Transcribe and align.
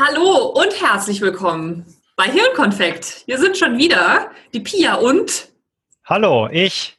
Hallo 0.00 0.46
und 0.46 0.80
herzlich 0.80 1.20
willkommen 1.20 1.84
bei 2.16 2.24
Hirnkonfekt. 2.24 3.26
Wir 3.26 3.36
sind 3.36 3.58
schon 3.58 3.76
wieder 3.76 4.30
die 4.54 4.60
Pia 4.60 4.94
und. 4.94 5.48
Hallo, 6.06 6.48
ich. 6.50 6.98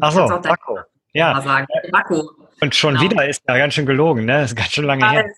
Achso, 0.00 0.26
Marco. 0.26 0.80
Ja. 1.12 1.40
Sagen. 1.42 1.68
Marco. 1.92 2.28
Und 2.60 2.74
schon 2.74 2.96
genau. 2.96 3.08
wieder 3.08 3.28
ist 3.28 3.40
ja 3.46 3.56
ganz 3.56 3.74
schön 3.74 3.86
gelogen, 3.86 4.24
ne? 4.24 4.40
Das 4.40 4.50
ist 4.50 4.56
ganz 4.56 4.72
schön 4.72 4.84
lange 4.84 5.08
her. 5.08 5.32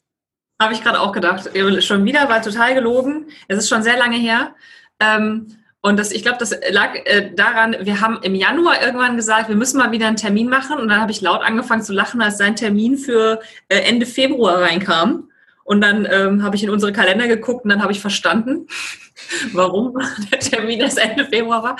Habe 0.58 0.72
ich 0.72 0.82
gerade 0.82 0.98
auch 0.98 1.12
gedacht. 1.12 1.50
Schon 1.84 2.06
wieder 2.06 2.30
war 2.30 2.40
total 2.40 2.74
gelogen. 2.74 3.26
Es 3.46 3.58
ist 3.58 3.68
schon 3.68 3.82
sehr 3.82 3.98
lange 3.98 4.16
her. 4.16 4.54
Ähm, 5.00 5.58
und 5.86 5.96
das, 5.98 6.10
ich 6.10 6.22
glaube, 6.22 6.38
das 6.38 6.52
lag 6.70 6.96
äh, 7.04 7.30
daran, 7.32 7.76
wir 7.78 8.00
haben 8.00 8.18
im 8.22 8.34
Januar 8.34 8.82
irgendwann 8.82 9.14
gesagt, 9.14 9.48
wir 9.48 9.54
müssen 9.54 9.78
mal 9.78 9.92
wieder 9.92 10.08
einen 10.08 10.16
Termin 10.16 10.48
machen. 10.48 10.80
Und 10.80 10.88
dann 10.88 11.00
habe 11.00 11.12
ich 11.12 11.20
laut 11.20 11.42
angefangen 11.42 11.82
zu 11.82 11.92
lachen, 11.92 12.20
als 12.20 12.38
sein 12.38 12.56
Termin 12.56 12.98
für 12.98 13.40
äh, 13.68 13.78
Ende 13.82 14.04
Februar 14.04 14.62
reinkam. 14.62 15.30
Und 15.62 15.80
dann 15.82 16.04
ähm, 16.10 16.42
habe 16.42 16.56
ich 16.56 16.64
in 16.64 16.70
unsere 16.70 16.92
Kalender 16.92 17.28
geguckt 17.28 17.62
und 17.62 17.70
dann 17.70 17.84
habe 17.84 17.92
ich 17.92 18.00
verstanden, 18.00 18.66
warum 19.52 19.96
der 20.32 20.40
Termin 20.40 20.80
erst 20.80 20.98
Ende 20.98 21.24
Februar 21.24 21.62
war. 21.62 21.76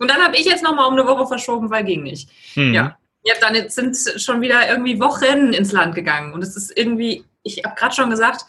Und 0.00 0.10
dann 0.10 0.22
habe 0.22 0.36
ich 0.36 0.44
jetzt 0.44 0.62
nochmal 0.62 0.88
um 0.88 0.92
eine 0.92 1.06
Woche 1.06 1.26
verschoben, 1.26 1.70
weil 1.70 1.84
ging 1.84 2.02
nicht. 2.02 2.28
Mhm. 2.56 2.74
Ja. 2.74 2.98
ja, 3.24 3.34
dann 3.40 3.70
sind 3.70 3.96
schon 4.20 4.42
wieder 4.42 4.68
irgendwie 4.68 5.00
Wochen 5.00 5.54
ins 5.54 5.72
Land 5.72 5.94
gegangen. 5.94 6.34
Und 6.34 6.42
es 6.42 6.56
ist 6.56 6.76
irgendwie, 6.76 7.24
ich 7.42 7.64
habe 7.64 7.74
gerade 7.74 7.94
schon 7.94 8.10
gesagt, 8.10 8.44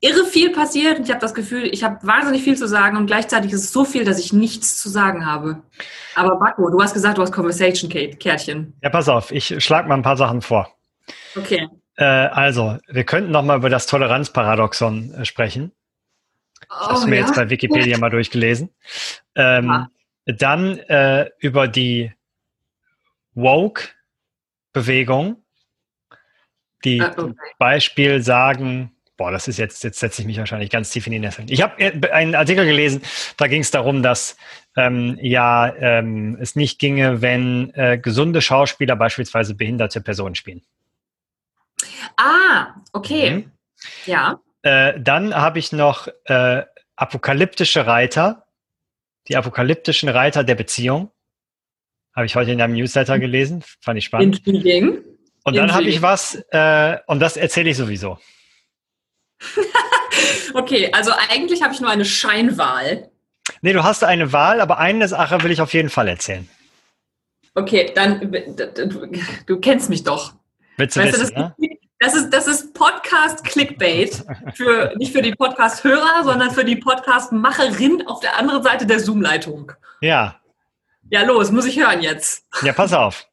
irre 0.00 0.24
viel 0.24 0.52
passiert. 0.52 1.00
Ich 1.00 1.10
habe 1.10 1.20
das 1.20 1.34
Gefühl, 1.34 1.64
ich 1.64 1.82
habe 1.82 2.06
wahnsinnig 2.06 2.42
viel 2.42 2.56
zu 2.56 2.68
sagen 2.68 2.96
und 2.96 3.06
gleichzeitig 3.06 3.52
ist 3.52 3.64
es 3.64 3.72
so 3.72 3.84
viel, 3.84 4.04
dass 4.04 4.18
ich 4.18 4.32
nichts 4.32 4.80
zu 4.80 4.88
sagen 4.88 5.26
habe. 5.26 5.62
Aber 6.14 6.38
Bakko, 6.38 6.70
du 6.70 6.80
hast 6.80 6.94
gesagt, 6.94 7.18
du 7.18 7.22
hast 7.22 7.32
Conversation-Kärtchen. 7.32 8.74
Ja, 8.82 8.90
pass 8.90 9.08
auf, 9.08 9.32
ich 9.32 9.62
schlage 9.62 9.88
mal 9.88 9.96
ein 9.96 10.02
paar 10.02 10.16
Sachen 10.16 10.42
vor. 10.42 10.72
Okay. 11.36 11.68
Äh, 11.96 12.04
also, 12.04 12.78
wir 12.86 13.04
könnten 13.04 13.32
noch 13.32 13.42
mal 13.42 13.58
über 13.58 13.70
das 13.70 13.86
Toleranzparadoxon 13.86 15.14
äh, 15.14 15.24
sprechen. 15.24 15.72
Oh, 16.70 16.74
hast 16.74 17.04
du 17.04 17.08
mir 17.08 17.16
ja? 17.16 17.22
jetzt 17.22 17.34
bei 17.34 17.50
Wikipedia 17.50 17.98
mal 17.98 18.10
durchgelesen. 18.10 18.70
Ähm, 19.34 19.66
ja. 19.66 19.90
Dann 20.26 20.78
äh, 20.78 21.30
über 21.38 21.66
die 21.66 22.12
Woke-Bewegung, 23.34 25.42
die 26.84 27.00
ah, 27.00 27.14
okay. 27.16 27.34
Beispiel 27.58 28.22
sagen, 28.22 28.92
boah, 29.18 29.30
das 29.30 29.48
ist 29.48 29.58
jetzt, 29.58 29.84
jetzt 29.84 29.98
setze 29.98 30.22
ich 30.22 30.26
mich 30.26 30.38
wahrscheinlich 30.38 30.70
ganz 30.70 30.88
tief 30.90 31.06
in 31.06 31.12
die 31.12 31.18
Nesseln. 31.18 31.48
Ich 31.50 31.60
habe 31.60 31.78
äh, 31.78 32.10
einen 32.10 32.34
Artikel 32.34 32.64
gelesen, 32.64 33.02
da 33.36 33.48
ging 33.48 33.60
es 33.60 33.70
darum, 33.70 34.02
dass 34.02 34.38
ähm, 34.76 35.18
ja 35.20 35.74
ähm, 35.76 36.38
es 36.40 36.56
nicht 36.56 36.78
ginge, 36.78 37.20
wenn 37.20 37.74
äh, 37.74 37.98
gesunde 37.98 38.40
Schauspieler 38.40 38.96
beispielsweise 38.96 39.54
behinderte 39.54 40.00
Personen 40.00 40.36
spielen. 40.36 40.62
Ah, 42.16 42.76
okay. 42.92 43.30
Mhm. 43.30 43.52
Ja. 44.06 44.40
Äh, 44.62 44.98
dann 45.00 45.34
habe 45.34 45.58
ich 45.58 45.72
noch 45.72 46.08
äh, 46.24 46.62
apokalyptische 46.96 47.86
Reiter, 47.86 48.46
die 49.26 49.36
apokalyptischen 49.36 50.08
Reiter 50.08 50.44
der 50.44 50.54
Beziehung. 50.54 51.10
Habe 52.14 52.26
ich 52.26 52.34
heute 52.34 52.52
in 52.52 52.62
einem 52.62 52.74
Newsletter 52.74 53.18
gelesen, 53.18 53.62
fand 53.80 53.98
ich 53.98 54.04
spannend. 54.06 54.46
Intriguing. 54.46 54.98
Und 55.44 55.56
dann 55.56 55.72
habe 55.72 55.84
ich 55.84 56.02
was, 56.02 56.34
äh, 56.50 56.98
und 57.06 57.20
das 57.20 57.36
erzähle 57.36 57.70
ich 57.70 57.76
sowieso. 57.76 58.18
okay, 60.54 60.90
also 60.92 61.12
eigentlich 61.30 61.62
habe 61.62 61.74
ich 61.74 61.80
nur 61.80 61.90
eine 61.90 62.04
Scheinwahl. 62.04 63.10
Nee, 63.62 63.72
du 63.72 63.82
hast 63.82 64.04
eine 64.04 64.32
Wahl, 64.32 64.60
aber 64.60 64.78
eine 64.78 65.08
Sache 65.08 65.42
will 65.42 65.50
ich 65.50 65.60
auf 65.60 65.72
jeden 65.72 65.88
Fall 65.88 66.08
erzählen. 66.08 66.48
Okay, 67.54 67.90
dann, 67.94 68.30
du, 68.30 69.10
du 69.46 69.60
kennst 69.60 69.88
mich 69.88 70.04
doch. 70.04 70.34
Willst 70.76 70.96
du 70.96 71.00
weißt 71.00 71.20
wissen, 71.20 71.34
du, 71.34 71.40
das, 71.40 71.58
ne? 71.58 71.78
das, 71.98 72.14
ist, 72.14 72.30
das 72.30 72.46
ist 72.46 72.74
Podcast-Clickbait. 72.74 74.24
Für, 74.54 74.92
nicht 74.96 75.12
für 75.12 75.22
die 75.22 75.34
Podcast-Hörer, 75.34 76.22
sondern 76.22 76.52
für 76.52 76.64
die 76.64 76.76
Podcast-Macherin 76.76 78.06
auf 78.06 78.20
der 78.20 78.38
anderen 78.38 78.62
Seite 78.62 78.86
der 78.86 79.00
Zoom-Leitung. 79.00 79.72
Ja. 80.00 80.40
Ja, 81.10 81.22
los, 81.22 81.50
muss 81.50 81.64
ich 81.64 81.78
hören 81.78 82.02
jetzt. 82.02 82.44
Ja, 82.62 82.72
pass 82.72 82.92
auf. 82.92 83.26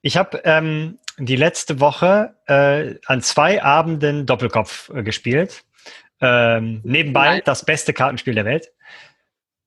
Ich 0.00 0.16
habe 0.16 0.40
ähm, 0.44 0.98
die 1.18 1.36
letzte 1.36 1.80
Woche 1.80 2.36
äh, 2.46 2.96
an 3.06 3.22
zwei 3.22 3.62
Abenden 3.62 4.26
Doppelkopf 4.26 4.90
äh, 4.90 5.02
gespielt. 5.02 5.64
Ähm, 6.20 6.80
nebenbei 6.84 7.26
Nein. 7.26 7.42
das 7.44 7.64
beste 7.64 7.92
Kartenspiel 7.92 8.34
der 8.34 8.44
Welt. 8.44 8.70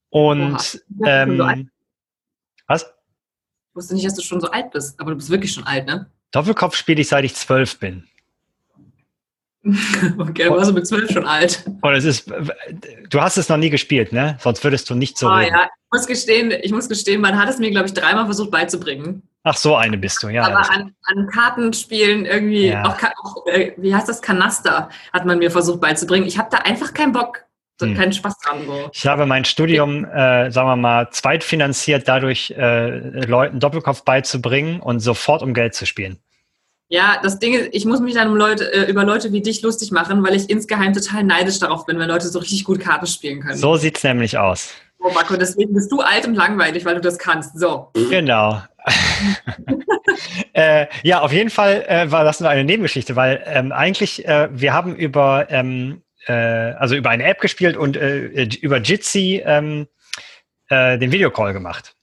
Und 0.10 0.82
ähm, 1.06 1.70
was? 2.68 2.84
Ich 2.84 3.76
wusste 3.76 3.94
nicht, 3.94 4.06
dass 4.06 4.16
du 4.16 4.22
schon 4.22 4.40
so 4.40 4.50
alt 4.50 4.72
bist, 4.72 5.00
aber 5.00 5.12
du 5.12 5.18
bist 5.18 5.30
wirklich 5.30 5.52
schon 5.52 5.66
alt, 5.66 5.86
ne? 5.86 6.10
Doppelkopf 6.32 6.76
spiele 6.76 7.02
ich, 7.02 7.10
seit 7.10 7.26
ich 7.26 7.36
zwölf 7.36 7.80
bin. 7.80 8.08
okay, 10.18 10.44
du 10.46 10.52
warst 10.52 10.74
mit 10.74 10.88
zwölf 10.88 11.12
schon 11.12 11.26
alt. 11.26 11.66
Und 11.82 11.94
es 11.94 12.06
ist, 12.06 12.32
du 13.10 13.22
hast 13.22 13.38
es 13.38 13.50
noch 13.50 13.58
nie 13.58 13.70
gespielt, 13.70 14.14
ne? 14.14 14.38
Sonst 14.40 14.64
würdest 14.64 14.90
du 14.90 14.96
nicht 14.96 15.18
so. 15.18 15.28
Ah, 15.28 15.42
ja, 15.42 15.64
ich 15.66 15.92
muss 15.92 16.08
gestehen, 16.08 16.52
ich 16.62 16.72
muss 16.72 16.88
gestehen, 16.88 17.20
man 17.20 17.38
hat 17.38 17.50
es 17.50 17.58
mir, 17.58 17.72
glaube 17.72 17.88
ich, 17.88 17.94
dreimal 17.94 18.26
versucht 18.26 18.52
beizubringen. 18.52 19.24
Ach, 19.48 19.56
so 19.56 19.76
eine 19.76 19.96
bist 19.96 20.24
du, 20.24 20.30
ja. 20.30 20.44
Aber 20.44 20.68
an, 20.72 20.96
an 21.04 21.28
Kartenspielen 21.28 22.26
irgendwie, 22.26 22.70
ja. 22.70 22.84
auch, 22.84 22.98
auch, 23.24 23.46
äh, 23.46 23.74
wie 23.78 23.94
heißt 23.94 24.10
das, 24.10 24.24
Kanaster, 24.24 24.90
hat 25.14 25.26
man 25.28 25.38
mir 25.38 25.52
versucht 25.52 25.80
beizubringen. 25.82 26.26
Ich 26.26 26.40
habe 26.40 26.50
da 26.50 26.58
einfach 26.58 26.96
keinen 26.96 27.12
Bock, 27.12 27.46
hm. 27.80 27.96
keinen 27.96 28.12
Spaß 28.12 28.40
dran. 28.40 28.66
So. 28.66 28.90
Ich 28.92 29.06
habe 29.06 29.28
mein 29.28 29.46
Studium, 29.46 30.04
äh, 30.04 30.50
sagen 30.50 30.68
wir 30.68 30.76
mal, 30.76 31.12
zweitfinanziert, 31.12 32.08
dadurch 32.08 32.56
äh, 32.58 33.26
Leuten 33.28 33.60
Doppelkopf 33.60 34.04
beizubringen 34.04 34.80
und 34.80 35.00
sofort 35.00 35.44
um 35.44 35.54
Geld 35.54 35.76
zu 35.76 35.86
spielen. 35.86 36.18
Ja, 36.88 37.20
das 37.22 37.38
Ding 37.38 37.54
ist, 37.54 37.70
ich 37.72 37.86
muss 37.86 38.00
mich 38.00 38.16
dann 38.16 38.30
um 38.30 38.36
Leute, 38.36 38.74
äh, 38.74 38.90
über 38.90 39.04
Leute 39.04 39.32
wie 39.32 39.42
dich 39.42 39.62
lustig 39.62 39.92
machen, 39.92 40.24
weil 40.24 40.34
ich 40.34 40.50
insgeheim 40.50 40.94
total 40.94 41.24
neidisch 41.24 41.60
darauf 41.60 41.86
bin, 41.86 42.00
wenn 42.00 42.10
Leute 42.10 42.28
so 42.30 42.40
richtig 42.40 42.64
gut 42.64 42.80
Karten 42.80 43.06
spielen 43.06 43.42
können. 43.42 43.58
So 43.58 43.76
sieht's 43.76 44.04
nämlich 44.04 44.40
aus. 44.40 44.74
Oh, 44.98 45.12
Marco, 45.14 45.36
deswegen 45.36 45.72
bist 45.72 45.92
du 45.92 46.02
alt 46.02 46.26
und 46.26 46.34
langweilig, 46.34 46.84
weil 46.84 46.96
du 46.96 47.02
das 47.02 47.20
kannst. 47.20 47.60
So. 47.60 47.92
Genau. 48.10 48.64
Äh, 50.54 50.88
ja, 51.04 51.22
auf 51.22 51.32
jeden 51.32 51.50
Fall 51.50 51.84
äh, 51.88 52.12
war 52.12 52.24
das 52.24 52.40
nur 52.40 52.50
eine 52.50 52.64
Nebengeschichte, 52.64 53.16
weil 53.16 53.44
ähm, 53.46 53.72
eigentlich, 53.72 54.26
äh, 54.28 54.50
wir 54.52 54.74
haben 54.74 54.96
über, 54.96 55.48
ähm, 55.50 56.04
äh, 56.28 56.34
also 56.34 56.96
über 56.96 57.10
eine 57.10 57.24
App 57.24 57.42
gespielt 57.42 57.78
und 57.78 57.98
äh, 57.98 58.44
über 58.62 58.78
Jitsi 58.78 59.42
ähm, 59.46 59.88
äh, 60.70 60.98
den 60.98 61.12
Videocall 61.12 61.54
gemacht. 61.54 61.96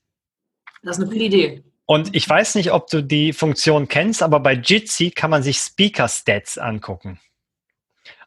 Das 0.83 0.99
ist 0.99 1.05
eine 1.05 1.13
coole 1.13 1.25
Idee. 1.25 1.63
Und 1.87 2.15
ich 2.15 2.29
weiß 2.29 2.55
nicht, 2.55 2.73
ob 2.73 2.89
du 2.89 3.03
die 3.03 3.33
Funktion 3.33 3.89
kennst, 3.89 4.23
aber 4.23 4.41
bei 4.41 4.55
Jitsi 4.55 5.11
kann 5.11 5.31
man 5.31 5.43
sich 5.43 5.59
Speaker 5.59 6.09
Stats 6.09 6.59
angucken. 6.59 7.21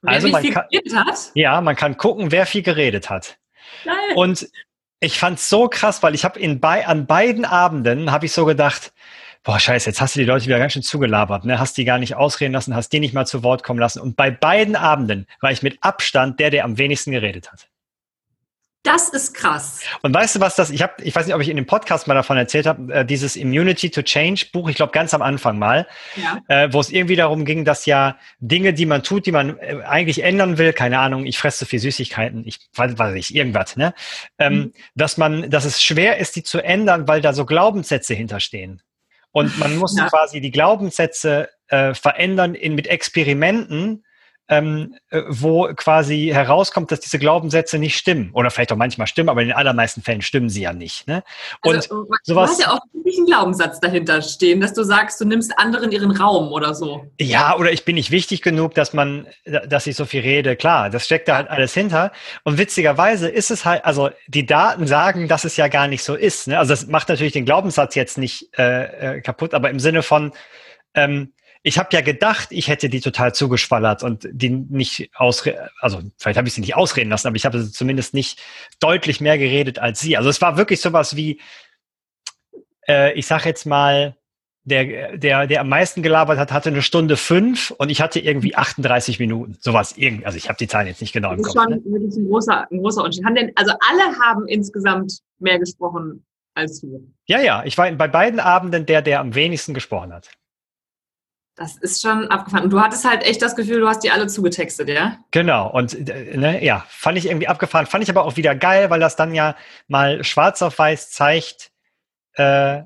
Wer 0.01 0.13
also 0.13 0.27
man 0.27 0.41
viel 0.41 0.53
kann, 0.53 0.65
geredet 0.69 0.95
hat? 0.95 1.31
Ja, 1.33 1.59
man 1.61 1.75
kann 1.75 1.97
gucken, 1.97 2.31
wer 2.31 2.45
viel 2.45 2.61
geredet 2.61 3.09
hat. 3.09 3.38
Geil. 3.83 3.95
Und 4.15 4.47
ich 5.05 5.19
fand 5.19 5.39
es 5.39 5.49
so 5.49 5.67
krass, 5.67 6.03
weil 6.03 6.16
ich 6.16 6.25
habe 6.25 6.39
in 6.39 6.59
bei, 6.59 6.85
an 6.88 7.05
beiden 7.05 7.45
Abenden 7.45 8.11
habe 8.11 8.25
ich 8.25 8.33
so 8.33 8.45
gedacht, 8.45 8.91
boah, 9.43 9.59
scheiße, 9.59 9.89
jetzt 9.89 10.01
hast 10.01 10.16
du 10.16 10.19
die 10.19 10.25
Leute 10.25 10.45
wieder 10.45 10.57
ganz 10.57 10.73
schön 10.73 10.81
zugelabert, 10.81 11.45
ne? 11.45 11.59
Hast 11.59 11.77
die 11.77 11.85
gar 11.85 11.99
nicht 11.99 12.16
ausreden 12.16 12.53
lassen, 12.53 12.75
hast 12.75 12.89
die 12.89 12.99
nicht 12.99 13.13
mal 13.13 13.25
zu 13.25 13.44
Wort 13.44 13.63
kommen 13.63 13.79
lassen. 13.79 14.01
Und 14.01 14.15
bei 14.15 14.31
beiden 14.31 14.75
Abenden 14.75 15.27
war 15.39 15.51
ich 15.51 15.61
mit 15.61 15.77
Abstand 15.81 16.39
der, 16.39 16.49
der 16.49 16.65
am 16.65 16.77
wenigsten 16.77 17.11
geredet 17.11 17.51
hat. 17.51 17.67
Das 18.85 19.09
ist 19.09 19.34
krass. 19.34 19.81
Und 20.03 20.13
weißt 20.13 20.35
du, 20.35 20.40
was 20.40 20.56
das, 20.56 20.69
ich 20.69 20.84
habe, 20.84 20.94
ich 21.01 21.16
weiß 21.16 21.25
nicht, 21.25 21.34
ob 21.34 21.41
ich 21.41 21.50
in 21.50 21.56
dem 21.56 21.66
Podcast 21.66 22.07
mal 22.07 22.13
davon 22.13 22.38
erzählt 22.38 22.68
habe, 22.68 22.94
äh, 22.94 23.06
dieses 23.06 23.35
Immunity 23.35 23.90
to 23.90 24.03
Change 24.03 24.46
Buch, 24.53 24.69
ich 24.69 24.75
glaube 24.75 24.91
ganz 24.91 25.16
am 25.16 25.23
Anfang 25.23 25.57
mal, 25.57 25.88
ja. 26.16 26.40
äh, 26.47 26.72
wo 26.72 26.79
es 26.79 26.91
irgendwie 26.91 27.16
darum 27.16 27.45
ging, 27.45 27.66
dass 27.66 27.88
ja 27.88 28.18
Dinge, 28.40 28.74
die 28.74 28.85
man 28.85 29.01
tut, 29.01 29.25
die 29.25 29.31
man 29.31 29.57
äh, 29.57 29.81
eigentlich 29.88 30.24
ändern 30.24 30.59
will, 30.59 30.72
keine 30.72 31.00
Ahnung, 31.00 31.25
ich 31.25 31.40
fresse 31.40 31.59
zu 31.59 31.66
viel 31.66 31.79
Süßigkeiten, 31.79 32.44
ich 32.45 32.59
weiß, 32.75 32.97
weiß 33.00 33.16
ich, 33.16 33.34
irgendwas, 33.34 33.75
ne? 33.75 33.95
Ähm, 34.38 34.53
mhm. 34.53 34.74
Dass 34.94 35.18
man, 35.18 35.50
dass 35.50 35.66
es 35.66 35.81
schwer 35.81 36.19
ist, 36.19 36.35
die 36.35 36.44
zu 36.44 36.63
ändern, 36.63 37.07
weil 37.07 37.22
da 37.22 37.34
so 37.34 37.45
Glaubenssätze 37.45 38.13
hinterstehen. 38.13 38.84
Und 39.31 39.57
man 39.57 39.78
muss 39.78 39.97
ja. 39.97 40.07
quasi 40.07 40.41
die 40.41 40.51
Glaubenssätze 40.51 41.50
äh, 41.69 41.95
verändern 41.95 42.53
in, 42.53 42.75
mit 42.75 42.85
Experimenten, 42.85 44.06
ähm, 44.47 44.95
äh, 45.09 45.24
wo 45.27 45.68
quasi 45.75 46.30
herauskommt, 46.31 46.92
dass 46.92 47.00
diese 47.00 47.18
Glaubenssätze 47.18 47.80
nicht 47.80 47.97
stimmen. 47.97 48.30
Oder 48.33 48.51
vielleicht 48.51 48.71
auch 48.71 48.77
manchmal 48.77 49.07
stimmen, 49.07 49.30
aber 49.30 49.42
in 49.42 49.47
den 49.47 49.57
allermeisten 49.57 50.01
Fällen 50.01 50.21
stimmen 50.21 50.50
sie 50.50 50.62
ja 50.62 50.74
nicht. 50.74 51.07
Ne? 51.07 51.24
Und 51.63 51.75
also, 51.75 52.06
sowas, 52.06 52.19
du 52.27 52.39
hast 52.39 52.62
ja 52.62 52.71
auch 52.71 52.81
wirklich 52.94 53.18
einen 53.18 53.25
Glaubenssatz 53.25 53.80
dahinter 53.80 54.21
stehen, 54.21 54.59
dass 54.59 54.74
du 54.74 54.83
sagst, 54.83 55.19
du 55.19 55.25
nimmst 55.25 55.57
anderen 55.57 55.92
ihren 55.92 56.12
Raum 56.12 56.51
oder 56.51 56.75
so. 56.75 57.06
Ja, 57.19 57.57
oder 57.57 57.71
ich 57.71 57.86
bin 57.86 57.95
nicht 57.95 58.12
wichtig 58.12 58.44
genug, 58.44 58.75
dass 58.75 58.94
man, 58.94 59.25
dass 59.45 59.88
ich 59.88 59.95
so 59.95 60.06
viel 60.06 60.21
rede. 60.21 60.56
Klar, 60.56 60.92
das 60.92 61.06
steckt 61.06 61.27
da 61.27 61.38
halt 61.38 61.50
alles 61.50 61.74
hinter. 61.74 62.12
Und 62.44 62.59
witzigerweise 62.59 63.27
ist 63.27 63.50
es 63.50 63.65
halt, 63.65 63.83
also 63.83 64.12
die 64.27 64.45
Daten 64.45 64.86
sagen, 64.86 65.27
dass 65.27 65.45
es 65.45 65.57
ja 65.57 65.69
gar 65.69 65.88
nicht 65.88 66.03
so 66.03 66.13
ist. 66.13 66.47
Ne? 66.47 66.59
Also 66.59 66.74
das 66.74 66.86
macht 66.88 67.09
natürlich 67.09 67.33
den 67.33 67.45
Glaubenssatz 67.45 67.95
jetzt 67.95 68.19
nicht 68.19 68.50
äh, 68.57 69.15
äh 69.18 69.21
kaputt, 69.21 69.56
aber 69.56 69.71
im 69.71 69.80
Sinne 69.80 70.03
von, 70.03 70.33
ähm, 70.94 71.33
ich 71.67 71.79
habe 71.79 71.89
ja 71.94 72.01
gedacht, 72.01 72.50
ich 72.51 72.67
hätte 72.67 72.89
die 72.89 73.01
total 73.01 73.33
zugeschwallert 73.33 74.03
und 74.03 74.29
die 74.31 74.50
nicht 74.51 75.09
ausreden, 75.15 75.57
also 75.79 76.00
vielleicht 76.17 76.38
habe 76.38 76.47
ich 76.47 76.53
sie 76.53 76.62
nicht 76.62 76.75
ausreden 76.75 77.09
lassen, 77.09 77.25
aber 77.27 77.35
ich 77.38 77.45
habe 77.45 77.69
zumindest 77.71 78.13
nicht 78.13 78.39
deutlich 78.79 79.19
mehr 79.19 79.39
geredet 79.39 79.79
als 79.79 80.00
sie. 80.00 80.15
Also 80.15 80.29
es 80.29 80.39
war 80.41 80.57
wirklich 80.57 80.79
sowas 80.79 81.15
wie, 81.15 81.41
äh, 82.88 83.13
ich 83.13 83.25
sage 83.25 83.50
jetzt 83.50 83.65
mal, 83.65 84.15
der, 84.63 85.17
der, 85.17 85.47
der 85.47 85.62
am 85.62 85.69
meisten 85.69 86.03
gelabert 86.03 86.38
hat, 86.38 86.51
hatte 86.51 86.69
eine 86.69 86.83
Stunde 86.83 87.17
fünf 87.17 87.71
und 87.71 87.89
ich 87.89 88.00
hatte 88.00 88.19
irgendwie 88.19 88.56
38 88.56 89.19
Minuten. 89.19 89.57
Sowas 89.59 89.95
irgendwie. 89.97 90.27
Also 90.27 90.38
ich 90.38 90.50
habe 90.50 90.57
die 90.59 90.68
Zahlen 90.68 90.85
jetzt 90.88 91.01
nicht 91.01 91.13
genau 91.13 91.31
im 91.31 91.38
Das 91.41 91.47
Kopf. 91.47 91.56
ist 91.56 91.63
schon 91.63 91.73
Ne? 91.73 91.81
wirklich 91.85 92.15
ein 92.15 92.27
großer, 92.29 92.68
ein 92.71 92.77
großer 92.79 93.01
Unterschied. 93.03 93.25
Haben 93.25 93.35
denn, 93.35 93.51
also 93.56 93.73
alle 93.89 94.19
haben 94.19 94.47
insgesamt 94.47 95.19
mehr 95.39 95.57
gesprochen 95.57 96.23
als 96.53 96.81
du. 96.81 97.11
Ja, 97.25 97.41
ja. 97.41 97.63
Ich 97.65 97.75
war 97.77 97.91
bei 97.91 98.07
beiden 98.07 98.39
Abenden 98.39 98.85
der, 98.85 99.01
der 99.01 99.19
am 99.19 99.33
wenigsten 99.33 99.73
gesprochen 99.73 100.13
hat. 100.13 100.29
Das 101.56 101.78
ist 101.78 102.02
schon 102.02 102.28
abgefahren. 102.28 102.66
Und 102.66 102.72
du 102.72 102.81
hattest 102.81 103.10
halt 103.10 103.24
echt 103.24 103.42
das 103.42 103.56
Gefühl, 103.56 103.80
du 103.80 103.88
hast 103.88 104.04
die 104.04 104.12
alle 104.12 104.28
zugetextet, 104.28 104.90
ja? 104.90 105.19
Genau. 105.31 105.72
Und 105.72 106.10
äh, 106.10 106.36
ne, 106.36 106.63
ja, 106.63 106.86
fand 106.90 107.18
ich 107.18 107.28
irgendwie 107.28 107.48
abgefahren. 107.48 107.86
Fand 107.86 108.04
ich 108.04 108.10
aber 108.10 108.25
auch 108.25 108.36
wieder 108.36 108.56
geil, 108.56 108.90
weil 108.90 109.00
das 109.00 109.16
dann 109.16 109.34
ja 109.34 109.56
mal 109.88 110.24
schwarz 110.25 110.62
auf 110.62 110.78
weiß 110.78 111.12
zeigt, 111.12 111.72
äh, 112.34 112.81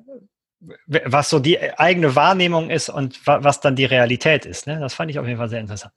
was 0.85 1.29
so 1.29 1.39
die 1.39 1.59
eigene 1.79 2.15
Wahrnehmung 2.15 2.69
ist 2.69 2.89
und 2.89 3.25
wa 3.25 3.43
was 3.43 3.59
dann 3.59 3.75
die 3.75 3.85
Realität 3.85 4.45
ist. 4.45 4.67
Ne? 4.67 4.79
Das 4.79 4.93
fand 4.93 5.09
ich 5.09 5.17
auf 5.17 5.25
jeden 5.25 5.39
Fall 5.39 5.49
sehr 5.49 5.61
interessant. 5.61 5.93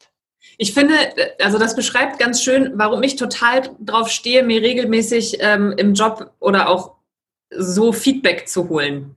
Ich 0.56 0.72
finde, 0.72 0.94
also 1.40 1.58
das 1.58 1.76
beschreibt 1.76 2.18
ganz 2.18 2.42
schön, 2.42 2.72
warum 2.74 3.02
ich 3.02 3.16
total 3.16 3.70
drauf 3.80 4.08
stehe, 4.08 4.42
mir 4.42 4.62
regelmäßig 4.62 5.38
ähm, 5.40 5.74
im 5.76 5.94
Job 5.94 6.32
oder 6.40 6.68
auch 6.68 6.96
so 7.50 7.92
Feedback 7.92 8.48
zu 8.48 8.68
holen. 8.68 9.16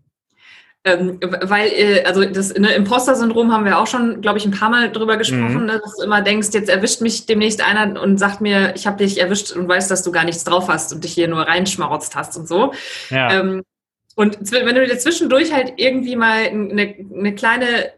Ähm, 0.87 1.19
weil, 1.41 1.69
äh, 1.69 2.03
also 2.03 2.23
das 2.25 2.53
ne, 2.53 2.73
Imposter-Syndrom 2.75 3.51
haben 3.51 3.65
wir 3.65 3.79
auch 3.79 3.87
schon, 3.87 4.21
glaube 4.21 4.37
ich, 4.37 4.45
ein 4.45 4.51
paar 4.51 4.69
Mal 4.69 4.91
drüber 4.91 5.17
gesprochen, 5.17 5.61
Mhm. 5.61 5.65
ne, 5.65 5.81
dass 5.83 5.95
du 5.97 6.03
immer 6.03 6.21
denkst, 6.21 6.49
jetzt 6.53 6.69
erwischt 6.69 7.01
mich 7.01 7.25
demnächst 7.25 7.65
einer 7.65 7.99
und 7.99 8.19
sagt 8.19 8.39
mir, 8.39 8.73
ich 8.75 8.85
habe 8.85 8.97
dich 9.03 9.19
erwischt 9.19 9.51
und 9.53 9.67
weiß, 9.67 9.87
dass 9.87 10.03
du 10.03 10.11
gar 10.11 10.25
nichts 10.25 10.43
drauf 10.43 10.67
hast 10.67 10.93
und 10.93 11.03
dich 11.03 11.13
hier 11.13 11.27
nur 11.27 11.41
reinschmarotzt 11.41 12.15
hast 12.15 12.37
und 12.37 12.47
so. 12.47 12.71
Ja. 13.09 13.39
Ähm, 13.39 13.63
und 14.15 14.37
wenn 14.51 14.75
du 14.75 14.85
dir 14.85 14.97
zwischendurch 14.99 15.51
halt 15.51 15.73
irgendwie 15.77 16.15
mal 16.15 16.45
eine, 16.45 16.95
eine 17.13 17.33
kleine 17.33 17.91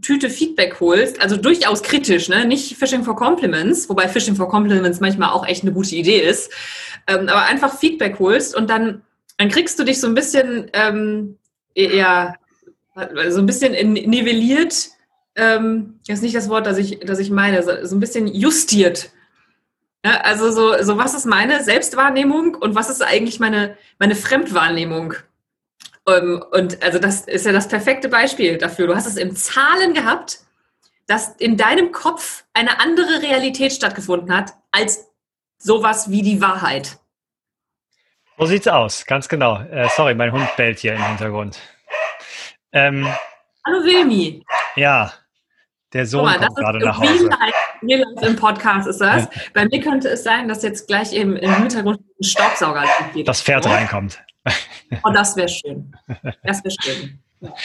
Tüte 0.00 0.30
Feedback 0.30 0.80
holst, 0.80 1.20
also 1.20 1.36
durchaus 1.36 1.82
kritisch, 1.82 2.30
ne? 2.30 2.46
nicht 2.46 2.76
Fishing 2.76 3.02
for 3.04 3.16
Compliments, 3.16 3.88
wobei 3.90 4.08
Fishing 4.08 4.34
for 4.34 4.48
Compliments 4.48 5.00
manchmal 5.00 5.30
auch 5.30 5.46
echt 5.46 5.62
eine 5.62 5.72
gute 5.72 5.94
Idee 5.94 6.20
ist, 6.20 6.50
ähm, 7.06 7.28
aber 7.28 7.42
einfach 7.42 7.76
Feedback 7.78 8.18
holst 8.18 8.56
und 8.56 8.70
dann, 8.70 9.02
dann 9.36 9.50
kriegst 9.50 9.78
du 9.78 9.84
dich 9.84 10.00
so 10.00 10.06
ein 10.06 10.14
bisschen 10.14 10.70
ähm, 10.72 11.36
eher 11.74 12.36
so 13.28 13.40
ein 13.40 13.46
bisschen 13.46 13.92
nivelliert, 13.92 14.90
ähm, 15.36 16.00
ist 16.06 16.22
nicht 16.22 16.34
das 16.34 16.48
Wort, 16.48 16.66
das 16.66 16.78
ich, 16.78 17.00
das 17.00 17.18
ich 17.18 17.30
meine, 17.30 17.62
so, 17.62 17.96
ein 17.96 18.00
bisschen 18.00 18.26
justiert. 18.26 19.10
Ja, 20.04 20.20
also 20.22 20.50
so, 20.50 20.82
so, 20.82 20.96
was 20.96 21.14
ist 21.14 21.26
meine 21.26 21.62
Selbstwahrnehmung 21.62 22.54
und 22.54 22.74
was 22.74 22.90
ist 22.90 23.02
eigentlich 23.02 23.38
meine, 23.38 23.76
meine 23.98 24.14
Fremdwahrnehmung? 24.14 25.14
Ähm, 26.08 26.42
und 26.52 26.82
also 26.82 26.98
das 26.98 27.22
ist 27.22 27.46
ja 27.46 27.52
das 27.52 27.68
perfekte 27.68 28.08
Beispiel 28.08 28.58
dafür. 28.58 28.86
Du 28.86 28.96
hast 28.96 29.06
es 29.06 29.16
in 29.16 29.36
Zahlen 29.36 29.94
gehabt, 29.94 30.40
dass 31.06 31.34
in 31.38 31.56
deinem 31.56 31.92
Kopf 31.92 32.44
eine 32.54 32.80
andere 32.80 33.22
Realität 33.22 33.72
stattgefunden 33.72 34.34
hat 34.34 34.54
als 34.70 35.06
sowas 35.58 36.10
wie 36.10 36.22
die 36.22 36.40
Wahrheit. 36.40 36.98
So 38.40 38.46
sieht's 38.46 38.66
aus, 38.66 39.04
ganz 39.04 39.28
genau. 39.28 39.60
Äh, 39.70 39.86
sorry, 39.94 40.14
mein 40.14 40.32
Hund 40.32 40.48
bellt 40.56 40.78
hier 40.78 40.94
im 40.94 41.04
Hintergrund. 41.06 41.58
Ähm, 42.72 43.06
Hallo 43.66 43.84
Wilmi. 43.84 44.42
ja, 44.76 45.12
der 45.92 46.06
Sohn 46.06 46.24
mal, 46.24 46.38
kommt 46.38 46.56
gerade 46.56 46.78
ist 46.78 46.84
nach 46.86 46.98
Hause. 46.98 47.28
life 47.28 48.26
im 48.26 48.36
Podcast 48.36 48.88
ist 48.88 48.98
das. 49.02 49.28
Bei 49.54 49.66
mir 49.66 49.80
könnte 49.82 50.08
es 50.08 50.24
sein, 50.24 50.48
dass 50.48 50.62
jetzt 50.62 50.88
gleich 50.88 51.12
eben 51.12 51.36
im 51.36 51.54
Hintergrund 51.54 52.00
ein 52.00 52.24
Staubsauger 52.24 52.84
geht. 53.12 53.28
Das 53.28 53.42
Pferd 53.42 53.66
reinkommt. 53.66 54.22
Oh, 55.04 55.10
das 55.12 55.36
wäre 55.36 55.50
schön. 55.50 55.94
Das 56.42 56.64
wäre 56.64 56.74
schön. 56.82 57.18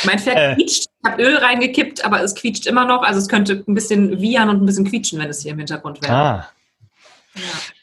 Mein 0.04 0.20
Pferd 0.20 0.38
Äh. 0.38 0.56
quietscht. 0.56 0.88
Ich 1.06 1.10
habe 1.10 1.24
Öl 1.24 1.38
reingekippt, 1.38 2.04
aber 2.04 2.22
es 2.22 2.36
quietscht 2.36 2.66
immer 2.66 2.84
noch. 2.84 3.02
Also 3.02 3.22
es 3.22 3.30
könnte 3.30 3.64
ein 3.66 3.74
bisschen 3.76 4.20
wiehern 4.20 4.50
und 4.50 4.62
ein 4.62 4.66
bisschen 4.66 4.84
quietschen, 4.86 5.20
wenn 5.20 5.30
es 5.30 5.42
hier 5.42 5.54
im 5.54 5.58
Hintergrund 5.60 6.02
wäre. 6.04 6.14
Ah. 6.14 6.50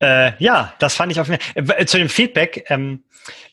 Ja. 0.00 0.26
Äh, 0.28 0.32
ja, 0.38 0.74
das 0.78 0.94
fand 0.94 1.12
ich 1.12 1.20
auf 1.20 1.28
jeden 1.28 1.40
Fall. 1.42 1.76
Äh, 1.78 1.86
Zu 1.86 1.98
dem 1.98 2.08
Feedback, 2.08 2.64
ähm, 2.68 3.04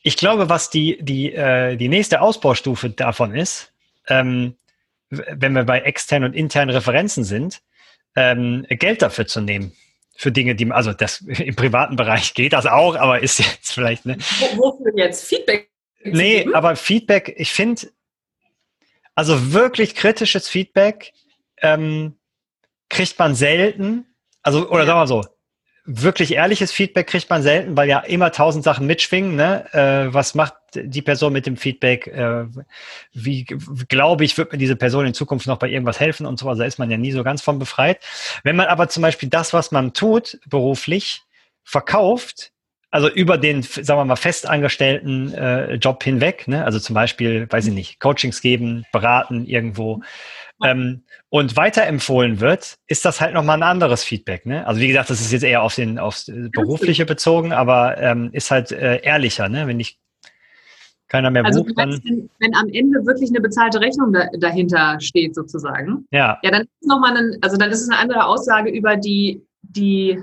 ich 0.02 0.16
glaube, 0.16 0.48
was 0.48 0.70
die, 0.70 0.98
die, 1.00 1.32
äh, 1.32 1.76
die 1.76 1.88
nächste 1.88 2.20
Ausbaustufe 2.20 2.90
davon 2.90 3.34
ist, 3.34 3.72
ähm, 4.08 4.56
wenn 5.10 5.54
wir 5.54 5.64
bei 5.64 5.80
externen 5.80 6.30
und 6.30 6.36
internen 6.36 6.70
Referenzen 6.70 7.24
sind, 7.24 7.60
ähm, 8.16 8.66
Geld 8.68 9.02
dafür 9.02 9.26
zu 9.26 9.40
nehmen. 9.40 9.72
Für 10.16 10.32
Dinge, 10.32 10.54
die, 10.54 10.70
also 10.70 10.92
das 10.92 11.20
im 11.26 11.54
privaten 11.56 11.96
Bereich 11.96 12.34
geht 12.34 12.52
das 12.52 12.66
auch, 12.66 12.96
aber 12.96 13.20
ist 13.20 13.38
jetzt 13.38 13.72
vielleicht, 13.72 14.06
ne? 14.06 14.16
Wo, 14.54 14.78
wofür 14.78 14.92
jetzt? 14.96 15.24
Feedback? 15.24 15.70
Nee, 16.02 16.46
aber 16.54 16.76
Feedback, 16.76 17.34
ich 17.36 17.52
finde, 17.52 17.88
also 19.14 19.52
wirklich 19.52 19.94
kritisches 19.94 20.48
Feedback 20.48 21.12
ähm, 21.60 22.16
kriegt 22.88 23.18
man 23.18 23.34
selten. 23.34 24.06
Also, 24.42 24.68
oder 24.70 24.80
Ja. 24.80 24.86
sagen 24.86 25.00
wir 25.00 25.06
so, 25.06 25.24
wirklich 25.84 26.34
ehrliches 26.34 26.72
Feedback 26.72 27.06
kriegt 27.06 27.30
man 27.30 27.42
selten, 27.42 27.76
weil 27.76 27.88
ja 27.88 28.00
immer 28.00 28.32
tausend 28.32 28.64
Sachen 28.64 28.86
mitschwingen. 28.86 29.36
Ne? 29.36 29.66
Äh, 29.72 30.12
was 30.12 30.34
macht 30.34 30.54
die 30.74 31.02
Person 31.02 31.32
mit 31.32 31.46
dem 31.46 31.56
Feedback? 31.56 32.06
Äh, 32.06 32.46
wie 33.12 33.44
glaube 33.44 34.24
ich, 34.24 34.36
wird 34.38 34.52
mir 34.52 34.58
diese 34.58 34.76
Person 34.76 35.06
in 35.06 35.14
Zukunft 35.14 35.46
noch 35.46 35.58
bei 35.58 35.68
irgendwas 35.68 36.00
helfen 36.00 36.26
und 36.26 36.38
so? 36.38 36.48
Also 36.48 36.60
da 36.60 36.66
ist 36.66 36.78
man 36.78 36.90
ja 36.90 36.96
nie 36.96 37.12
so 37.12 37.24
ganz 37.24 37.42
von 37.42 37.58
befreit. 37.58 38.00
Wenn 38.44 38.56
man 38.56 38.66
aber 38.66 38.88
zum 38.88 39.02
Beispiel 39.02 39.28
das, 39.28 39.52
was 39.52 39.72
man 39.72 39.92
tut, 39.92 40.38
beruflich, 40.46 41.22
verkauft, 41.64 42.52
also 42.90 43.08
über 43.08 43.38
den, 43.38 43.62
sagen 43.62 44.00
wir 44.00 44.04
mal, 44.04 44.16
festangestellten 44.16 45.32
äh, 45.32 45.74
Job 45.74 46.02
hinweg, 46.02 46.48
ne? 46.48 46.64
also 46.64 46.80
zum 46.80 46.94
Beispiel, 46.94 47.46
weiß 47.50 47.68
ich 47.68 47.72
nicht, 47.72 48.00
Coachings 48.00 48.40
geben, 48.40 48.84
beraten 48.92 49.46
irgendwo 49.46 50.02
ähm, 50.64 51.02
und 51.28 51.56
weiterempfohlen 51.56 52.40
wird, 52.40 52.78
ist 52.86 53.04
das 53.04 53.20
halt 53.20 53.34
nochmal 53.34 53.58
ein 53.58 53.62
anderes 53.62 54.04
Feedback. 54.04 54.46
Ne? 54.46 54.66
Also 54.66 54.80
wie 54.80 54.88
gesagt, 54.88 55.10
das 55.10 55.20
ist 55.20 55.32
jetzt 55.32 55.42
eher 55.42 55.62
auf 55.62 55.74
den, 55.74 55.98
aufs 55.98 56.28
äh, 56.28 56.48
Berufliche 56.52 57.06
bezogen, 57.06 57.52
aber 57.52 57.98
ähm, 57.98 58.30
ist 58.32 58.50
halt 58.50 58.72
äh, 58.72 59.00
ehrlicher, 59.02 59.48
ne? 59.48 59.66
wenn 59.66 59.76
nicht 59.76 59.98
keiner 61.08 61.30
mehr 61.30 61.44
Also 61.44 61.64
bucht, 61.64 61.76
dann 61.76 61.90
meinst, 61.90 62.04
wenn, 62.04 62.30
wenn 62.38 62.54
am 62.54 62.68
Ende 62.68 63.04
wirklich 63.04 63.30
eine 63.30 63.40
bezahlte 63.40 63.80
Rechnung 63.80 64.12
da, 64.12 64.28
dahinter 64.38 64.98
steht, 65.00 65.34
sozusagen, 65.34 66.06
ja, 66.10 66.38
ja, 66.42 66.50
dann 66.50 66.62
ist 66.62 66.70
es 66.80 66.86
nochmal 66.86 67.16
ein, 67.16 67.38
also 67.42 67.56
dann 67.56 67.70
ist 67.70 67.82
es 67.82 67.88
eine 67.88 67.98
andere 67.98 68.24
Aussage 68.26 68.70
über 68.70 68.96
die, 68.96 69.44
die, 69.62 70.22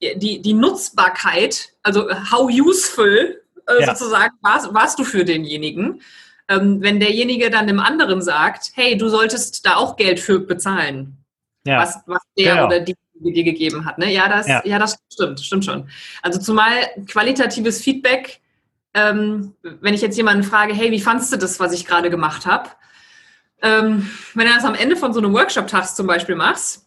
die, 0.00 0.40
die 0.40 0.52
Nutzbarkeit, 0.52 1.70
also 1.82 2.08
how 2.30 2.48
useful 2.50 3.42
äh, 3.66 3.80
Ja. 3.80 3.94
sozusagen 3.94 4.34
warst, 4.40 4.72
warst 4.72 4.98
du 4.98 5.04
für 5.04 5.24
denjenigen. 5.24 6.00
Ähm, 6.48 6.82
wenn 6.82 6.98
derjenige 7.00 7.50
dann 7.50 7.66
dem 7.66 7.78
anderen 7.80 8.20
sagt, 8.22 8.72
hey, 8.74 8.96
du 8.96 9.08
solltest 9.08 9.64
da 9.64 9.76
auch 9.76 9.96
Geld 9.96 10.20
für 10.20 10.40
bezahlen, 10.40 11.16
ja, 11.64 11.78
was, 11.78 12.00
was 12.06 12.22
der 12.36 12.54
Genau. 12.54 12.66
oder 12.66 12.80
die 12.80 12.96
dir 13.24 13.44
gegeben 13.44 13.84
hat. 13.84 13.98
Ne? 13.98 14.12
Ja, 14.12 14.28
das, 14.28 14.48
Ja. 14.48 14.62
ja. 14.64 14.78
das 14.80 14.98
stimmt, 15.12 15.38
stimmt 15.40 15.64
schon. 15.64 15.88
Also 16.22 16.40
zumal 16.40 16.72
qualitatives 17.06 17.80
Feedback, 17.80 18.40
ähm, 18.94 19.54
wenn 19.62 19.94
ich 19.94 20.00
jetzt 20.02 20.16
jemanden 20.16 20.42
frage, 20.42 20.74
hey, 20.74 20.90
wie 20.90 21.00
fandst 21.00 21.32
du 21.32 21.36
das, 21.36 21.60
was 21.60 21.72
ich 21.72 21.86
gerade 21.86 22.10
gemacht 22.10 22.46
habe? 22.46 22.68
Ähm, 23.62 24.10
wenn 24.34 24.48
du 24.48 24.52
das 24.52 24.64
am 24.64 24.74
Ende 24.74 24.96
von 24.96 25.12
so 25.14 25.20
einem 25.20 25.32
Workshop-Tag 25.32 25.86
zum 25.94 26.08
Beispiel 26.08 26.34
machst, 26.34 26.84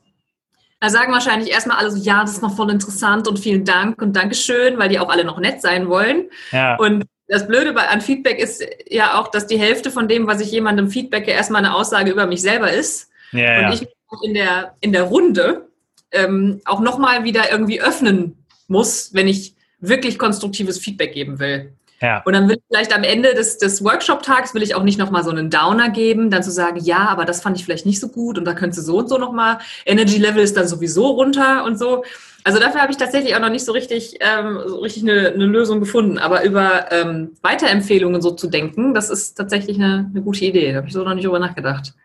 da 0.82 0.90
sagen 0.90 1.14
wahrscheinlich 1.14 1.50
erstmal 1.52 1.78
alle 1.78 1.90
so, 1.90 1.98
ja, 1.98 2.22
das 2.22 2.34
ist 2.34 2.42
noch 2.42 2.54
voll 2.56 2.70
interessant 2.70 3.30
und 3.30 3.40
vielen 3.40 3.64
Dank 3.64 4.02
und 4.02 4.14
Dankeschön, 4.14 4.78
weil 4.78 4.90
die 4.90 5.00
auch 5.00 5.08
alle 5.10 5.24
noch 5.24 5.40
nett 5.40 5.62
sein 5.62 5.88
wollen. 5.88 6.30
ja, 6.52 6.76
Und 6.76 7.06
das 7.28 7.48
Blöde 7.48 7.76
an 7.76 8.02
Feedback 8.02 8.40
ist 8.40 8.64
ja 8.88 9.20
auch, 9.20 9.30
dass 9.30 9.48
die 9.48 9.58
Hälfte 9.58 9.92
von 9.92 10.08
dem, 10.08 10.28
was 10.28 10.42
ich 10.42 10.52
jemandem 10.52 10.90
feedbacke, 10.90 11.32
erstmal 11.32 11.66
eine 11.66 11.76
Aussage 11.76 12.12
über 12.12 12.28
mich 12.28 12.42
selber 12.42 12.72
ist. 12.72 13.10
ja, 13.32 13.58
Und 13.58 13.64
ja. 13.64 13.74
ich 13.74 13.82
mich 13.82 13.90
in 14.24 14.34
der, 14.34 14.76
in 14.82 14.92
der 14.92 15.04
Runde 15.04 15.68
ähm, 16.12 16.62
auch 16.66 16.80
nochmal 16.80 17.24
wieder 17.24 17.52
irgendwie 17.52 17.82
öffnen 17.82 18.46
muss, 18.68 19.14
wenn 19.14 19.28
ich 19.28 19.56
wirklich 19.80 20.18
konstruktives 20.18 20.80
Feedback 20.80 21.14
geben 21.14 21.40
will. 21.40 21.74
ja. 22.02 22.22
Und 22.26 22.34
dann 22.34 22.48
will 22.48 22.58
ich 22.58 22.64
vielleicht 22.70 22.96
am 22.96 23.04
Ende 23.04 23.34
des, 23.34 23.58
des 23.58 23.84
Workshop-Tags 23.84 24.54
will 24.54 24.64
ich 24.64 24.76
auch 24.76 24.84
nicht 24.84 25.00
nochmal 25.00 25.24
so 25.24 25.32
einen 25.32 25.50
Downer 25.50 25.90
geben, 25.90 26.30
dann 26.30 26.44
zu 26.44 26.52
sagen, 26.52 26.80
ja, 26.82 27.08
aber 27.08 27.26
das 27.26 27.42
fand 27.42 27.58
ich 27.58 27.66
vielleicht 27.66 27.86
nicht 27.86 28.00
so 28.00 28.10
gut 28.10 28.38
und 28.38 28.46
da 28.46 28.54
könntest 28.54 28.80
du 28.80 28.84
so 28.84 29.00
und 29.00 29.10
so 29.10 29.18
nochmal, 29.18 29.60
Energy 29.86 30.18
Level 30.18 30.44
ist 30.44 30.58
dann 30.58 30.68
sowieso 30.68 31.08
runter 31.08 31.64
und 31.66 31.78
so. 31.78 32.04
Also 32.46 32.60
dafür 32.60 32.80
habe 32.80 32.92
ich 32.92 32.98
tatsächlich 32.98 33.36
auch 33.36 33.40
noch 33.40 33.50
nicht 33.50 33.66
so 33.66 33.72
richtig, 33.72 34.20
ähm, 34.20 34.60
so 34.68 34.78
richtig 34.78 35.02
eine, 35.02 35.30
eine 35.30 35.46
Lösung 35.46 35.80
gefunden. 35.80 36.20
Aber 36.20 36.44
über 36.44 36.92
ähm, 36.92 37.36
Weiterempfehlungen 37.42 38.22
so 38.22 38.32
zu 38.32 38.48
denken, 38.48 38.94
das 38.94 39.10
ist 39.10 39.34
tatsächlich 39.34 39.78
eine, 39.78 40.12
eine 40.12 40.22
gute 40.22 40.46
Idee. 40.46 40.72
Da 40.72 40.78
habe 40.78 40.88
ich 40.88 40.94
so 40.94 41.04
noch 41.04 41.16
nicht 41.16 41.26
drüber 41.26 41.40
nachgedacht. 41.40 41.96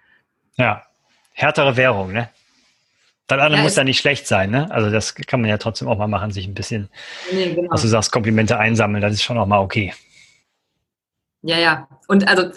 Ja, 0.57 0.83
härtere 1.35 1.77
Währung, 1.77 2.13
ne? 2.13 2.31
Das 3.27 3.39
andere 3.39 3.59
Ja, 3.59 3.63
muss 3.63 3.77
ja 3.77 3.85
nicht 3.85 4.01
schlecht 4.01 4.27
sein, 4.27 4.51
ne? 4.51 4.71
Also 4.71 4.91
das 4.91 5.15
kann 5.15 5.43
man 5.43 5.51
ja 5.51 5.59
trotzdem 5.59 5.89
auch 5.89 5.99
mal 5.99 6.09
machen, 6.09 6.31
sich 6.31 6.47
ein 6.47 6.55
bisschen, 6.55 6.89
Nee, 7.31 7.53
genau. 7.55 7.71
was 7.71 7.83
du 7.83 7.89
sagst, 7.89 8.11
Komplimente 8.11 8.59
einsammeln, 8.59 9.03
das 9.03 9.13
ist 9.13 9.23
schon 9.23 9.37
auch 9.37 9.47
mal 9.47 9.61
okay. 9.61 9.93
Ja, 11.43 11.59
ja. 11.59 11.87
Und 12.09 12.27
also, 12.27 12.51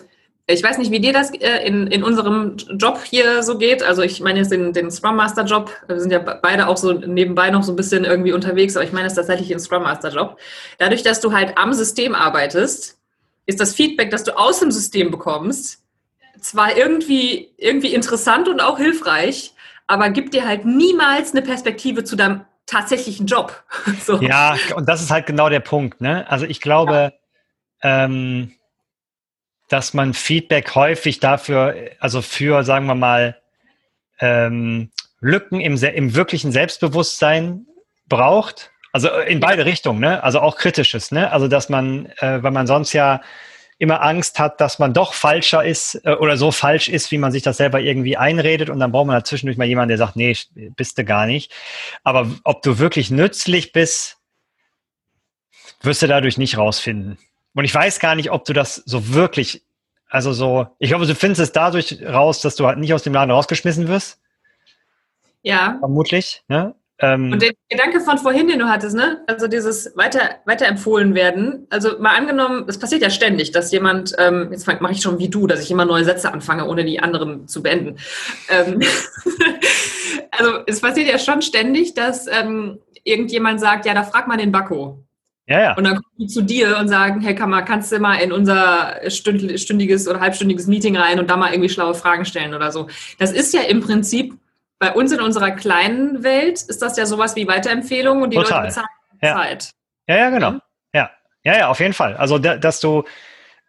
ich 0.46 0.62
weiß 0.62 0.78
nicht, 0.78 0.92
wie 0.92 1.00
dir 1.00 1.14
das 1.14 1.32
äh, 1.34 1.66
in, 1.66 1.88
in 1.88 2.04
unserem 2.04 2.58
Job 2.78 3.00
hier 3.04 3.44
so 3.44 3.58
geht. 3.58 3.82
Also, 3.82 4.02
ich 4.02 4.20
meine 4.20 4.40
jetzt 4.40 4.52
den, 4.52 4.74
den 4.74 4.92
Scrum 4.92 5.16
Master 5.16 5.46
Job. 5.46 5.72
Wir 5.88 6.00
sind 6.00 6.12
ja 6.12 6.20
be- 6.20 6.40
beide 6.42 6.68
auch 6.68 6.78
so 6.78 6.92
nebenbei 6.92 7.50
noch 7.50 7.64
so 7.64 7.72
ein 7.72 7.78
bisschen 7.78 8.04
irgendwie 8.04 8.34
unterwegs, 8.34 8.76
aber 8.76 8.86
ich 8.86 8.92
meine 8.92 9.08
es 9.08 9.14
tatsächlich 9.14 9.48
den 9.48 9.60
Scrum 9.60 9.84
Master 9.84 10.10
Job. 10.10 10.38
Dadurch, 10.80 11.04
dass 11.04 11.22
du 11.22 11.32
halt 11.32 11.58
am 11.58 11.74
System 11.74 12.14
arbeitest, 12.14 13.00
ist 13.46 13.60
das 13.60 13.74
Feedback, 13.74 14.10
das 14.10 14.24
du 14.24 14.38
aus 14.38 14.60
dem 14.60 14.72
System 14.72 15.12
bekommst, 15.12 15.84
zwar 16.40 16.76
irgendwie, 16.76 17.54
irgendwie 17.58 17.94
interessant 17.94 18.48
und 18.50 18.62
auch 18.62 18.78
hilfreich, 18.78 19.54
aber 19.88 20.10
gibt 20.10 20.34
dir 20.34 20.46
halt 20.46 20.66
niemals 20.66 21.32
eine 21.32 21.42
Perspektive 21.42 22.04
zu 22.04 22.16
deinem 22.16 22.46
tatsächlichen 22.66 23.28
Job. 23.28 23.64
so. 24.06 24.18
Ja, 24.22 24.56
und 24.76 24.88
das 24.90 25.02
ist 25.02 25.12
halt 25.12 25.26
genau 25.26 25.50
der 25.50 25.62
Punkt. 25.62 26.02
Ne? 26.02 26.30
Also 26.30 26.46
ich 26.46 26.60
glaube, 26.62 27.14
ja. 27.82 28.06
ähm, 28.06 28.54
dass 29.74 29.96
man 29.96 30.14
Feedback 30.14 30.76
häufig 30.76 31.20
dafür, 31.20 31.76
also 32.00 32.22
für, 32.22 32.64
sagen 32.64 32.86
wir 32.86 32.94
mal, 32.94 33.42
ähm, 34.20 34.92
Lücken 35.20 35.60
im, 35.60 35.82
im 35.82 36.14
wirklichen 36.14 36.52
Selbstbewusstsein 36.52 37.66
braucht. 38.08 38.72
Also 38.92 39.10
in 39.10 39.40
beide 39.40 39.66
Richtungen, 39.66 40.00
ne? 40.00 40.22
Also 40.24 40.42
auch 40.42 40.58
kritisches, 40.58 41.12
ne? 41.12 41.32
Also 41.32 41.48
dass 41.48 41.70
man, 41.70 42.06
äh, 42.20 42.44
weil 42.44 42.52
man 42.52 42.68
sonst 42.68 42.94
ja 42.94 43.22
immer 43.80 44.04
Angst 44.04 44.38
hat, 44.38 44.62
dass 44.62 44.78
man 44.78 44.94
doch 44.94 45.16
falscher 45.16 45.66
ist 45.66 46.00
äh, 46.06 46.12
oder 46.12 46.38
so 46.38 46.52
falsch 46.52 46.88
ist, 46.88 47.10
wie 47.10 47.18
man 47.18 47.32
sich 47.32 47.42
das 47.42 47.58
selber 47.58 47.82
irgendwie 47.82 48.16
einredet 48.16 48.70
und 48.70 48.80
dann 48.80 48.92
braucht 48.92 49.08
man 49.08 49.16
dazwischendurch 49.16 49.58
mal 49.58 49.66
jemanden, 49.66 49.90
der 49.90 49.98
sagt, 49.98 50.16
nee, 50.16 50.38
bist 50.76 51.00
du 51.00 51.04
gar 51.04 51.26
nicht. 51.26 51.52
Aber 52.04 52.30
ob 52.44 52.62
du 52.62 52.78
wirklich 52.78 53.10
nützlich 53.10 53.72
bist, 53.72 54.18
wirst 55.82 56.04
du 56.04 56.08
dadurch 56.08 56.38
nicht 56.38 56.60
rausfinden. 56.60 57.18
Und 57.56 57.66
ich 57.66 57.74
weiß 57.74 58.00
gar 58.00 58.16
nicht, 58.16 58.32
ob 58.32 58.46
du 58.46 58.54
das 58.54 58.76
so 58.86 59.14
wirklich, 59.14 59.64
also 60.10 60.34
so, 60.34 60.68
ich 60.80 60.94
hoffe, 60.94 61.06
du 61.06 61.16
findest 61.16 61.42
es 61.42 61.52
dadurch 61.52 62.02
raus, 62.04 62.42
dass 62.42 62.56
du 62.56 62.66
halt 62.66 62.80
nicht 62.80 62.94
aus 62.94 63.04
dem 63.04 63.14
Laden 63.14 63.32
rausgeschmissen 63.32 63.88
wirst. 63.88 64.20
Ja. 65.44 65.78
Vermutlich, 65.80 66.44
ne? 66.48 66.76
Ähm, 67.00 67.34
und 67.34 67.42
der 67.42 67.52
Gedanke 67.70 68.00
von 68.00 68.18
vorhin, 68.18 68.48
den 68.48 68.60
du 68.60 68.70
hattest, 68.70 68.96
ne? 68.96 69.24
Also 69.28 69.48
dieses 69.48 69.96
weiter, 69.98 70.38
weiterempfohlen 70.46 71.16
werden. 71.16 71.68
Also 71.70 72.00
mal 72.00 72.16
angenommen, 72.16 72.66
es 72.68 72.80
passiert 72.80 73.02
ja 73.02 73.10
ständig, 73.10 73.52
dass 73.52 73.72
jemand, 73.72 74.16
ähm, 74.20 74.50
jetzt 74.52 74.68
mache 74.68 74.94
ich 74.94 75.02
schon 75.02 75.20
wie 75.20 75.30
du, 75.30 75.48
dass 75.48 75.62
ich 75.62 75.70
immer 75.70 75.86
neue 75.86 76.06
Sätze 76.06 76.32
anfange, 76.32 76.68
ohne 76.68 76.86
die 76.86 77.00
anderen 77.00 77.48
zu 77.48 77.62
beenden. 77.62 77.98
Ähm, 78.50 78.82
also 80.32 80.60
es 80.66 80.82
passiert 80.82 81.10
ja 81.10 81.20
schon 81.20 81.42
ständig, 81.42 81.94
dass 81.94 82.28
ähm, 82.28 82.80
irgendjemand 83.04 83.60
sagt, 83.60 83.86
ja, 83.86 83.94
da 83.94 84.04
frag 84.04 84.28
mal 84.28 84.38
den 84.38 84.52
Bakko. 84.52 85.04
Ja, 85.46 85.60
ja. 85.60 85.76
Und 85.76 85.84
dann 85.84 85.96
kommen 85.96 86.16
die 86.18 86.28
zu 86.28 86.42
dir 86.42 86.78
und 86.78 86.88
sagen, 86.88 87.20
hey 87.22 87.36
Kammer, 87.36 87.64
kannst 87.64 87.92
du 87.92 88.00
mal 88.00 88.16
in 88.16 88.32
unser 88.32 89.00
stündiges 89.10 90.08
oder 90.08 90.22
halbstündiges 90.22 90.68
Meeting 90.68 90.96
rein 90.96 91.20
und 91.20 91.30
da 91.30 91.36
mal 91.36 91.52
irgendwie 91.52 91.70
schlaue 91.70 91.96
Fragen 91.96 92.24
stellen 92.24 92.54
oder 92.54 92.72
so. 92.72 92.88
Das 93.20 93.32
ist 93.32 93.54
ja 93.54 93.62
im 93.62 93.82
Prinzip 93.82 94.34
bei 94.80 94.92
uns 94.92 95.12
in 95.12 95.22
unserer 95.22 95.52
kleinen 95.52 96.24
Welt 96.24 96.62
ist 96.62 96.82
das 96.82 96.98
ja 96.98 97.06
sowas 97.06 97.36
wie 97.36 97.48
Weiterempfehlung 97.48 98.22
und 98.22 98.32
die 98.32 98.38
Total. 98.38 98.64
Leute 98.64 98.68
bezahlen 98.68 98.88
ja. 99.22 99.36
Zeit. 99.36 99.72
Ja, 100.08 100.18
ja, 100.18 100.30
genau. 100.30 100.60
Ja. 100.94 101.10
ja, 101.44 101.58
ja, 101.58 101.68
auf 101.70 101.80
jeden 101.80 101.94
Fall. 101.94 102.18
Also, 102.18 102.38
dass 102.38 102.80
du 102.80 103.04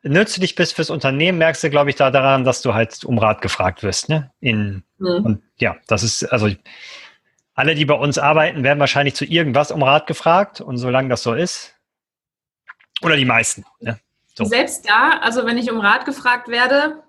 nützlich 0.02 0.54
bist 0.54 0.74
fürs 0.74 0.90
Unternehmen, 0.90 1.38
merkst 1.38 1.62
du, 1.64 1.70
glaube 1.70 1.90
ich, 1.90 1.96
da 1.96 2.10
daran, 2.10 2.44
dass 2.44 2.62
du 2.62 2.74
halt 2.74 3.04
um 3.04 3.18
Rat 3.18 3.42
gefragt 3.42 3.82
wirst. 3.82 4.08
Ne? 4.08 4.32
In, 4.40 4.82
mhm. 4.98 5.24
Und 5.24 5.42
ja, 5.58 5.76
das 5.86 6.02
ist, 6.02 6.24
also 6.24 6.48
alle, 7.54 7.74
die 7.74 7.84
bei 7.84 7.94
uns 7.94 8.18
arbeiten, 8.18 8.64
werden 8.64 8.80
wahrscheinlich 8.80 9.14
zu 9.14 9.24
irgendwas 9.24 9.70
um 9.70 9.82
Rat 9.82 10.06
gefragt. 10.06 10.60
Und 10.60 10.76
solange 10.76 11.08
das 11.08 11.22
so 11.22 11.34
ist, 11.34 11.74
oder 13.02 13.16
die 13.16 13.24
meisten. 13.24 13.64
Ne? 13.80 13.98
So. 14.34 14.44
Selbst 14.44 14.88
da, 14.88 15.18
also 15.20 15.46
wenn 15.46 15.58
ich 15.58 15.70
um 15.70 15.80
Rat 15.80 16.04
gefragt 16.04 16.48
werde, 16.48 17.02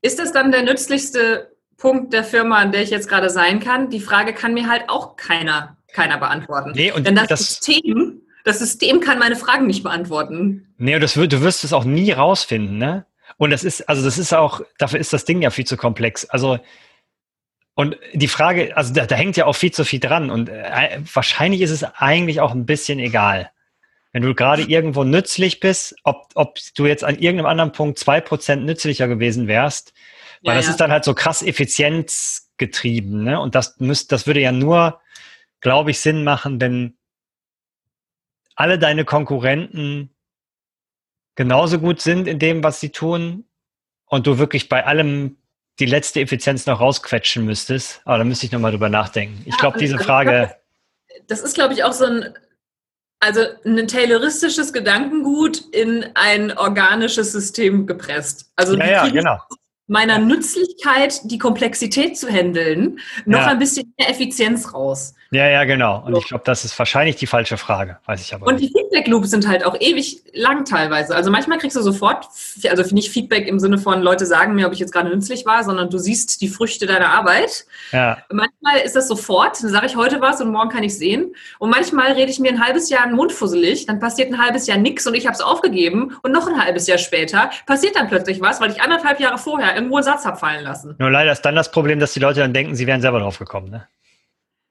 ist 0.00 0.18
das 0.18 0.32
dann 0.32 0.52
der 0.52 0.62
nützlichste 0.62 1.54
Punkt 1.76 2.12
der 2.12 2.24
Firma, 2.24 2.58
an 2.58 2.72
der 2.72 2.82
ich 2.82 2.90
jetzt 2.90 3.08
gerade 3.08 3.30
sein 3.30 3.60
kann. 3.60 3.90
Die 3.90 4.00
Frage 4.00 4.32
kann 4.32 4.54
mir 4.54 4.68
halt 4.68 4.88
auch 4.88 5.16
keiner, 5.16 5.76
keiner 5.92 6.18
beantworten. 6.18 6.72
Nee, 6.74 6.92
und 6.92 7.06
Denn 7.06 7.14
das, 7.14 7.28
das 7.28 7.46
System, 7.46 8.22
das 8.44 8.58
System 8.58 9.00
kann 9.00 9.18
meine 9.18 9.36
Fragen 9.36 9.66
nicht 9.66 9.82
beantworten. 9.82 10.74
Nee, 10.78 10.94
und 10.94 11.02
das, 11.02 11.14
du 11.14 11.42
wirst 11.42 11.64
es 11.64 11.72
auch 11.72 11.84
nie 11.84 12.12
rausfinden, 12.12 12.78
ne? 12.78 13.06
Und 13.36 13.50
das 13.50 13.62
ist, 13.62 13.88
also 13.88 14.04
das 14.04 14.18
ist 14.18 14.32
auch, 14.32 14.62
dafür 14.78 14.98
ist 14.98 15.12
das 15.12 15.24
Ding 15.24 15.42
ja 15.42 15.50
viel 15.50 15.66
zu 15.66 15.76
komplex. 15.76 16.24
Also, 16.24 16.58
und 17.78 17.96
die 18.12 18.26
Frage, 18.26 18.76
also 18.76 18.92
da, 18.92 19.06
da 19.06 19.14
hängt 19.14 19.36
ja 19.36 19.46
auch 19.46 19.52
viel 19.52 19.70
zu 19.70 19.84
viel 19.84 20.00
dran. 20.00 20.30
Und 20.30 20.48
äh, 20.48 21.00
wahrscheinlich 21.14 21.60
ist 21.60 21.70
es 21.70 21.84
eigentlich 21.84 22.40
auch 22.40 22.50
ein 22.50 22.66
bisschen 22.66 22.98
egal. 22.98 23.52
Wenn 24.10 24.24
du 24.24 24.34
gerade 24.34 24.62
irgendwo 24.62 25.04
nützlich 25.04 25.60
bist, 25.60 25.94
ob, 26.02 26.26
ob 26.34 26.58
du 26.74 26.86
jetzt 26.86 27.04
an 27.04 27.14
irgendeinem 27.20 27.46
anderen 27.46 27.70
Punkt 27.70 27.96
zwei 28.00 28.20
Prozent 28.20 28.64
nützlicher 28.64 29.06
gewesen 29.06 29.46
wärst, 29.46 29.92
weil 30.42 30.54
ja, 30.54 30.56
das 30.56 30.64
ja. 30.64 30.70
ist 30.72 30.78
dann 30.78 30.90
halt 30.90 31.04
so 31.04 31.14
krass 31.14 31.40
effizienzgetrieben. 31.40 33.22
Ne? 33.22 33.38
Und 33.40 33.54
das, 33.54 33.78
müsst, 33.78 34.10
das 34.10 34.26
würde 34.26 34.40
ja 34.40 34.50
nur, 34.50 35.00
glaube 35.60 35.92
ich, 35.92 36.00
Sinn 36.00 36.24
machen, 36.24 36.60
wenn 36.60 36.98
alle 38.56 38.80
deine 38.80 39.04
Konkurrenten 39.04 40.12
genauso 41.36 41.78
gut 41.78 42.00
sind 42.00 42.26
in 42.26 42.40
dem, 42.40 42.64
was 42.64 42.80
sie 42.80 42.90
tun 42.90 43.44
und 44.06 44.26
du 44.26 44.36
wirklich 44.38 44.68
bei 44.68 44.84
allem 44.84 45.36
die 45.78 45.86
letzte 45.86 46.20
Effizienz 46.20 46.66
noch 46.66 46.80
rausquetschen 46.80 47.44
müsstest. 47.44 48.00
Aber 48.04 48.18
da 48.18 48.24
müsste 48.24 48.46
ich 48.46 48.52
nochmal 48.52 48.72
drüber 48.72 48.88
nachdenken. 48.88 49.42
Ich 49.44 49.56
glaube, 49.56 49.78
diese 49.78 49.98
Frage. 49.98 50.54
Das 51.26 51.40
ist, 51.40 51.54
glaube 51.54 51.74
ich, 51.74 51.84
auch 51.84 51.92
so 51.92 52.06
ein, 52.06 52.34
also 53.20 53.40
ein 53.64 53.88
tayloristisches 53.88 54.72
Gedankengut 54.72 55.58
in 55.72 56.06
ein 56.14 56.56
organisches 56.56 57.32
System 57.32 57.86
gepresst. 57.86 58.50
Also 58.56 58.76
ja, 58.76 58.86
ja, 58.86 59.08
genau 59.08 59.38
meiner 59.88 60.18
Nützlichkeit, 60.18 61.20
die 61.24 61.38
Komplexität 61.38 62.16
zu 62.16 62.28
handeln, 62.28 63.00
noch 63.24 63.40
ja. 63.40 63.46
ein 63.46 63.58
bisschen 63.58 63.92
mehr 63.98 64.10
Effizienz 64.10 64.72
raus. 64.72 65.14
Ja, 65.30 65.46
ja, 65.46 65.64
genau. 65.64 66.02
Und 66.06 66.14
so. 66.14 66.20
ich 66.20 66.26
glaube, 66.28 66.44
das 66.46 66.64
ist 66.64 66.78
wahrscheinlich 66.78 67.16
die 67.16 67.26
falsche 67.26 67.58
Frage, 67.58 67.98
weiß 68.06 68.22
ich 68.22 68.32
aber. 68.32 68.46
Und 68.46 68.60
nicht. 68.60 68.74
die 68.74 68.80
Feedback-Loops 68.80 69.30
sind 69.30 69.46
halt 69.46 69.64
auch 69.64 69.76
ewig 69.78 70.22
lang 70.32 70.64
teilweise. 70.64 71.14
Also 71.14 71.30
manchmal 71.30 71.58
kriegst 71.58 71.76
du 71.76 71.82
sofort, 71.82 72.26
also 72.70 72.94
nicht 72.94 73.10
Feedback 73.10 73.46
im 73.46 73.58
Sinne 73.58 73.76
von 73.76 74.00
Leute 74.00 74.24
sagen 74.24 74.54
mir, 74.54 74.66
ob 74.66 74.72
ich 74.72 74.78
jetzt 74.78 74.92
gerade 74.92 75.10
nützlich 75.10 75.44
war, 75.44 75.64
sondern 75.64 75.90
du 75.90 75.98
siehst 75.98 76.40
die 76.40 76.48
Früchte 76.48 76.86
deiner 76.86 77.10
Arbeit. 77.10 77.66
Ja. 77.92 78.18
Manchmal 78.30 78.78
ist 78.84 78.96
das 78.96 79.06
sofort, 79.06 79.62
dann 79.62 79.70
sage 79.70 79.86
ich 79.86 79.96
heute 79.96 80.22
was 80.22 80.40
und 80.40 80.50
morgen 80.50 80.70
kann 80.70 80.82
ich 80.82 80.96
sehen. 80.96 81.34
Und 81.58 81.68
manchmal 81.68 82.12
rede 82.12 82.30
ich 82.30 82.40
mir 82.40 82.50
ein 82.50 82.64
halbes 82.64 82.88
Jahr 82.88 83.04
einen 83.04 83.14
Mund 83.14 83.32
fusselig, 83.32 83.84
dann 83.84 84.00
passiert 84.00 84.32
ein 84.32 84.42
halbes 84.42 84.66
Jahr 84.66 84.78
nichts 84.78 85.06
und 85.06 85.14
ich 85.14 85.26
habe 85.26 85.34
es 85.34 85.42
aufgegeben 85.42 86.16
und 86.22 86.32
noch 86.32 86.48
ein 86.48 86.58
halbes 86.58 86.86
Jahr 86.86 86.98
später 86.98 87.50
passiert 87.66 87.96
dann 87.96 88.08
plötzlich 88.08 88.40
was, 88.40 88.62
weil 88.62 88.70
ich 88.70 88.80
anderthalb 88.80 89.20
Jahre 89.20 89.36
vorher 89.36 89.76
irgendwo 89.78 89.96
einen 89.96 90.04
Satz 90.04 90.24
habe 90.24 90.36
fallen 90.36 90.64
lassen. 90.64 90.94
Nur 90.98 91.10
leider 91.10 91.32
ist 91.32 91.42
dann 91.42 91.54
das 91.54 91.70
Problem, 91.70 91.98
dass 91.98 92.12
die 92.12 92.20
Leute 92.20 92.40
dann 92.40 92.52
denken, 92.52 92.74
sie 92.74 92.86
wären 92.86 93.00
selber 93.00 93.20
drauf 93.20 93.38
gekommen. 93.38 93.70
Ne? 93.70 93.88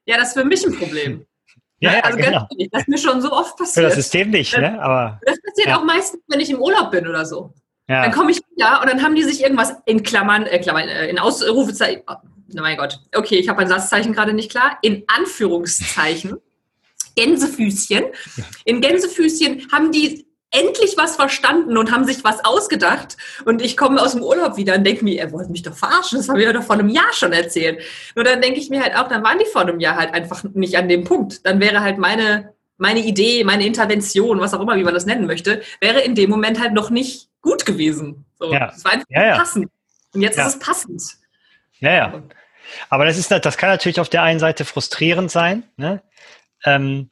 Ja, 0.06 0.16
das 0.16 0.28
ist 0.28 0.34
für 0.34 0.44
mich 0.44 0.64
ein 0.66 0.76
Problem. 0.76 1.24
Ja, 1.80 1.92
ja, 1.92 2.00
also 2.00 2.18
genau. 2.18 2.48
ehrlich, 2.50 2.70
das 2.72 2.82
ist 2.82 2.88
mir 2.88 2.98
schon 2.98 3.22
so 3.22 3.30
oft 3.30 3.56
passiert. 3.56 3.74
Für 3.74 3.82
das 3.82 3.94
System 3.94 4.30
nicht, 4.30 4.58
ne? 4.58 4.82
Aber, 4.82 5.20
das 5.24 5.40
passiert 5.40 5.68
ja. 5.68 5.78
auch 5.78 5.84
meistens, 5.84 6.20
wenn 6.26 6.40
ich 6.40 6.50
im 6.50 6.58
Urlaub 6.58 6.90
bin 6.90 7.06
oder 7.06 7.24
so. 7.24 7.54
Ja. 7.88 8.02
Dann 8.02 8.10
komme 8.10 8.32
ich 8.32 8.40
wieder 8.50 8.80
und 8.80 8.90
dann 8.90 9.00
haben 9.00 9.14
die 9.14 9.22
sich 9.22 9.40
irgendwas 9.40 9.76
in 9.86 10.02
Klammern, 10.02 10.44
äh, 10.46 10.58
Klammern 10.58 10.88
äh, 10.88 11.06
in 11.06 11.20
Ausrufezeichen, 11.20 12.02
oh, 12.08 12.16
mein 12.54 12.76
Gott, 12.76 12.98
okay, 13.14 13.36
ich 13.36 13.48
habe 13.48 13.60
ein 13.60 13.68
Satzzeichen 13.68 14.12
gerade 14.12 14.32
nicht 14.32 14.50
klar, 14.50 14.78
in 14.82 15.04
Anführungszeichen, 15.06 16.38
Gänsefüßchen. 17.14 18.06
In 18.64 18.80
Gänsefüßchen 18.80 19.68
haben 19.70 19.92
die 19.92 20.26
endlich 20.50 20.96
was 20.96 21.16
verstanden 21.16 21.76
und 21.76 21.92
haben 21.92 22.04
sich 22.04 22.24
was 22.24 22.44
ausgedacht. 22.44 23.16
Und 23.44 23.60
ich 23.60 23.76
komme 23.76 24.00
aus 24.00 24.12
dem 24.12 24.22
Urlaub 24.22 24.56
wieder 24.56 24.74
und 24.76 24.84
denke 24.84 25.04
mir, 25.04 25.20
er 25.20 25.32
wollte 25.32 25.50
mich 25.50 25.62
doch 25.62 25.76
verarschen, 25.76 26.18
das 26.18 26.28
habe 26.28 26.40
ich 26.40 26.46
ja 26.46 26.52
doch 26.52 26.62
vor 26.62 26.76
einem 26.76 26.88
Jahr 26.88 27.12
schon 27.12 27.32
erzählt. 27.32 27.82
Nur 28.14 28.24
dann 28.24 28.40
denke 28.40 28.58
ich 28.58 28.70
mir 28.70 28.82
halt 28.82 28.96
auch, 28.96 29.08
dann 29.08 29.22
waren 29.22 29.38
die 29.38 29.46
vor 29.46 29.62
einem 29.62 29.80
Jahr 29.80 29.96
halt 29.96 30.14
einfach 30.14 30.42
nicht 30.44 30.76
an 30.76 30.88
dem 30.88 31.04
Punkt. 31.04 31.44
Dann 31.44 31.60
wäre 31.60 31.80
halt 31.80 31.98
meine, 31.98 32.54
meine 32.78 33.00
Idee, 33.00 33.44
meine 33.44 33.66
Intervention, 33.66 34.40
was 34.40 34.54
auch 34.54 34.60
immer, 34.60 34.76
wie 34.76 34.84
man 34.84 34.94
das 34.94 35.06
nennen 35.06 35.26
möchte, 35.26 35.62
wäre 35.80 36.00
in 36.00 36.14
dem 36.14 36.30
Moment 36.30 36.60
halt 36.60 36.72
noch 36.72 36.90
nicht 36.90 37.28
gut 37.42 37.66
gewesen. 37.66 38.24
So, 38.38 38.52
ja. 38.52 38.72
Es 38.74 38.84
war 38.84 38.92
einfach 38.92 39.06
ja, 39.10 39.26
ja. 39.26 39.36
passend. 39.36 39.68
Und 40.14 40.22
jetzt 40.22 40.38
ist 40.38 40.46
es 40.46 40.58
passend. 40.58 41.02
Ja, 41.80 41.92
ja. 41.92 42.22
Aber 42.88 43.04
das 43.04 43.18
ist, 43.18 43.30
das 43.30 43.56
kann 43.56 43.70
natürlich 43.70 44.00
auf 44.00 44.08
der 44.08 44.22
einen 44.22 44.40
Seite 44.40 44.64
frustrierend 44.64 45.30
sein, 45.30 45.64
ne? 45.76 46.02
Ähm, 46.64 47.10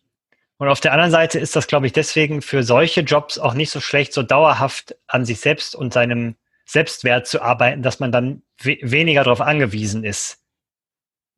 und 0.58 0.68
auf 0.68 0.80
der 0.80 0.92
anderen 0.92 1.10
Seite 1.10 1.38
ist 1.38 1.54
das, 1.54 1.66
glaube 1.66 1.86
ich, 1.86 1.92
deswegen 1.92 2.40
für 2.40 2.62
solche 2.62 3.02
Jobs 3.02 3.38
auch 3.38 3.54
nicht 3.54 3.70
so 3.70 3.80
schlecht, 3.80 4.12
so 4.12 4.22
dauerhaft 4.22 4.96
an 5.06 5.24
sich 5.24 5.40
selbst 5.40 5.74
und 5.74 5.92
seinem 5.92 6.36
Selbstwert 6.64 7.26
zu 7.26 7.42
arbeiten, 7.42 7.82
dass 7.82 8.00
man 8.00 8.10
dann 8.10 8.42
we 8.62 8.78
weniger 8.82 9.22
darauf 9.22 9.40
angewiesen 9.40 10.02
ist. 10.02 10.42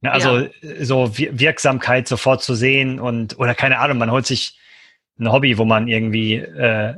Ja, 0.01 0.13
also 0.13 0.39
ja. 0.39 0.51
so 0.85 1.17
Wirksamkeit 1.19 2.07
sofort 2.07 2.43
zu 2.43 2.55
sehen 2.55 3.01
und 3.01 3.39
oder 3.39 3.55
keine 3.55 3.79
Ahnung, 3.81 3.99
man 3.99 4.13
holt 4.13 4.27
sich 4.27 4.57
ein 5.19 5.33
Hobby, 5.33 5.59
wo 5.59 5.65
man 5.65 5.89
irgendwie 5.89 6.35
äh, 6.37 6.95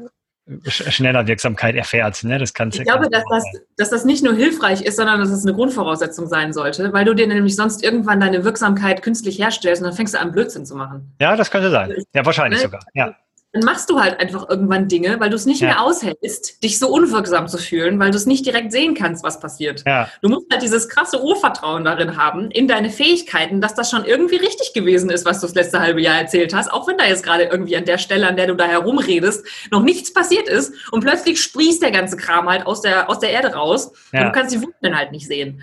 schneller 0.66 1.26
Wirksamkeit 1.26 1.74
erfährt. 1.74 2.22
Ne? 2.24 2.38
Das 2.38 2.50
ich 2.50 2.82
glaube, 2.82 3.08
dass 3.10 3.24
das, 3.30 3.44
dass 3.76 3.90
das 3.90 4.04
nicht 4.04 4.24
nur 4.24 4.34
hilfreich 4.34 4.82
ist, 4.82 4.96
sondern 4.96 5.20
dass 5.20 5.30
es 5.30 5.44
eine 5.44 5.54
Grundvoraussetzung 5.54 6.26
sein 6.26 6.52
sollte, 6.52 6.92
weil 6.92 7.04
du 7.04 7.14
dir 7.14 7.26
nämlich 7.26 7.56
sonst 7.56 7.82
irgendwann 7.82 8.20
deine 8.20 8.44
Wirksamkeit 8.44 9.02
künstlich 9.02 9.38
herstellst 9.38 9.82
und 9.82 9.88
dann 9.88 9.96
fängst 9.96 10.14
du 10.14 10.20
an, 10.20 10.32
Blödsinn 10.32 10.66
zu 10.66 10.76
machen. 10.76 11.14
Ja, 11.20 11.36
das 11.36 11.50
könnte 11.50 11.70
sein. 11.70 11.94
Ja, 12.14 12.24
wahrscheinlich 12.24 12.60
ne? 12.60 12.64
sogar. 12.64 12.80
Ja. 12.94 13.14
Dann 13.52 13.64
machst 13.64 13.90
du 13.90 14.00
halt 14.00 14.20
einfach 14.20 14.48
irgendwann 14.48 14.86
Dinge, 14.86 15.18
weil 15.18 15.28
du 15.28 15.34
es 15.34 15.44
nicht 15.44 15.60
ja. 15.60 15.68
mehr 15.68 15.82
aushältst, 15.82 16.62
dich 16.62 16.78
so 16.78 16.88
unwirksam 16.88 17.48
zu 17.48 17.58
fühlen, 17.58 17.98
weil 17.98 18.12
du 18.12 18.16
es 18.16 18.26
nicht 18.26 18.46
direkt 18.46 18.70
sehen 18.70 18.94
kannst, 18.94 19.24
was 19.24 19.40
passiert. 19.40 19.82
Ja. 19.86 20.08
Du 20.22 20.28
musst 20.28 20.46
halt 20.52 20.62
dieses 20.62 20.88
krasse 20.88 21.20
Urvertrauen 21.20 21.84
darin 21.84 22.16
haben, 22.16 22.52
in 22.52 22.68
deine 22.68 22.90
Fähigkeiten, 22.90 23.60
dass 23.60 23.74
das 23.74 23.90
schon 23.90 24.04
irgendwie 24.04 24.36
richtig 24.36 24.72
gewesen 24.72 25.10
ist, 25.10 25.24
was 25.24 25.40
du 25.40 25.48
das 25.48 25.56
letzte 25.56 25.80
halbe 25.80 26.00
Jahr 26.00 26.18
erzählt 26.18 26.54
hast, 26.54 26.72
auch 26.72 26.86
wenn 26.86 26.96
da 26.96 27.06
jetzt 27.06 27.24
gerade 27.24 27.44
irgendwie 27.44 27.76
an 27.76 27.84
der 27.84 27.98
Stelle, 27.98 28.28
an 28.28 28.36
der 28.36 28.46
du 28.46 28.54
da 28.54 28.66
herumredest, 28.66 29.44
noch 29.72 29.82
nichts 29.82 30.12
passiert 30.12 30.48
ist 30.48 30.72
und 30.92 31.00
plötzlich 31.00 31.42
sprießt 31.42 31.82
der 31.82 31.90
ganze 31.90 32.16
Kram 32.16 32.48
halt 32.48 32.66
aus 32.66 32.82
der, 32.82 33.10
aus 33.10 33.18
der 33.18 33.30
Erde 33.30 33.54
raus 33.54 33.90
ja. 34.12 34.20
und 34.20 34.26
du 34.26 34.32
kannst 34.32 34.54
die 34.54 34.62
Wunden 34.62 34.96
halt 34.96 35.10
nicht 35.10 35.26
sehen. 35.26 35.62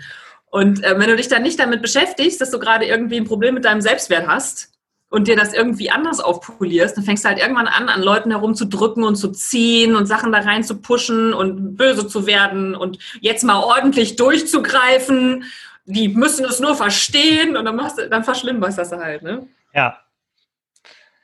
Und 0.50 0.82
äh, 0.84 0.98
wenn 0.98 1.08
du 1.08 1.16
dich 1.16 1.28
dann 1.28 1.42
nicht 1.42 1.58
damit 1.58 1.82
beschäftigst, 1.82 2.40
dass 2.40 2.50
du 2.50 2.58
gerade 2.58 2.84
irgendwie 2.84 3.16
ein 3.16 3.24
Problem 3.24 3.54
mit 3.54 3.64
deinem 3.64 3.80
Selbstwert 3.80 4.26
hast, 4.26 4.77
und 5.10 5.26
dir 5.26 5.36
das 5.36 5.54
irgendwie 5.54 5.90
anders 5.90 6.20
aufpolierst, 6.20 6.96
dann 6.96 7.04
fängst 7.04 7.24
du 7.24 7.28
halt 7.28 7.38
irgendwann 7.38 7.66
an, 7.66 7.88
an 7.88 8.02
Leuten 8.02 8.30
herumzudrücken 8.30 9.04
und 9.04 9.16
zu 9.16 9.32
ziehen 9.32 9.96
und 9.96 10.06
Sachen 10.06 10.32
da 10.32 10.40
rein 10.40 10.64
zu 10.64 10.80
pushen 10.80 11.32
und 11.32 11.76
böse 11.76 12.06
zu 12.06 12.26
werden 12.26 12.74
und 12.74 12.98
jetzt 13.20 13.42
mal 13.42 13.58
ordentlich 13.58 14.16
durchzugreifen. 14.16 15.44
Die 15.86 16.08
müssen 16.08 16.44
es 16.44 16.60
nur 16.60 16.74
verstehen 16.74 17.56
und 17.56 17.64
dann, 17.64 17.76
machst 17.76 17.98
du, 17.98 18.08
dann 18.08 18.24
verschlimmerst 18.24 18.76
das 18.76 18.92
halt, 18.92 19.22
ne? 19.22 19.46
Ja. 19.72 19.98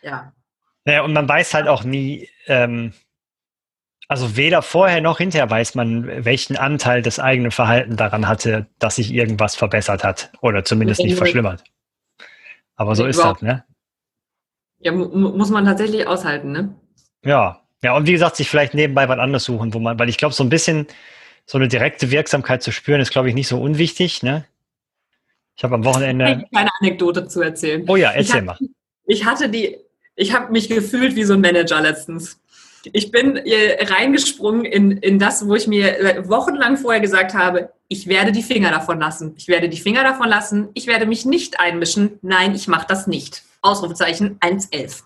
Ja. 0.01 0.33
Naja, 0.87 1.03
und 1.03 1.13
man 1.13 1.29
weiß 1.29 1.53
halt 1.53 1.69
auch 1.69 1.85
nie, 1.85 2.29
ähm, 2.47 2.93
also 4.09 4.37
weder 4.37 4.63
vorher 4.63 5.01
noch 5.01 5.19
hinterher 5.19 5.51
weiß 5.51 5.75
man, 5.75 6.25
welchen 6.25 6.57
Anteil 6.57 7.03
das 7.03 7.19
eigene 7.19 7.51
Verhalten 7.51 7.97
daran 7.97 8.29
hatte, 8.29 8.67
dass 8.79 8.97
sich 8.97 9.13
irgendwas 9.13 9.57
verbessert 9.57 10.05
hat 10.05 10.31
oder 10.41 10.65
zumindest 10.65 11.03
nicht 11.03 11.17
verschlimmert. 11.17 11.65
Aber 12.77 12.97
so 12.97 13.07
ist 13.07 13.19
das, 13.19 13.41
ne? 13.41 13.65
Ja, 14.85 14.93
muss 14.93 15.51
man 15.51 15.65
tatsächlich 15.65 16.07
aushalten, 16.07 16.53
ne? 16.53 16.75
Ja. 17.25 17.61
Ja, 17.83 17.97
und 17.97 18.07
wie 18.07 18.13
gesagt, 18.13 18.37
sich 18.37 18.49
vielleicht 18.49 18.75
nebenbei 18.75 19.09
was 19.09 19.19
anderes 19.19 19.45
suchen, 19.45 19.75
wo 19.75 19.79
man, 19.79 19.99
weil 19.99 20.09
ich 20.09 20.17
glaube, 20.17 20.35
so 20.35 20.45
ein 20.45 20.49
bisschen 20.49 20.87
so 21.47 21.59
eine 21.59 21.69
direkte 21.69 22.11
Wirksamkeit 22.11 22.63
zu 22.63 22.71
spüren, 22.71 23.01
ist, 23.01 23.11
glaube 23.11 23.29
ich, 23.29 23.35
nicht 23.35 23.49
so 23.49 23.61
unwichtig, 23.61 24.23
ne? 24.23 24.47
Ich 25.57 25.65
habe 25.65 25.75
am 25.75 25.85
Wochenende. 25.85 26.45
Ich 26.45 26.57
keine 26.57 26.71
Anekdote 26.81 27.29
zu 27.29 27.43
erzählen. 27.43 27.85
Oh 27.89 27.97
ja, 27.97 28.11
erzähl 28.11 28.41
ich 28.41 28.45
mal. 28.45 28.59
ich 29.07 29.25
hatte 29.25 29.49
die, 29.49 29.79
ich 30.17 30.35
habe 30.35 30.53
mich 30.53 30.69
gefühlt 30.69 31.15
wie 31.17 31.25
so 31.25 31.35
ein 31.35 31.41
Manager 31.41 31.81
letztens. 31.81 32.41
Ich 32.93 33.11
bin 33.11 33.39
reingesprungen 33.39 34.65
in, 34.65 34.93
in 34.93 35.19
das, 35.19 35.47
wo 35.47 35.55
ich 35.55 35.67
mir 35.67 36.25
wochenlang 36.29 36.77
vorher 36.77 37.01
gesagt 37.01 37.35
habe, 37.35 37.71
ich 37.89 38.07
werde 38.07 38.33
die 38.33 38.43
Finger 38.43 38.71
davon 38.71 38.99
lassen. 38.99 39.35
Ich 39.37 39.49
werde 39.49 39.69
die 39.69 39.81
Finger 39.81 40.03
davon 40.03 40.29
lassen. 40.29 40.69
Ich 40.75 40.87
werde 40.87 41.07
mich 41.07 41.25
nicht 41.25 41.61
einmischen. 41.61 42.19
Nein, 42.23 42.55
ich 42.55 42.69
mache 42.69 42.87
das 42.89 43.07
nicht. 43.07 43.43
Ausrufezeichen 43.63 44.39
1.11. 44.41 45.03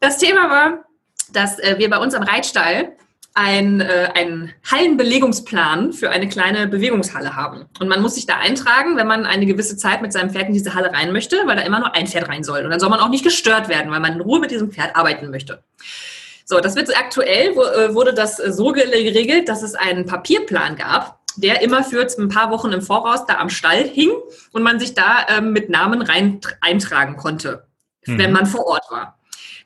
Das 0.00 0.18
Thema 0.18 0.50
war, 0.50 0.84
dass 1.32 1.58
äh, 1.58 1.76
wir 1.78 1.88
bei 1.88 1.98
uns 1.98 2.14
am 2.14 2.22
Reitstall 2.22 2.96
ein, 3.34 3.80
äh, 3.80 4.10
einen 4.14 4.52
Hallenbelegungsplan 4.70 5.92
für 5.92 6.10
eine 6.10 6.28
kleine 6.28 6.66
Bewegungshalle 6.66 7.34
haben. 7.34 7.64
Und 7.80 7.88
man 7.88 8.02
muss 8.02 8.16
sich 8.16 8.26
da 8.26 8.36
eintragen, 8.36 8.96
wenn 8.96 9.06
man 9.06 9.24
eine 9.24 9.46
gewisse 9.46 9.76
Zeit 9.76 10.02
mit 10.02 10.12
seinem 10.12 10.30
Pferd 10.30 10.48
in 10.48 10.54
diese 10.54 10.74
Halle 10.74 10.92
rein 10.92 11.12
möchte, 11.12 11.36
weil 11.46 11.56
da 11.56 11.62
immer 11.62 11.78
nur 11.78 11.94
ein 11.94 12.06
Pferd 12.06 12.28
rein 12.28 12.44
soll. 12.44 12.64
Und 12.64 12.70
dann 12.70 12.80
soll 12.80 12.90
man 12.90 13.00
auch 13.00 13.08
nicht 13.08 13.24
gestört 13.24 13.68
werden, 13.68 13.90
weil 13.90 14.00
man 14.00 14.14
in 14.14 14.20
Ruhe 14.20 14.40
mit 14.40 14.50
diesem 14.50 14.70
Pferd 14.70 14.94
arbeiten 14.96 15.30
möchte. 15.30 15.62
So, 16.44 16.60
das 16.60 16.76
wird 16.76 16.96
aktuell, 16.96 17.50
äh, 17.50 17.94
wurde 17.94 18.14
das 18.14 18.36
so 18.36 18.72
geregelt, 18.72 19.48
dass 19.48 19.62
es 19.62 19.74
einen 19.74 20.06
Papierplan 20.06 20.76
gab, 20.76 21.20
der 21.36 21.62
immer 21.62 21.82
für 21.84 22.06
ein 22.18 22.28
paar 22.28 22.50
Wochen 22.50 22.72
im 22.72 22.82
Voraus 22.82 23.26
da 23.26 23.38
am 23.38 23.48
Stall 23.48 23.84
hing 23.84 24.10
und 24.52 24.62
man 24.62 24.78
sich 24.78 24.94
da 24.94 25.26
ähm, 25.28 25.52
mit 25.52 25.70
Namen 25.70 26.02
rein 26.02 26.40
eintragen 26.60 27.16
konnte, 27.16 27.66
mhm. 28.06 28.18
wenn 28.18 28.32
man 28.32 28.46
vor 28.46 28.66
Ort 28.66 28.90
war. 28.90 29.18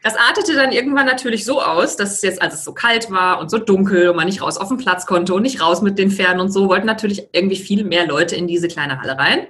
Das 0.02 0.14
artete 0.14 0.54
dann 0.54 0.70
irgendwann 0.70 1.06
natürlich 1.06 1.44
so 1.44 1.60
aus, 1.60 1.96
dass 1.96 2.12
es 2.12 2.22
jetzt, 2.22 2.40
als 2.40 2.54
es 2.54 2.64
so 2.64 2.72
kalt 2.72 3.10
war 3.10 3.40
und 3.40 3.50
so 3.50 3.58
dunkel 3.58 4.08
und 4.08 4.16
man 4.16 4.26
nicht 4.26 4.42
raus 4.42 4.56
auf 4.56 4.68
den 4.68 4.76
Platz 4.76 5.06
konnte 5.06 5.34
und 5.34 5.42
nicht 5.42 5.60
raus 5.60 5.82
mit 5.82 5.98
den 5.98 6.12
Pferden 6.12 6.40
und 6.40 6.52
so, 6.52 6.68
wollten 6.68 6.86
natürlich 6.86 7.28
irgendwie 7.32 7.56
viel 7.56 7.82
mehr 7.82 8.06
Leute 8.06 8.36
in 8.36 8.46
diese 8.46 8.68
kleine 8.68 9.00
Halle 9.00 9.18
rein. 9.18 9.48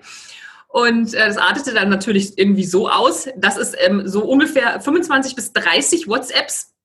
Und 0.69 1.15
äh, 1.15 1.27
das 1.27 1.37
artete 1.37 1.75
dann 1.75 1.91
natürlich 1.91 2.39
irgendwie 2.39 2.65
so 2.65 2.89
aus, 2.89 3.29
dass 3.37 3.57
es 3.57 3.75
ähm, 3.79 4.09
so 4.09 4.25
ungefähr 4.25 4.81
25 4.81 5.35
bis 5.35 5.53
30 5.53 6.09
WhatsApps 6.09 6.76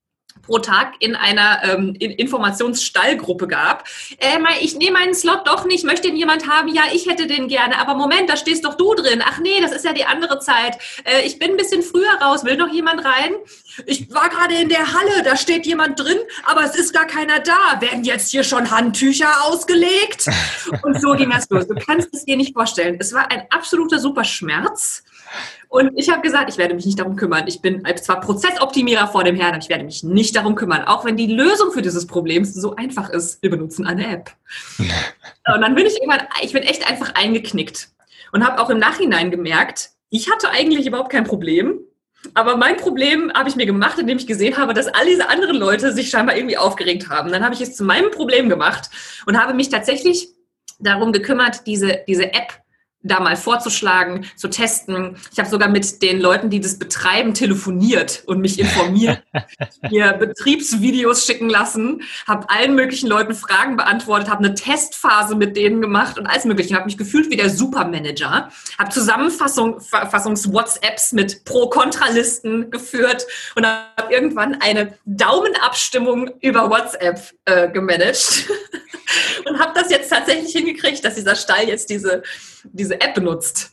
pro 0.41 0.59
Tag 0.59 0.93
in 0.99 1.15
einer 1.15 1.61
ähm, 1.63 1.95
Informationsstallgruppe 1.95 3.47
gab. 3.47 3.85
Äh, 4.17 4.37
ich 4.61 4.75
nehme 4.75 4.99
meinen 4.99 5.13
Slot 5.13 5.47
doch 5.47 5.65
nicht, 5.65 5.85
möchte 5.85 6.07
ihn 6.07 6.15
jemand 6.15 6.47
haben? 6.47 6.67
Ja, 6.69 6.83
ich 6.93 7.07
hätte 7.07 7.27
den 7.27 7.47
gerne, 7.47 7.77
aber 7.79 7.95
Moment, 7.95 8.29
da 8.29 8.37
stehst 8.37 8.65
doch 8.65 8.75
du 8.75 8.93
drin. 8.93 9.23
Ach 9.25 9.39
nee, 9.39 9.61
das 9.61 9.71
ist 9.71 9.85
ja 9.85 9.93
die 9.93 10.05
andere 10.05 10.39
Zeit. 10.39 10.77
Äh, 11.03 11.25
ich 11.25 11.39
bin 11.39 11.51
ein 11.51 11.57
bisschen 11.57 11.83
früher 11.83 12.13
raus, 12.21 12.43
will 12.43 12.57
noch 12.57 12.71
jemand 12.71 13.05
rein? 13.05 13.33
Ich 13.85 14.13
war 14.13 14.29
gerade 14.29 14.55
in 14.55 14.69
der 14.69 14.93
Halle, 14.93 15.23
da 15.23 15.37
steht 15.37 15.65
jemand 15.65 15.99
drin, 15.99 16.17
aber 16.43 16.63
es 16.63 16.75
ist 16.75 16.93
gar 16.93 17.07
keiner 17.07 17.39
da. 17.39 17.79
Werden 17.79 18.03
jetzt 18.03 18.31
hier 18.31 18.43
schon 18.43 18.69
Handtücher 18.71 19.29
ausgelegt? 19.45 20.25
Und 20.83 21.01
so 21.01 21.13
ging 21.13 21.29
das 21.29 21.49
los. 21.49 21.67
Du 21.67 21.75
kannst 21.75 22.09
es 22.13 22.25
dir 22.25 22.37
nicht 22.37 22.53
vorstellen. 22.53 22.97
Es 22.99 23.13
war 23.13 23.31
ein 23.31 23.45
absoluter 23.49 23.99
Superschmerz. 23.99 25.03
Und 25.69 25.97
ich 25.97 26.09
habe 26.09 26.21
gesagt, 26.21 26.49
ich 26.49 26.57
werde 26.57 26.73
mich 26.73 26.85
nicht 26.85 26.99
darum 26.99 27.15
kümmern. 27.15 27.45
Ich 27.47 27.61
bin 27.61 27.83
zwar 28.01 28.19
Prozessoptimierer 28.19 29.07
vor 29.07 29.23
dem 29.23 29.35
Herrn, 29.35 29.53
aber 29.53 29.63
ich 29.63 29.69
werde 29.69 29.85
mich 29.85 30.03
nicht 30.03 30.35
darum 30.35 30.55
kümmern. 30.55 30.83
Auch 30.83 31.05
wenn 31.05 31.15
die 31.15 31.27
Lösung 31.27 31.71
für 31.71 31.81
dieses 31.81 32.07
Problem 32.07 32.43
so 32.43 32.75
einfach 32.75 33.09
ist. 33.09 33.41
Wir 33.41 33.49
benutzen 33.49 33.85
eine 33.85 34.05
App. 34.07 34.31
und 34.77 35.61
dann 35.61 35.75
bin 35.75 35.85
ich 35.85 35.93
irgendwann, 36.01 36.27
ich 36.41 36.51
bin 36.51 36.63
echt 36.63 36.89
einfach 36.89 37.15
eingeknickt. 37.15 37.89
Und 38.33 38.45
habe 38.45 38.61
auch 38.61 38.69
im 38.69 38.79
Nachhinein 38.79 39.31
gemerkt, 39.31 39.91
ich 40.09 40.29
hatte 40.29 40.49
eigentlich 40.49 40.87
überhaupt 40.87 41.11
kein 41.11 41.23
Problem. 41.23 41.79
Aber 42.33 42.55
mein 42.55 42.77
Problem 42.77 43.31
habe 43.33 43.49
ich 43.49 43.55
mir 43.55 43.65
gemacht, 43.65 43.97
indem 43.97 44.17
ich 44.17 44.27
gesehen 44.27 44.57
habe, 44.57 44.73
dass 44.73 44.87
all 44.87 45.05
diese 45.05 45.29
anderen 45.29 45.55
Leute 45.55 45.91
sich 45.91 46.09
scheinbar 46.09 46.35
irgendwie 46.35 46.57
aufgeregt 46.57 47.09
haben. 47.09 47.31
Dann 47.31 47.43
habe 47.43 47.55
ich 47.55 47.61
es 47.61 47.75
zu 47.75 47.83
meinem 47.83 48.11
Problem 48.11 48.47
gemacht 48.47 48.89
und 49.25 49.41
habe 49.41 49.53
mich 49.53 49.69
tatsächlich 49.69 50.29
darum 50.79 51.13
gekümmert, 51.13 51.65
diese, 51.65 52.01
diese 52.07 52.33
App 52.33 52.60
da 53.03 53.19
mal 53.19 53.35
vorzuschlagen, 53.35 54.25
zu 54.35 54.49
testen. 54.49 55.17
Ich 55.31 55.39
habe 55.39 55.49
sogar 55.49 55.69
mit 55.69 56.01
den 56.01 56.19
Leuten, 56.21 56.49
die 56.49 56.59
das 56.59 56.77
betreiben, 56.77 57.33
telefoniert 57.33 58.23
und 58.27 58.41
mich 58.41 58.59
informiert, 58.59 59.23
mir 59.89 60.11
Betriebsvideos 60.13 61.25
schicken 61.25 61.49
lassen, 61.49 62.03
habe 62.27 62.47
allen 62.49 62.75
möglichen 62.75 63.07
Leuten 63.07 63.33
Fragen 63.33 63.77
beantwortet, 63.77 64.29
habe 64.29 64.45
eine 64.45 64.53
Testphase 64.53 65.35
mit 65.35 65.57
denen 65.57 65.81
gemacht 65.81 66.19
und 66.19 66.27
alles 66.27 66.45
mögliche. 66.45 66.75
habe 66.75 66.85
mich 66.85 66.97
gefühlt 66.97 67.31
wie 67.31 67.37
der 67.37 67.49
Supermanager, 67.49 68.49
habe 68.77 68.91
Zusammenfassungs-WhatsApps 68.91 71.13
mit 71.13 71.43
Pro-Kontra-Listen 71.45 72.69
geführt 72.69 73.25
und 73.55 73.65
habe 73.65 74.13
irgendwann 74.13 74.61
eine 74.61 74.93
Daumenabstimmung 75.05 76.29
über 76.41 76.69
WhatsApp 76.69 77.21
äh, 77.45 77.69
gemanagt 77.69 78.47
und 79.49 79.59
habe 79.59 79.71
das 79.75 79.89
jetzt 79.89 80.09
tatsächlich 80.09 80.51
hingekriegt, 80.51 81.03
dass 81.03 81.15
dieser 81.15 81.35
Stall 81.35 81.67
jetzt 81.67 81.89
diese 81.89 82.23
diese 82.63 83.01
App 83.01 83.13
benutzt. 83.15 83.71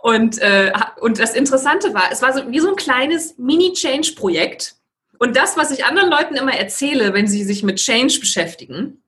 Und, 0.00 0.38
äh, 0.38 0.72
und 1.00 1.18
das 1.18 1.34
Interessante 1.34 1.92
war, 1.92 2.10
es 2.12 2.22
war 2.22 2.32
so 2.32 2.50
wie 2.50 2.60
so 2.60 2.68
ein 2.68 2.76
kleines 2.76 3.36
Mini-Change-Projekt. 3.38 4.76
Und 5.18 5.36
das, 5.36 5.56
was 5.56 5.72
ich 5.72 5.84
anderen 5.84 6.10
Leuten 6.10 6.36
immer 6.36 6.54
erzähle, 6.54 7.12
wenn 7.12 7.26
sie 7.26 7.42
sich 7.42 7.62
mit 7.64 7.78
Change 7.78 8.20
beschäftigen, 8.20 9.02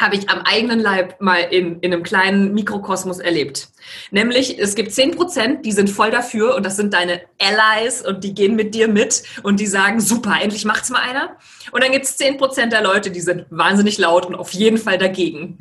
habe 0.00 0.16
ich 0.16 0.30
am 0.30 0.40
eigenen 0.40 0.80
Leib 0.80 1.20
mal 1.20 1.40
in, 1.40 1.80
in 1.80 1.92
einem 1.92 2.02
kleinen 2.02 2.54
Mikrokosmos 2.54 3.18
erlebt. 3.18 3.68
Nämlich, 4.10 4.58
es 4.58 4.74
gibt 4.74 4.92
zehn 4.92 5.10
Prozent, 5.10 5.66
die 5.66 5.72
sind 5.72 5.90
voll 5.90 6.10
dafür 6.10 6.54
und 6.54 6.64
das 6.64 6.76
sind 6.76 6.94
deine 6.94 7.20
Allies 7.38 8.00
und 8.00 8.24
die 8.24 8.34
gehen 8.34 8.56
mit 8.56 8.74
dir 8.74 8.88
mit 8.88 9.22
und 9.42 9.60
die 9.60 9.66
sagen, 9.66 10.00
super, 10.00 10.36
endlich 10.40 10.64
macht's 10.64 10.88
mal 10.88 11.02
einer. 11.02 11.36
Und 11.70 11.84
dann 11.84 11.92
gibt 11.92 12.06
es 12.06 12.16
zehn 12.16 12.38
Prozent 12.38 12.72
der 12.72 12.82
Leute, 12.82 13.10
die 13.10 13.20
sind 13.20 13.44
wahnsinnig 13.50 13.98
laut 13.98 14.24
und 14.24 14.34
auf 14.34 14.52
jeden 14.52 14.78
Fall 14.78 14.96
dagegen. 14.96 15.58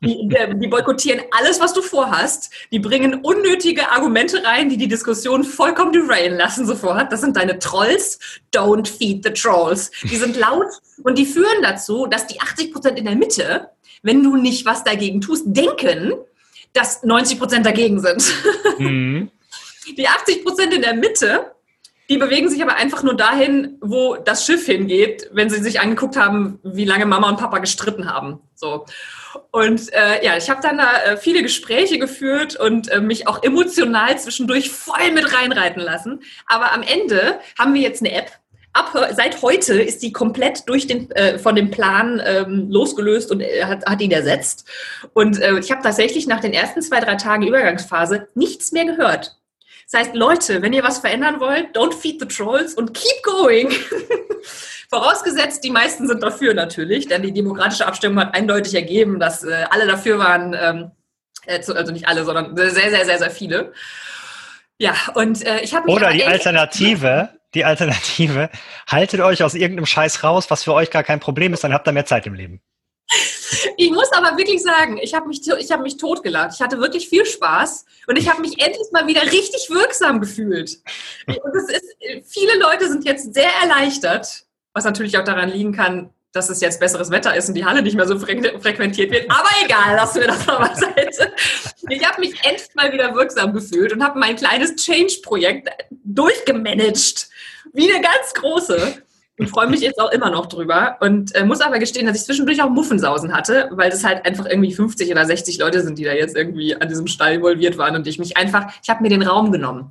Die, 0.00 0.28
die 0.28 0.68
boykottieren 0.68 1.22
alles, 1.32 1.58
was 1.58 1.72
du 1.72 1.82
vorhast. 1.82 2.52
Die 2.70 2.78
bringen 2.78 3.14
unnötige 3.22 3.90
Argumente 3.90 4.44
rein, 4.44 4.68
die 4.68 4.76
die 4.76 4.86
Diskussion 4.86 5.42
vollkommen 5.42 5.92
derailen 5.92 6.38
lassen 6.38 6.66
sofort. 6.66 7.10
Das 7.10 7.20
sind 7.20 7.36
deine 7.36 7.58
Trolls. 7.58 8.20
Don't 8.54 8.86
feed 8.86 9.24
the 9.24 9.32
trolls. 9.32 9.90
Die 10.04 10.16
sind 10.16 10.36
laut 10.36 10.68
und 11.02 11.18
die 11.18 11.26
führen 11.26 11.62
dazu, 11.62 12.06
dass 12.06 12.28
die 12.28 12.40
80 12.40 12.72
Prozent 12.72 12.98
in 12.98 13.06
der 13.06 13.16
Mitte, 13.16 13.70
wenn 14.02 14.22
du 14.22 14.36
nicht 14.36 14.64
was 14.66 14.84
dagegen 14.84 15.20
tust, 15.20 15.44
denken, 15.46 16.14
dass 16.72 17.02
90 17.02 17.38
Prozent 17.38 17.66
dagegen 17.66 18.00
sind. 18.00 18.22
Mhm. 18.78 19.32
Die 19.96 20.06
80 20.06 20.44
Prozent 20.44 20.72
in 20.72 20.82
der 20.82 20.94
Mitte 20.94 21.50
die 22.08 22.16
bewegen 22.16 22.48
sich 22.48 22.62
aber 22.62 22.76
einfach 22.76 23.02
nur 23.02 23.14
dahin, 23.14 23.76
wo 23.80 24.16
das 24.16 24.46
Schiff 24.46 24.64
hingeht, 24.64 25.28
wenn 25.32 25.50
sie 25.50 25.62
sich 25.62 25.80
angeguckt 25.80 26.16
haben, 26.16 26.58
wie 26.62 26.86
lange 26.86 27.04
Mama 27.04 27.28
und 27.28 27.38
Papa 27.38 27.58
gestritten 27.58 28.10
haben. 28.10 28.40
So. 28.54 28.86
Und 29.50 29.92
äh, 29.92 30.24
ja, 30.24 30.36
ich 30.36 30.50
habe 30.50 30.60
dann 30.62 30.78
da 30.78 31.02
äh, 31.04 31.16
viele 31.16 31.42
Gespräche 31.42 31.98
geführt 31.98 32.56
und 32.56 32.88
äh, 32.90 33.00
mich 33.00 33.26
auch 33.26 33.42
emotional 33.42 34.18
zwischendurch 34.18 34.70
voll 34.70 35.12
mit 35.12 35.34
reinreiten 35.34 35.82
lassen. 35.82 36.20
Aber 36.46 36.72
am 36.72 36.82
Ende 36.82 37.40
haben 37.58 37.74
wir 37.74 37.80
jetzt 37.80 38.02
eine 38.02 38.12
App. 38.12 38.30
Ab, 38.74 38.92
seit 39.12 39.42
heute 39.42 39.80
ist 39.80 40.02
die 40.02 40.12
komplett 40.12 40.68
durch 40.68 40.86
den, 40.86 41.10
äh, 41.12 41.38
von 41.38 41.56
dem 41.56 41.70
Plan 41.70 42.22
ähm, 42.24 42.70
losgelöst 42.70 43.30
und 43.30 43.40
äh, 43.40 43.64
hat, 43.64 43.84
hat 43.86 44.00
ihn 44.00 44.12
ersetzt. 44.12 44.68
Und 45.14 45.40
äh, 45.40 45.58
ich 45.58 45.70
habe 45.70 45.82
tatsächlich 45.82 46.26
nach 46.26 46.40
den 46.40 46.52
ersten 46.52 46.82
zwei, 46.82 47.00
drei 47.00 47.16
Tagen 47.16 47.46
Übergangsphase 47.46 48.28
nichts 48.34 48.72
mehr 48.72 48.84
gehört 48.84 49.37
Das 49.90 50.00
heißt, 50.00 50.14
Leute, 50.14 50.60
wenn 50.60 50.74
ihr 50.74 50.82
was 50.82 50.98
verändern 50.98 51.40
wollt, 51.40 51.74
don't 51.74 51.94
feed 51.94 52.20
the 52.20 52.28
trolls 52.28 52.74
und 52.74 52.92
keep 52.92 53.22
going. 53.22 53.70
Vorausgesetzt, 54.90 55.64
die 55.64 55.70
meisten 55.70 56.06
sind 56.06 56.22
dafür 56.22 56.52
natürlich, 56.52 57.08
denn 57.08 57.22
die 57.22 57.32
demokratische 57.32 57.86
Abstimmung 57.86 58.20
hat 58.20 58.34
eindeutig 58.34 58.74
ergeben, 58.74 59.18
dass 59.18 59.44
äh, 59.44 59.64
alle 59.70 59.86
dafür 59.86 60.18
waren, 60.18 60.54
ähm, 60.58 60.90
äh, 61.46 61.60
also 61.72 61.92
nicht 61.92 62.06
alle, 62.06 62.24
sondern 62.24 62.54
sehr, 62.54 62.70
sehr, 62.70 63.04
sehr, 63.04 63.18
sehr 63.18 63.30
viele. 63.30 63.72
Ja, 64.76 64.94
und 65.14 65.44
äh, 65.46 65.60
ich 65.60 65.74
habe 65.74 65.88
Oder 65.88 66.12
die 66.12 66.24
Alternative, 66.24 67.30
die 67.54 67.64
Alternative, 67.64 68.50
haltet 68.86 69.20
euch 69.20 69.42
aus 69.42 69.54
irgendeinem 69.54 69.86
Scheiß 69.86 70.22
raus, 70.22 70.50
was 70.50 70.64
für 70.64 70.74
euch 70.74 70.90
gar 70.90 71.02
kein 71.02 71.20
Problem 71.20 71.54
ist, 71.54 71.64
dann 71.64 71.72
habt 71.72 71.88
ihr 71.88 71.92
mehr 71.92 72.06
Zeit 72.06 72.26
im 72.26 72.34
Leben. 72.34 72.60
Ich 73.76 73.90
muss 73.90 74.12
aber 74.12 74.36
wirklich 74.36 74.62
sagen, 74.62 74.98
ich 74.98 75.14
habe 75.14 75.28
mich, 75.28 75.40
hab 75.48 75.80
mich 75.80 75.96
totgelacht. 75.96 76.52
Ich 76.54 76.60
hatte 76.60 76.78
wirklich 76.78 77.08
viel 77.08 77.24
Spaß 77.24 77.86
und 78.06 78.16
ich 78.16 78.28
habe 78.28 78.40
mich 78.40 78.60
endlich 78.62 78.86
mal 78.92 79.06
wieder 79.06 79.22
richtig 79.22 79.68
wirksam 79.70 80.20
gefühlt. 80.20 80.78
Und 81.26 81.56
es 81.56 81.68
ist, 81.70 81.96
viele 82.26 82.58
Leute 82.58 82.88
sind 82.88 83.04
jetzt 83.04 83.32
sehr 83.32 83.50
erleichtert, 83.62 84.44
was 84.74 84.84
natürlich 84.84 85.16
auch 85.16 85.24
daran 85.24 85.48
liegen 85.50 85.72
kann, 85.72 86.10
dass 86.32 86.50
es 86.50 86.60
jetzt 86.60 86.78
besseres 86.78 87.10
Wetter 87.10 87.34
ist 87.34 87.48
und 87.48 87.54
die 87.54 87.64
Halle 87.64 87.80
nicht 87.80 87.96
mehr 87.96 88.06
so 88.06 88.18
frequentiert 88.18 89.10
wird. 89.10 89.30
Aber 89.30 89.48
egal, 89.64 89.96
lassen 89.96 90.20
wir 90.20 90.28
das 90.28 90.46
mal 90.46 90.58
beiseite. 90.58 91.32
Ich 91.88 92.06
habe 92.06 92.20
mich 92.20 92.34
endlich 92.44 92.74
mal 92.74 92.92
wieder 92.92 93.14
wirksam 93.14 93.54
gefühlt 93.54 93.92
und 93.94 94.04
habe 94.04 94.18
mein 94.18 94.36
kleines 94.36 94.76
Change-Projekt 94.76 95.70
durchgemanagt. 95.90 97.28
Wie 97.72 97.90
eine 97.90 98.02
ganz 98.02 98.34
große. 98.34 99.02
Und 99.38 99.48
freue 99.48 99.68
mich 99.68 99.80
jetzt 99.80 100.00
auch 100.00 100.10
immer 100.10 100.30
noch 100.30 100.46
drüber. 100.46 100.96
Und 101.00 101.34
äh, 101.34 101.44
muss 101.44 101.60
aber 101.60 101.78
gestehen, 101.78 102.06
dass 102.06 102.16
ich 102.16 102.24
zwischendurch 102.24 102.62
auch 102.62 102.70
Muffensausen 102.70 103.32
hatte, 103.32 103.68
weil 103.72 103.90
es 103.90 104.04
halt 104.04 104.26
einfach 104.26 104.46
irgendwie 104.46 104.74
50 104.74 105.10
oder 105.10 105.24
60 105.24 105.58
Leute 105.58 105.82
sind, 105.82 105.98
die 105.98 106.04
da 106.04 106.12
jetzt 106.12 106.36
irgendwie 106.36 106.74
an 106.74 106.88
diesem 106.88 107.06
Stall 107.06 107.34
involviert 107.34 107.78
waren 107.78 107.94
und 107.94 108.06
ich 108.06 108.18
mich 108.18 108.36
einfach, 108.36 108.72
ich 108.82 108.88
habe 108.88 109.02
mir 109.02 109.10
den 109.10 109.22
Raum 109.22 109.52
genommen 109.52 109.90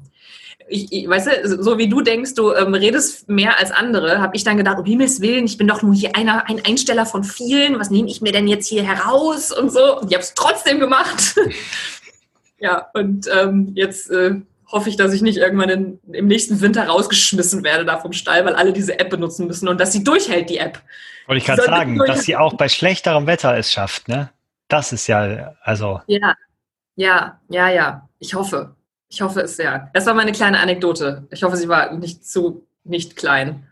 ich, 0.67 0.91
ich, 0.91 1.07
weißt 1.07 1.27
du, 1.27 1.63
so 1.63 1.77
wie 1.77 1.88
du 1.88 2.01
denkst, 2.01 2.33
du 2.36 2.53
ähm, 2.53 2.73
redest 2.73 3.29
mehr 3.29 3.57
als 3.60 3.71
andere, 3.71 4.19
habe 4.19 4.36
ich 4.36 4.43
dann 4.43 4.57
gedacht, 4.57 4.77
um 4.77 4.86
Himmels 4.86 5.21
Willen, 5.21 5.45
ich 5.45 5.57
bin 5.57 5.67
doch 5.67 5.81
nur 5.81 5.93
hier 5.93 6.15
einer, 6.15 6.49
ein 6.49 6.63
Einsteller 6.65 7.05
von 7.05 7.23
vielen, 7.23 7.79
was 7.79 7.89
nehme 7.89 8.10
ich 8.10 8.21
mir 8.21 8.31
denn 8.31 8.47
jetzt 8.47 8.67
hier 8.67 8.83
heraus 8.83 9.51
und 9.51 9.71
so. 9.71 9.99
Und 9.99 10.10
ich 10.10 10.13
habe 10.13 10.23
es 10.23 10.33
trotzdem 10.33 10.79
gemacht. 10.79 11.36
ja, 12.60 12.88
und 12.93 13.27
ähm, 13.33 13.71
jetzt 13.75 14.10
äh, 14.12 14.36
hoffe 14.67 14.89
ich, 14.89 14.97
dass 14.97 15.13
ich 15.13 15.21
nicht 15.21 15.38
irgendwann 15.38 15.69
in, 15.69 15.99
im 16.12 16.27
nächsten 16.27 16.62
Winter 16.62 16.88
rausgeschmissen 16.88 17.63
werde 17.63 17.86
da 17.86 17.97
vom 17.99 18.13
Stall, 18.13 18.45
weil 18.45 18.56
alle 18.56 18.73
diese 18.73 18.99
App 18.99 19.10
benutzen 19.10 19.47
müssen 19.47 19.67
und 19.67 19.80
dass 19.80 19.93
sie 19.93 20.03
durchhält, 20.03 20.49
die 20.49 20.58
App. 20.58 20.82
Wollte 21.25 21.39
ich 21.39 21.45
gerade 21.45 21.63
sagen, 21.63 21.97
dass 21.97 22.23
sie 22.23 22.36
auch 22.36 22.53
bei 22.53 22.69
schlechterem 22.69 23.27
Wetter 23.27 23.58
es 23.58 23.71
schafft, 23.71 24.08
ne? 24.08 24.30
Das 24.67 24.91
ist 24.91 25.08
ja, 25.08 25.56
also. 25.62 26.01
Ja, 26.08 26.36
ja, 26.95 27.39
ja, 27.49 27.69
ja. 27.69 28.10
Ich 28.19 28.34
hoffe. 28.34 28.75
Ich 29.10 29.21
hoffe 29.21 29.41
es 29.41 29.56
sehr. 29.56 29.89
Das 29.93 30.06
war 30.06 30.13
meine 30.13 30.34
kleine 30.34 30.60
Anekdote. 30.60 31.27
Ich 31.32 31.43
hoffe, 31.43 31.56
sie 31.56 31.69
war 31.69 31.93
nicht 31.93 32.25
zu, 32.25 32.67
nicht 32.84 33.15
klein. 33.15 33.65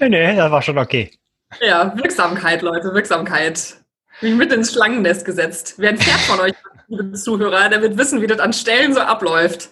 Nee, 0.00 0.08
nee, 0.08 0.36
das 0.36 0.50
war 0.50 0.62
schon 0.62 0.78
okay. 0.78 1.12
Ja, 1.60 1.96
Wirksamkeit, 1.96 2.62
Leute, 2.62 2.92
Wirksamkeit. 2.92 3.76
Wie 4.20 4.32
mit 4.32 4.52
ins 4.52 4.72
Schlangennest 4.72 5.24
gesetzt. 5.24 5.74
Wer 5.78 5.90
ein 5.90 5.98
Pferd 5.98 6.20
von 6.20 6.40
euch, 6.40 6.54
liebe 6.88 7.12
Zuhörer, 7.12 7.68
der 7.68 7.82
wird 7.82 7.98
wissen, 7.98 8.22
wie 8.22 8.26
das 8.26 8.38
an 8.38 8.52
Stellen 8.52 8.94
so 8.94 9.00
abläuft. 9.00 9.68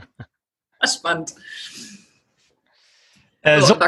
Was 0.80 0.94
spannend. 0.94 1.34
Äh, 3.42 3.60
so, 3.60 3.66
so. 3.66 3.80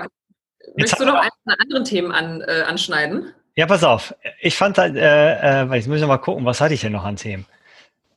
Willst 0.75 0.99
du 0.99 1.05
noch 1.05 1.14
einen 1.14 1.61
anderen 1.61 1.85
Themen 1.85 2.12
an, 2.12 2.41
äh, 2.43 2.62
anschneiden? 2.62 3.33
Ja, 3.57 3.67
pass 3.67 3.83
auf. 3.83 4.14
Ich 4.41 4.57
fand 4.57 4.79
halt, 4.79 4.97
äh, 4.97 5.62
äh, 5.62 5.75
jetzt 5.75 5.88
müssen 5.88 6.03
wir 6.03 6.07
mal 6.07 6.19
gucken, 6.19 6.45
was 6.45 6.61
hatte 6.61 6.75
ich 6.75 6.81
denn 6.81 6.93
noch 6.93 7.05
an 7.05 7.17
Themen? 7.17 7.47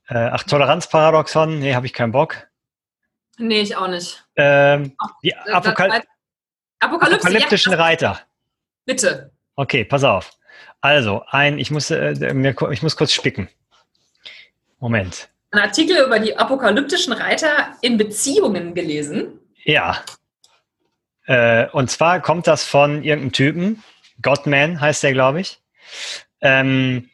Äh, 0.07 0.29
ach, 0.31 0.43
Toleranzparadoxon, 0.43 1.59
nee, 1.59 1.73
habe 1.73 1.85
ich 1.85 1.93
keinen 1.93 2.11
Bock. 2.11 2.47
Nee, 3.37 3.61
ich 3.61 3.75
auch 3.75 3.87
nicht. 3.87 4.23
Ähm, 4.35 4.95
die 5.23 5.35
Apokal 5.35 6.03
apokalyptischen 6.79 7.71
ja. 7.71 7.79
Reiter. 7.79 8.19
Bitte. 8.85 9.31
Okay, 9.55 9.83
pass 9.83 10.03
auf. 10.03 10.31
Also, 10.81 11.23
ein, 11.29 11.59
ich 11.59 11.71
muss, 11.71 11.91
äh, 11.91 12.33
mir, 12.33 12.55
ich 12.71 12.81
muss 12.81 12.95
kurz 12.95 13.13
spicken. 13.13 13.49
Moment. 14.79 15.29
Ein 15.51 15.59
Artikel 15.59 15.97
über 16.05 16.19
die 16.19 16.37
apokalyptischen 16.37 17.13
Reiter 17.13 17.75
in 17.81 17.97
Beziehungen 17.97 18.73
gelesen. 18.73 19.39
Ja. 19.63 20.03
Äh, 21.25 21.67
und 21.69 21.91
zwar 21.91 22.21
kommt 22.21 22.47
das 22.47 22.65
von 22.65 23.03
irgendeinem 23.03 23.31
Typen, 23.31 23.83
Godman 24.21 24.79
heißt 24.79 25.03
der, 25.03 25.13
glaube 25.13 25.41
ich. 25.41 25.59
Ähm, 26.41 27.09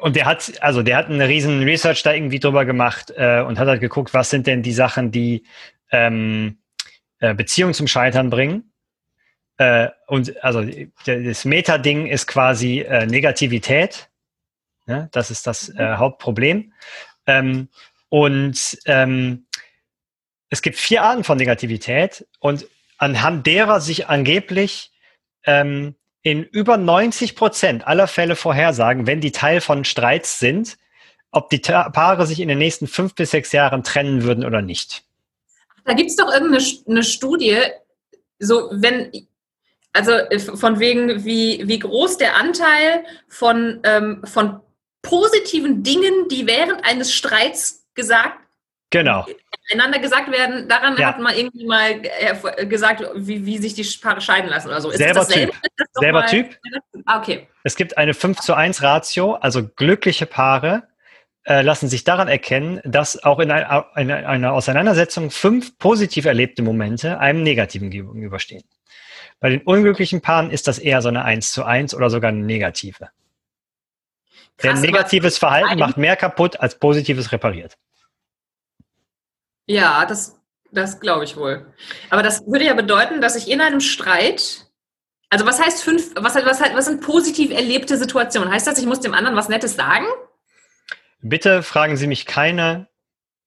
und 0.00 0.16
der 0.16 0.26
hat, 0.26 0.62
also 0.62 0.82
der 0.82 0.96
hat 0.96 1.06
eine 1.06 1.26
riesen 1.26 1.62
Research 1.62 2.02
da 2.02 2.12
irgendwie 2.12 2.38
drüber 2.38 2.64
gemacht 2.64 3.12
äh, 3.16 3.40
und 3.40 3.58
hat 3.58 3.66
halt 3.66 3.80
geguckt, 3.80 4.14
was 4.14 4.30
sind 4.30 4.46
denn 4.46 4.62
die 4.62 4.72
Sachen, 4.72 5.10
die 5.10 5.44
ähm, 5.90 6.58
äh, 7.18 7.34
Beziehungen 7.34 7.74
zum 7.74 7.88
Scheitern 7.88 8.30
bringen. 8.30 8.69
Äh, 9.60 9.90
und 10.06 10.42
also 10.42 10.64
das 11.04 11.44
Meta-Ding 11.44 12.06
ist 12.06 12.26
quasi 12.26 12.80
äh, 12.80 13.04
Negativität. 13.04 14.08
Ne? 14.86 15.10
Das 15.12 15.30
ist 15.30 15.46
das 15.46 15.68
äh, 15.68 15.96
Hauptproblem. 15.96 16.72
Ähm, 17.26 17.68
und 18.08 18.78
ähm, 18.86 19.44
es 20.48 20.62
gibt 20.62 20.78
vier 20.78 21.02
Arten 21.02 21.24
von 21.24 21.36
Negativität 21.36 22.26
und 22.38 22.66
anhand 22.96 23.46
derer 23.46 23.82
sich 23.82 24.08
angeblich 24.08 24.92
ähm, 25.44 25.94
in 26.22 26.42
über 26.42 26.78
90 26.78 27.36
Prozent 27.36 27.86
aller 27.86 28.06
Fälle 28.06 28.36
vorhersagen, 28.36 29.06
wenn 29.06 29.20
die 29.20 29.30
Teil 29.30 29.60
von 29.60 29.84
Streits 29.84 30.38
sind, 30.38 30.78
ob 31.32 31.50
die 31.50 31.58
Paare 31.58 32.26
sich 32.26 32.40
in 32.40 32.48
den 32.48 32.58
nächsten 32.58 32.86
fünf 32.86 33.14
bis 33.14 33.32
sechs 33.32 33.52
Jahren 33.52 33.84
trennen 33.84 34.22
würden 34.22 34.46
oder 34.46 34.62
nicht. 34.62 35.04
Da 35.84 35.92
gibt 35.92 36.08
es 36.08 36.16
doch 36.16 36.32
irgendeine 36.32 37.02
Studie, 37.02 37.58
so 38.38 38.70
wenn, 38.72 39.12
also 39.92 40.12
äh, 40.12 40.38
von 40.38 40.78
wegen, 40.78 41.24
wie, 41.24 41.62
wie 41.66 41.78
groß 41.78 42.18
der 42.18 42.36
Anteil 42.36 43.04
von, 43.28 43.80
ähm, 43.84 44.22
von 44.24 44.60
positiven 45.02 45.82
Dingen, 45.82 46.28
die 46.28 46.46
während 46.46 46.84
eines 46.84 47.12
Streits 47.12 47.86
gesagt 47.94 48.40
Genau. 48.90 49.24
Einander 49.72 50.00
gesagt 50.00 50.32
werden, 50.32 50.68
daran 50.68 50.96
ja. 50.96 51.06
hat 51.06 51.20
man 51.20 51.36
irgendwie 51.36 51.64
mal 51.64 52.02
äh, 52.02 52.66
gesagt, 52.66 53.04
wie, 53.14 53.46
wie 53.46 53.58
sich 53.58 53.74
die 53.74 53.86
Paare 54.02 54.20
scheiden 54.20 54.50
lassen 54.50 54.66
oder 54.66 54.80
so. 54.80 54.90
Ist 54.90 54.98
Selber 54.98 55.26
Typ. 55.28 55.52
Selber 55.92 56.20
mal, 56.20 56.26
Typ. 56.26 56.58
Ah, 57.06 57.20
okay. 57.20 57.46
Es 57.62 57.76
gibt 57.76 57.96
eine 57.96 58.14
5 58.14 58.40
zu 58.40 58.54
1 58.54 58.82
Ratio, 58.82 59.34
also 59.34 59.64
glückliche 59.64 60.26
Paare 60.26 60.88
äh, 61.44 61.62
lassen 61.62 61.88
sich 61.88 62.02
daran 62.02 62.26
erkennen, 62.26 62.80
dass 62.84 63.22
auch 63.22 63.38
in, 63.38 63.52
ein, 63.52 63.84
in 63.94 64.10
einer 64.10 64.52
Auseinandersetzung 64.52 65.30
fünf 65.30 65.78
positiv 65.78 66.24
erlebte 66.24 66.62
Momente 66.62 67.20
einem 67.20 67.44
negativen 67.44 67.90
gegenüberstehen. 67.90 68.64
Bei 69.40 69.48
den 69.48 69.62
unglücklichen 69.62 70.20
Paaren 70.20 70.50
ist 70.50 70.68
das 70.68 70.78
eher 70.78 71.00
so 71.00 71.08
eine 71.08 71.24
1 71.24 71.52
zu 71.52 71.64
1 71.64 71.94
oder 71.94 72.10
sogar 72.10 72.28
eine 72.28 72.44
negative. 72.44 73.10
Krass, 74.58 74.80
Denn 74.80 74.90
negatives 74.90 75.38
Verhalten 75.38 75.78
macht 75.78 75.96
mehr 75.96 76.16
kaputt, 76.16 76.60
als 76.60 76.78
positives 76.78 77.32
repariert. 77.32 77.78
Ja, 79.66 80.04
das, 80.04 80.38
das 80.70 81.00
glaube 81.00 81.24
ich 81.24 81.36
wohl. 81.36 81.72
Aber 82.10 82.22
das 82.22 82.46
würde 82.46 82.66
ja 82.66 82.74
bedeuten, 82.74 83.22
dass 83.22 83.36
ich 83.36 83.50
in 83.50 83.62
einem 83.62 83.80
Streit, 83.80 84.66
also 85.30 85.46
was 85.46 85.58
heißt 85.58 85.82
fünf, 85.82 86.10
was, 86.16 86.34
was, 86.34 86.60
was 86.60 86.84
sind 86.84 87.00
positiv 87.00 87.50
erlebte 87.50 87.96
Situationen? 87.96 88.52
Heißt 88.52 88.66
das, 88.66 88.78
ich 88.78 88.86
muss 88.86 89.00
dem 89.00 89.14
anderen 89.14 89.36
was 89.36 89.48
Nettes 89.48 89.76
sagen? 89.76 90.04
Bitte 91.22 91.62
fragen 91.62 91.96
Sie 91.96 92.06
mich 92.06 92.26
keine. 92.26 92.88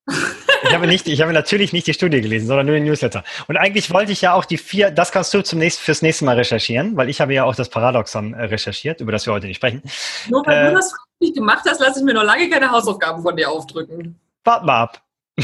Ich 0.63 0.73
habe 0.73 0.87
nicht, 0.87 1.07
ich 1.07 1.21
habe 1.21 1.33
natürlich 1.33 1.73
nicht 1.73 1.87
die 1.87 1.93
Studie 1.93 2.21
gelesen, 2.21 2.47
sondern 2.47 2.65
nur 2.65 2.75
den 2.75 2.85
Newsletter. 2.85 3.23
Und 3.47 3.57
eigentlich 3.57 3.91
wollte 3.91 4.11
ich 4.11 4.21
ja 4.21 4.33
auch 4.33 4.45
die 4.45 4.57
vier, 4.57 4.91
das 4.91 5.11
kannst 5.11 5.33
du 5.33 5.41
zum 5.41 5.59
nächsten, 5.59 5.83
fürs 5.83 6.01
nächste 6.01 6.25
Mal 6.25 6.35
recherchieren, 6.35 6.95
weil 6.95 7.09
ich 7.09 7.19
habe 7.21 7.33
ja 7.33 7.43
auch 7.43 7.55
das 7.55 7.69
Paradoxon 7.69 8.33
äh, 8.33 8.45
recherchiert, 8.45 9.01
über 9.01 9.11
das 9.11 9.25
wir 9.25 9.33
heute 9.33 9.47
nicht 9.47 9.57
sprechen. 9.57 9.81
Nur 10.29 10.45
weil 10.45 10.67
äh, 10.67 10.69
du 10.69 10.75
das 10.75 10.93
nicht 11.19 11.35
gemacht 11.35 11.63
hast, 11.67 11.79
lasse 11.79 11.99
ich 11.99 12.05
mir 12.05 12.13
noch 12.13 12.23
lange 12.23 12.49
keine 12.49 12.71
Hausaufgaben 12.71 13.21
von 13.21 13.35
dir 13.35 13.49
aufdrücken. 13.49 14.19
Warte 14.43 14.65
mal 14.65 14.83
ab. 14.83 15.01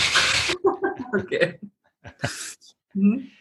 okay. 1.13 1.60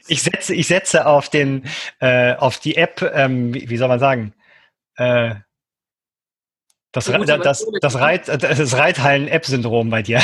Ich 0.08 0.22
setze, 0.22 0.54
ich 0.54 0.66
setze 0.66 1.06
auf 1.06 1.28
den, 1.28 1.64
äh, 2.00 2.34
auf 2.34 2.58
die 2.58 2.76
App, 2.76 3.02
ähm, 3.14 3.54
wie, 3.54 3.68
wie, 3.70 3.76
soll 3.76 3.88
man 3.88 4.00
sagen, 4.00 4.34
äh, 4.96 5.34
das, 6.92 7.04
das, 7.06 7.40
das, 7.42 7.66
das, 7.80 7.94
Reit, 7.96 8.28
das 8.28 8.76
Reithallen-App-Syndrom 8.76 9.90
bei 9.90 10.02
dir. 10.02 10.20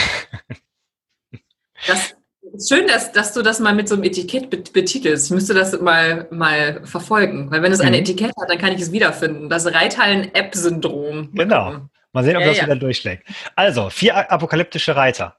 Das 1.87 2.15
ist 2.53 2.69
schön, 2.69 2.87
dass, 2.87 3.13
dass 3.13 3.33
du 3.33 3.43
das 3.43 3.61
mal 3.61 3.75
mit 3.75 3.89
so 3.89 3.95
einem 3.95 4.05
Etikett 4.05 4.51
betitelst. 4.51 5.27
Ich 5.27 5.31
müsste 5.33 5.55
das 5.55 5.79
mal, 5.81 6.29
mal 6.31 6.85
verfolgen, 6.85 7.51
weil 7.51 7.63
wenn 7.63 7.73
es 7.73 7.81
mhm. 7.81 7.87
eine 7.87 7.99
Etikett 7.99 8.33
hat, 8.41 8.49
dann 8.49 8.59
kann 8.59 8.73
ich 8.73 8.81
es 8.81 8.93
wiederfinden. 8.93 9.49
Das 9.49 9.67
Reithallen-App-Syndrom. 9.67 11.31
Genau. 11.35 11.89
Mal 12.13 12.25
sehen, 12.25 12.37
ob 12.37 12.43
ja, 12.43 12.49
das 12.49 12.59
ja. 12.59 12.65
wieder 12.65 12.77
durchschlägt. 12.77 13.27
Also, 13.57 13.91
vier 13.91 14.31
apokalyptische 14.31 14.95
Reiter. 14.95 15.37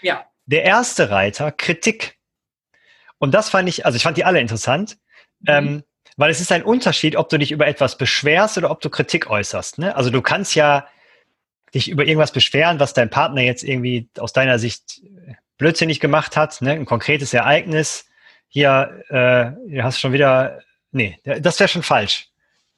Ja. 0.00 0.24
Der 0.46 0.64
erste 0.64 1.10
Reiter, 1.10 1.52
Kritik. 1.52 2.18
Und 3.18 3.32
das 3.32 3.50
fand 3.50 3.68
ich, 3.68 3.84
also 3.84 3.96
ich 3.96 4.02
fand 4.02 4.16
die 4.16 4.24
alle 4.24 4.40
interessant, 4.40 4.96
mhm. 5.40 5.48
ähm, 5.48 5.84
weil 6.16 6.30
es 6.30 6.40
ist 6.40 6.52
ein 6.52 6.62
Unterschied, 6.62 7.16
ob 7.16 7.28
du 7.28 7.38
dich 7.38 7.52
über 7.52 7.66
etwas 7.66 7.98
beschwerst 7.98 8.56
oder 8.56 8.70
ob 8.70 8.80
du 8.80 8.90
Kritik 8.90 9.28
äußerst. 9.28 9.78
Ne? 9.78 9.94
Also 9.96 10.10
du 10.10 10.22
kannst 10.22 10.54
ja 10.54 10.86
dich 11.74 11.90
über 11.90 12.04
irgendwas 12.04 12.32
beschweren, 12.32 12.78
was 12.80 12.94
dein 12.94 13.10
Partner 13.10 13.42
jetzt 13.42 13.64
irgendwie 13.64 14.08
aus 14.18 14.32
deiner 14.32 14.58
Sicht 14.58 15.02
blödsinnig 15.58 16.00
gemacht 16.00 16.36
hat, 16.36 16.60
ne? 16.62 16.72
ein 16.72 16.84
konkretes 16.84 17.32
Ereignis. 17.32 18.06
Hier, 18.48 19.04
äh, 19.08 19.70
du 19.70 19.82
hast 19.82 20.00
schon 20.00 20.12
wieder, 20.12 20.60
nee, 20.92 21.18
das 21.24 21.58
wäre 21.60 21.68
schon 21.68 21.82
falsch. 21.82 22.28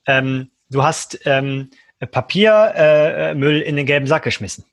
Ähm, 0.06 0.50
du 0.70 0.82
hast 0.82 1.18
ähm, 1.24 1.70
Papiermüll 2.10 3.62
äh, 3.62 3.68
in 3.68 3.76
den 3.76 3.86
gelben 3.86 4.06
Sack 4.06 4.24
geschmissen. 4.24 4.64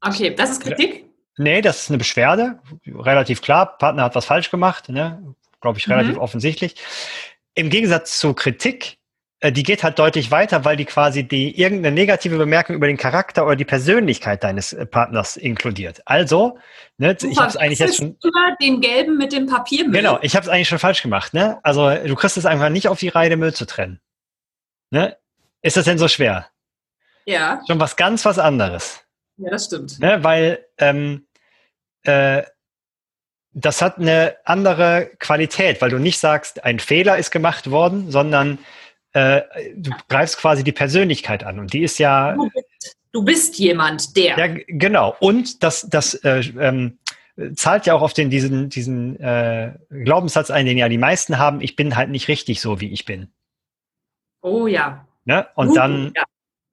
Okay, 0.00 0.34
das 0.34 0.50
ist 0.50 0.62
Kritik? 0.62 1.06
Nee, 1.36 1.60
das 1.60 1.82
ist 1.82 1.90
eine 1.90 1.98
Beschwerde. 1.98 2.60
Relativ 2.86 3.42
klar, 3.42 3.78
Partner 3.78 4.04
hat 4.04 4.14
was 4.14 4.24
falsch 4.24 4.50
gemacht, 4.50 4.88
ne? 4.88 5.34
glaube 5.60 5.78
ich, 5.78 5.88
relativ 5.88 6.14
mhm. 6.14 6.20
offensichtlich. 6.20 6.76
Im 7.54 7.70
Gegensatz 7.70 8.18
zur 8.18 8.36
Kritik, 8.36 8.97
die 9.42 9.62
geht 9.62 9.84
halt 9.84 9.98
deutlich 9.98 10.30
weiter, 10.30 10.64
weil 10.64 10.76
die 10.76 10.84
quasi 10.84 11.22
die 11.22 11.58
irgendeine 11.60 11.94
negative 11.94 12.36
Bemerkung 12.36 12.74
über 12.74 12.88
den 12.88 12.96
Charakter 12.96 13.46
oder 13.46 13.54
die 13.54 13.64
Persönlichkeit 13.64 14.42
deines 14.42 14.72
äh, 14.72 14.84
Partners 14.84 15.36
inkludiert. 15.36 16.02
Also, 16.06 16.58
ne, 16.96 17.14
du 17.14 17.28
ich 17.28 17.38
habe 17.38 17.48
es 17.48 17.56
eigentlich 17.56 17.78
jetzt 17.78 17.98
schon 17.98 18.16
den 18.60 18.80
gelben 18.80 19.16
mit 19.16 19.32
dem 19.32 19.46
Papiermüll. 19.46 19.92
Genau, 19.92 20.18
ich 20.22 20.34
habe 20.34 20.44
es 20.44 20.48
eigentlich 20.48 20.68
schon 20.68 20.80
falsch 20.80 21.02
gemacht. 21.02 21.34
Ne? 21.34 21.60
Also 21.62 21.88
du 21.88 22.14
kriegst 22.16 22.36
es 22.36 22.46
einfach 22.46 22.68
nicht 22.68 22.88
auf 22.88 22.98
die 22.98 23.08
Reihe, 23.08 23.36
Müll 23.36 23.54
zu 23.54 23.66
trennen. 23.66 24.00
Ne? 24.90 25.16
Ist 25.62 25.76
das 25.76 25.84
denn 25.84 25.98
so 25.98 26.08
schwer? 26.08 26.48
Ja. 27.24 27.60
Schon 27.66 27.78
was 27.78 27.96
ganz 27.96 28.24
was 28.24 28.38
anderes. 28.38 29.04
Ja, 29.36 29.50
das 29.50 29.66
stimmt. 29.66 30.00
Ne? 30.00 30.24
Weil 30.24 30.66
ähm, 30.78 31.26
äh, 32.02 32.42
das 33.52 33.82
hat 33.82 33.98
eine 33.98 34.36
andere 34.44 35.10
Qualität, 35.18 35.80
weil 35.80 35.90
du 35.90 35.98
nicht 35.98 36.18
sagst, 36.18 36.64
ein 36.64 36.78
Fehler 36.78 37.18
ist 37.18 37.30
gemacht 37.30 37.70
worden, 37.70 38.10
sondern 38.10 38.58
äh, 39.12 39.42
du 39.74 39.90
greifst 40.08 40.38
quasi 40.38 40.64
die 40.64 40.72
Persönlichkeit 40.72 41.44
an 41.44 41.58
und 41.58 41.72
die 41.72 41.82
ist 41.82 41.98
ja. 41.98 42.34
Du 42.34 42.50
bist, 42.50 42.96
du 43.12 43.24
bist 43.24 43.58
jemand, 43.58 44.16
der. 44.16 44.38
Ja, 44.38 44.54
genau. 44.66 45.16
Und 45.20 45.62
das, 45.62 45.88
das 45.88 46.14
äh, 46.14 46.40
ähm, 46.60 46.98
zahlt 47.54 47.86
ja 47.86 47.94
auch 47.94 48.02
auf 48.02 48.12
den, 48.12 48.30
diesen, 48.30 48.68
diesen 48.68 49.18
äh, 49.20 49.72
Glaubenssatz 49.90 50.50
ein, 50.50 50.66
den 50.66 50.78
ja 50.78 50.88
die 50.88 50.98
meisten 50.98 51.38
haben, 51.38 51.60
ich 51.60 51.76
bin 51.76 51.96
halt 51.96 52.10
nicht 52.10 52.28
richtig 52.28 52.60
so, 52.60 52.80
wie 52.80 52.92
ich 52.92 53.04
bin. 53.04 53.28
Oh 54.40 54.66
ja. 54.66 55.06
Ne? 55.24 55.46
Und 55.54 55.70
uh, 55.70 55.74
dann 55.74 56.12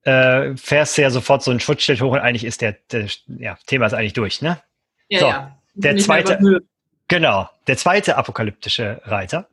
ja. 0.04 0.42
äh, 0.50 0.56
fährst 0.56 0.96
du 0.96 1.02
ja 1.02 1.10
sofort 1.10 1.42
so 1.42 1.50
ein 1.50 1.60
Schutzschild 1.60 2.00
hoch 2.00 2.12
und 2.12 2.20
eigentlich 2.20 2.44
ist 2.44 2.62
der, 2.62 2.76
der 2.90 3.06
ja, 3.38 3.58
Thema 3.66 3.86
ist 3.86 3.92
eigentlich 3.92 4.14
durch, 4.14 4.42
ne? 4.42 4.60
Ja, 5.08 5.20
so, 5.20 5.26
ja. 5.26 5.58
Der 5.74 5.96
zweite, 5.98 6.62
genau, 7.06 7.50
der 7.66 7.76
zweite 7.76 8.16
apokalyptische 8.16 9.02
Reiter. 9.04 9.48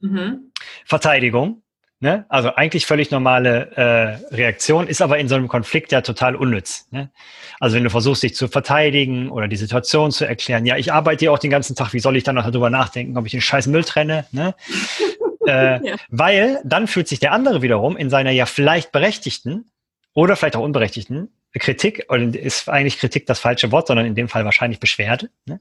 Mhm. 0.00 0.52
Verteidigung. 0.84 1.62
Ne? 2.06 2.24
Also 2.28 2.54
eigentlich 2.54 2.86
völlig 2.86 3.10
normale 3.10 3.72
äh, 3.76 4.32
Reaktion, 4.32 4.86
ist 4.86 5.02
aber 5.02 5.18
in 5.18 5.26
so 5.26 5.34
einem 5.34 5.48
Konflikt 5.48 5.90
ja 5.90 6.02
total 6.02 6.36
unnütz. 6.36 6.86
Ne? 6.92 7.10
Also 7.58 7.74
wenn 7.74 7.82
du 7.82 7.90
versuchst, 7.90 8.22
dich 8.22 8.36
zu 8.36 8.46
verteidigen 8.46 9.28
oder 9.28 9.48
die 9.48 9.56
Situation 9.56 10.12
zu 10.12 10.24
erklären, 10.24 10.66
ja, 10.66 10.76
ich 10.76 10.92
arbeite 10.92 11.24
ja 11.24 11.32
auch 11.32 11.40
den 11.40 11.50
ganzen 11.50 11.74
Tag, 11.74 11.92
wie 11.94 11.98
soll 11.98 12.16
ich 12.16 12.22
dann 12.22 12.36
noch 12.36 12.44
darüber 12.44 12.70
nachdenken, 12.70 13.18
ob 13.18 13.26
ich 13.26 13.32
den 13.32 13.40
scheiß 13.40 13.66
Müll 13.66 13.82
trenne? 13.82 14.24
Ne? 14.30 14.54
äh, 15.48 15.84
ja. 15.84 15.96
Weil 16.08 16.60
dann 16.62 16.86
fühlt 16.86 17.08
sich 17.08 17.18
der 17.18 17.32
andere 17.32 17.60
wiederum 17.60 17.96
in 17.96 18.08
seiner 18.08 18.30
ja 18.30 18.46
vielleicht 18.46 18.92
berechtigten 18.92 19.72
oder 20.14 20.36
vielleicht 20.36 20.54
auch 20.54 20.62
unberechtigten 20.62 21.35
Kritik, 21.58 22.04
und 22.08 22.36
ist 22.36 22.68
eigentlich 22.68 22.98
Kritik 22.98 23.26
das 23.26 23.38
falsche 23.38 23.72
Wort, 23.72 23.86
sondern 23.86 24.06
in 24.06 24.14
dem 24.14 24.28
Fall 24.28 24.44
wahrscheinlich 24.44 24.80
Beschwerde, 24.80 25.30
ne? 25.46 25.60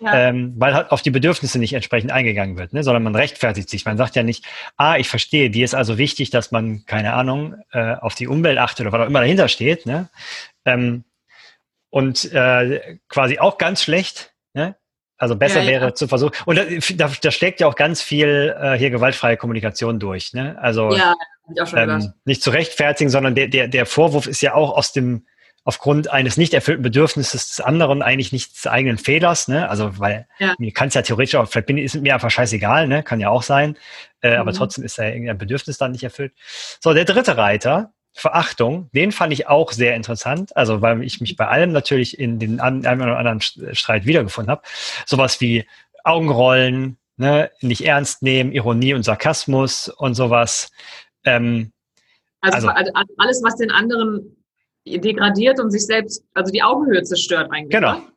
ja. 0.00 0.28
ähm, 0.28 0.54
weil 0.56 0.74
halt 0.74 0.90
auf 0.90 1.02
die 1.02 1.10
Bedürfnisse 1.10 1.58
nicht 1.58 1.74
entsprechend 1.74 2.12
eingegangen 2.12 2.56
wird, 2.56 2.72
ne? 2.72 2.82
sondern 2.82 3.02
man 3.02 3.14
rechtfertigt 3.14 3.68
sich. 3.68 3.84
Man 3.84 3.96
sagt 3.96 4.16
ja 4.16 4.22
nicht, 4.22 4.44
ah, 4.76 4.96
ich 4.96 5.08
verstehe, 5.08 5.50
dir 5.50 5.64
ist 5.64 5.74
also 5.74 5.98
wichtig, 5.98 6.30
dass 6.30 6.50
man, 6.50 6.86
keine 6.86 7.12
Ahnung, 7.12 7.56
äh, 7.72 7.94
auf 7.94 8.14
die 8.14 8.28
Umwelt 8.28 8.58
achtet 8.58 8.86
oder 8.86 8.92
was 8.92 9.04
auch 9.04 9.08
immer 9.08 9.20
dahinter 9.20 9.48
steht. 9.48 9.86
Ne? 9.86 10.08
Ähm, 10.64 11.04
und 11.90 12.32
äh, 12.32 12.98
quasi 13.08 13.38
auch 13.38 13.58
ganz 13.58 13.82
schlecht, 13.82 14.32
ne? 14.52 14.76
Also 15.16 15.36
besser 15.36 15.62
ja, 15.62 15.68
wäre 15.68 15.94
zu 15.94 16.08
versuchen. 16.08 16.34
Und 16.44 16.60
da, 16.96 17.08
da, 17.22 17.30
schlägt 17.30 17.60
ja 17.60 17.68
auch 17.68 17.76
ganz 17.76 18.02
viel 18.02 18.54
äh, 18.60 18.76
hier 18.76 18.90
gewaltfreie 18.90 19.36
Kommunikation 19.36 20.00
durch. 20.00 20.32
Ne? 20.32 20.58
Also 20.60 20.92
ja, 20.92 21.14
ähm, 21.74 22.12
nicht 22.24 22.42
zu 22.42 22.50
rechtfertigen, 22.50 23.10
sondern 23.10 23.36
der, 23.36 23.46
der, 23.46 23.68
der 23.68 23.86
Vorwurf 23.86 24.26
ist 24.26 24.40
ja 24.40 24.54
auch 24.54 24.76
aus 24.76 24.92
dem 24.92 25.24
aufgrund 25.64 26.10
eines 26.10 26.36
nicht 26.36 26.52
erfüllten 26.52 26.82
Bedürfnisses 26.82 27.48
des 27.48 27.60
anderen 27.60 28.02
eigentlich 28.02 28.32
nicht 28.32 28.54
des 28.54 28.66
eigenen 28.66 28.98
Fehlers, 28.98 29.48
ne? 29.48 29.68
Also 29.68 29.98
weil 29.98 30.26
ja. 30.38 30.54
mir 30.58 30.72
kann 30.72 30.88
es 30.88 30.94
ja 30.94 31.02
theoretisch 31.02 31.34
auch, 31.34 31.48
vielleicht 31.48 31.66
bin, 31.66 31.78
ist 31.78 31.94
mir 31.94 32.14
einfach 32.14 32.30
scheißegal, 32.30 32.86
ne? 32.86 33.02
Kann 33.02 33.20
ja 33.20 33.30
auch 33.30 33.42
sein. 33.42 33.76
Äh, 34.20 34.34
mhm. 34.34 34.40
Aber 34.40 34.52
trotzdem 34.52 34.84
ist 34.84 34.98
da 34.98 35.04
irgendein 35.04 35.38
Bedürfnis 35.38 35.78
dann 35.78 35.92
nicht 35.92 36.04
erfüllt. 36.04 36.32
So, 36.80 36.92
der 36.92 37.06
dritte 37.06 37.36
Reiter, 37.38 37.92
Verachtung, 38.12 38.90
den 38.92 39.10
fand 39.10 39.32
ich 39.32 39.48
auch 39.48 39.72
sehr 39.72 39.96
interessant, 39.96 40.56
also 40.56 40.80
weil 40.82 41.02
ich 41.02 41.20
mich 41.20 41.34
bei 41.36 41.48
allem 41.48 41.72
natürlich 41.72 42.16
in 42.16 42.38
den 42.38 42.60
einen 42.60 42.84
oder 42.86 43.18
anderen 43.18 43.40
Streit 43.40 44.06
wiedergefunden 44.06 44.52
habe. 44.52 44.62
Sowas 45.04 45.40
wie 45.40 45.66
Augenrollen, 46.04 46.96
ne, 47.16 47.50
nicht 47.60 47.84
ernst 47.84 48.22
nehmen, 48.22 48.52
Ironie 48.52 48.94
und 48.94 49.02
Sarkasmus 49.02 49.88
und 49.88 50.14
sowas. 50.14 50.70
Ähm, 51.24 51.72
also, 52.40 52.68
also 52.68 52.92
alles, 53.16 53.42
was 53.42 53.56
den 53.56 53.72
anderen 53.72 54.36
degradiert 54.84 55.60
und 55.60 55.70
sich 55.70 55.86
selbst, 55.86 56.24
also 56.34 56.52
die 56.52 56.62
Augenhöhe 56.62 57.02
zerstört 57.02 57.50
eigentlich. 57.50 57.70
Genau, 57.70 57.98
ne? 57.98 58.12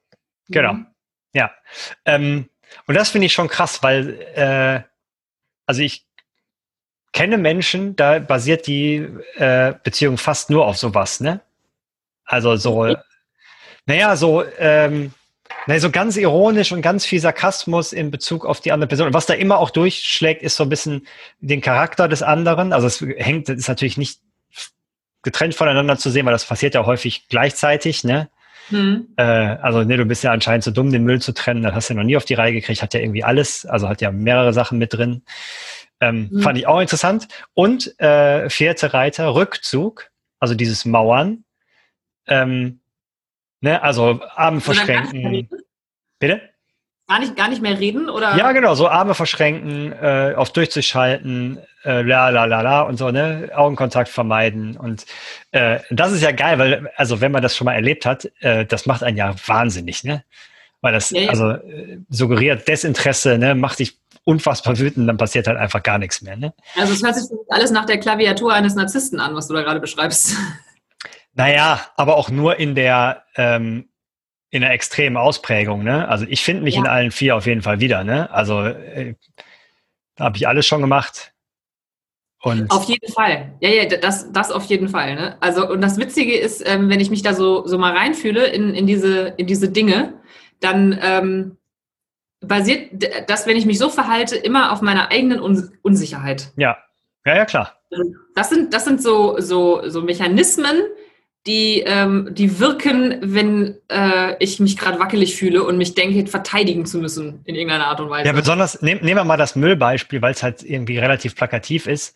genau, 0.50 0.74
mhm. 0.74 0.88
ja. 1.34 1.52
Ähm, 2.06 2.50
und 2.86 2.96
das 2.96 3.10
finde 3.10 3.28
ich 3.28 3.34
schon 3.34 3.48
krass, 3.48 3.82
weil, 3.84 4.20
äh, 4.36 4.82
also 5.66 5.82
ich 5.82 6.06
kenne 7.14 7.38
Menschen, 7.38 7.96
da 7.96 8.20
basiert 8.20 8.68
die 8.68 9.08
äh, 9.36 9.74
Beziehung 9.84 10.18
fast 10.18 10.50
nur 10.50 10.66
auf 10.68 10.78
sowas, 10.78 11.20
ne? 11.20 11.42
Also 12.26 12.58
so, 12.58 12.84
okay. 12.84 12.98
naja, 13.86 14.16
so, 14.18 14.44
ähm, 14.60 15.14
naja, 15.66 15.80
so 15.80 15.90
ganz 15.90 16.18
ironisch 16.18 16.74
und 16.74 16.82
ganz 16.82 17.06
viel 17.06 17.22
Sarkasmus 17.22 17.94
in 17.94 18.12
Bezug 18.12 18.46
auf 18.46 18.60
die 18.60 18.74
andere 18.74 18.90
Person. 18.90 19.08
Und 19.08 19.14
was 19.14 19.26
da 19.26 19.34
immer 19.34 19.60
auch 19.60 19.70
durchschlägt, 19.70 20.44
ist 20.44 20.58
so 20.58 20.64
ein 20.64 20.70
bisschen 20.70 21.08
den 21.40 21.62
Charakter 21.62 22.10
des 22.10 22.22
anderen. 22.22 22.74
Also 22.74 22.88
es 22.88 23.02
hängt, 23.02 23.48
das 23.48 23.58
ist 23.58 23.68
natürlich 23.70 23.98
nicht 23.98 24.20
getrennt 25.28 25.56
voneinander 25.56 25.98
zu 25.98 26.10
sehen, 26.10 26.26
weil 26.26 26.32
das 26.32 26.46
passiert 26.46 26.74
ja 26.74 26.86
häufig 26.86 27.28
gleichzeitig, 27.28 28.06
ne? 28.06 28.30
Hm. 28.70 29.08
Äh, 29.18 29.24
also, 29.24 29.84
ne, 29.84 29.98
du 29.98 30.06
bist 30.06 30.24
ja 30.24 30.32
anscheinend 30.32 30.64
zu 30.64 30.70
so 30.70 30.76
dumm, 30.76 30.92
den 30.92 31.04
Müll 31.04 31.22
zu 31.22 31.34
trennen, 31.34 31.64
das 31.64 31.74
hast 31.74 31.90
du 31.90 31.94
ja 31.94 32.00
noch 32.00 32.06
nie 32.06 32.18
auf 32.18 32.26
die 32.26 32.34
Reihe 32.34 32.54
gekriegt, 32.54 32.82
hat 32.82 32.94
ja 32.94 33.02
irgendwie 33.02 33.24
alles, 33.24 33.66
also 33.66 33.90
hat 33.90 34.02
ja 34.02 34.12
mehrere 34.12 34.54
Sachen 34.54 34.78
mit 34.78 34.94
drin. 34.94 35.24
Ähm, 36.00 36.30
hm. 36.30 36.42
Fand 36.42 36.58
ich 36.58 36.68
auch 36.68 36.80
interessant. 36.80 37.28
Und 37.54 38.00
äh, 38.00 38.50
vierte 38.50 38.94
Reiter, 38.94 39.36
Rückzug, 39.36 40.10
also 40.40 40.56
dieses 40.56 40.86
Mauern. 40.86 41.44
Ähm, 42.28 42.80
ne, 43.62 43.82
also 43.82 44.22
Arme 44.36 44.62
verschränken. 44.62 45.50
Bitte? 46.20 46.42
Gar 47.08 47.20
nicht, 47.20 47.36
gar 47.36 47.48
nicht 47.48 47.62
mehr 47.62 47.80
reden, 47.80 48.10
oder? 48.10 48.36
Ja, 48.36 48.52
genau, 48.52 48.76
so 48.76 48.90
Arme 48.90 49.16
verschränken, 49.16 49.94
äh, 49.94 50.34
auf 50.36 50.52
durchzuschalten, 50.52 51.60
äh, 51.88 52.02
la 52.02 52.30
la 52.30 52.46
la 52.46 52.62
la 52.62 52.82
und 52.82 52.98
so, 52.98 53.12
ne? 53.12 53.50
Augenkontakt 53.56 54.10
vermeiden. 54.10 54.76
Und 54.76 55.06
äh, 55.52 55.80
das 55.90 56.12
ist 56.12 56.22
ja 56.22 56.32
geil, 56.32 56.60
weil, 56.60 56.92
also 56.98 57.22
wenn 57.22 57.32
man 57.32 57.42
das 57.42 57.56
schon 57.56 57.66
mal 57.66 57.74
erlebt 57.74 58.06
hat, 58.06 58.30
äh, 58.42 58.66
das 58.66 58.86
macht 58.86 59.04
einen 59.04 59.16
ja 59.16 59.34
wahnsinnig, 59.46 60.04
ne? 60.04 60.24
Weil 60.82 60.94
das 60.94 61.10
ja, 61.12 61.22
ja. 61.22 61.30
also 61.30 61.52
äh, 61.52 62.00
suggeriert 62.10 62.68
Desinteresse, 62.68 63.38
ne, 63.38 63.56
macht 63.56 63.80
dich 63.80 63.98
unfassbar 64.26 64.78
wütend, 64.78 65.08
dann 65.08 65.18
passiert 65.18 65.48
halt 65.48 65.58
einfach 65.58 65.82
gar 65.82 65.98
nichts 65.98 66.22
mehr. 66.22 66.36
Ne? 66.36 66.54
Also 66.76 66.94
es 66.94 67.02
hört 67.02 67.16
sich 67.16 67.30
alles 67.50 67.72
nach 67.72 67.86
der 67.86 67.98
Klaviatur 67.98 68.54
eines 68.54 68.76
Narzissten 68.76 69.22
an, 69.22 69.34
was 69.34 69.48
du 69.48 69.54
da 69.54 69.62
gerade 69.62 69.80
beschreibst. 69.80 70.36
Naja, 71.40 71.80
aber 71.96 72.18
auch 72.18 72.32
nur 72.32 72.58
in 72.58 72.74
der 72.74 73.24
ähm, 73.36 73.90
in 74.50 74.64
einer 74.64 74.74
extremen 74.74 75.18
Ausprägung, 75.18 75.84
ne? 75.84 76.08
Also 76.08 76.26
ich 76.28 76.44
finde 76.44 76.64
mich 76.64 76.74
ja. 76.74 76.82
in 76.82 76.88
allen 76.88 77.12
vier 77.12 77.36
auf 77.36 77.46
jeden 77.46 77.62
Fall 77.62 77.80
wieder, 77.80 78.04
ne? 78.04 78.32
Also 78.32 78.66
äh, 78.66 79.14
habe 80.20 80.38
ich 80.38 80.48
alles 80.48 80.66
schon 80.66 80.82
gemacht. 80.82 81.34
Und 82.48 82.72
auf 82.72 82.86
jeden 82.86 83.12
Fall. 83.12 83.54
Ja, 83.60 83.70
ja, 83.70 83.86
das, 83.86 84.32
das 84.32 84.52
auf 84.52 84.66
jeden 84.66 84.90
Fall. 84.90 85.16
Ne? 85.16 85.38
Also, 85.40 85.70
und 85.70 85.82
das 85.82 85.98
Witzige 85.98 86.38
ist, 86.38 86.64
ähm, 86.66 86.90
wenn 86.90 87.00
ich 87.00 87.10
mich 87.10 87.22
da 87.22 87.34
so, 87.34 87.66
so 87.68 87.78
mal 87.78 87.96
reinfühle 87.96 88.48
in, 88.48 88.74
in, 88.74 88.88
diese, 88.88 89.34
in 89.38 89.48
diese 89.48 89.70
Dinge, 89.70 90.14
dann 90.60 90.98
ähm, 91.02 91.58
basiert 92.40 92.92
das, 93.28 93.48
wenn 93.48 93.58
ich 93.58 93.66
mich 93.66 93.80
so 93.80 93.90
verhalte, 93.90 94.36
immer 94.36 94.72
auf 94.72 94.82
meiner 94.82 95.12
eigenen 95.12 95.40
Un 95.40 95.72
Unsicherheit. 95.82 96.52
Ja, 96.58 96.78
ja, 97.26 97.36
ja, 97.36 97.46
klar. 97.46 97.74
Das 98.36 98.50
sind, 98.50 98.74
das 98.74 98.86
sind 98.86 99.02
so, 99.02 99.40
so, 99.40 99.82
so 99.90 100.02
Mechanismen, 100.02 100.82
die, 101.48 101.84
ähm, 101.86 102.28
die 102.32 102.60
wirken, 102.60 103.18
wenn 103.22 103.78
äh, 103.90 104.36
ich 104.40 104.60
mich 104.60 104.78
gerade 104.78 105.00
wackelig 105.00 105.36
fühle 105.36 105.64
und 105.64 105.78
mich 105.78 105.96
denke, 105.96 106.30
verteidigen 106.30 106.86
zu 106.86 107.00
müssen 107.00 107.42
in 107.46 107.56
irgendeiner 107.56 107.88
Art 107.88 108.02
und 108.02 108.10
Weise. 108.10 108.28
Ja, 108.28 108.34
besonders, 108.34 108.82
nehm, 108.82 109.00
nehmen 109.02 109.20
wir 109.20 109.24
mal 109.24 109.38
das 109.38 109.56
Müllbeispiel, 109.56 110.22
weil 110.22 110.34
es 110.34 110.44
halt 110.44 110.64
irgendwie 110.64 111.00
relativ 111.00 111.36
plakativ 111.36 111.88
ist. 111.88 112.16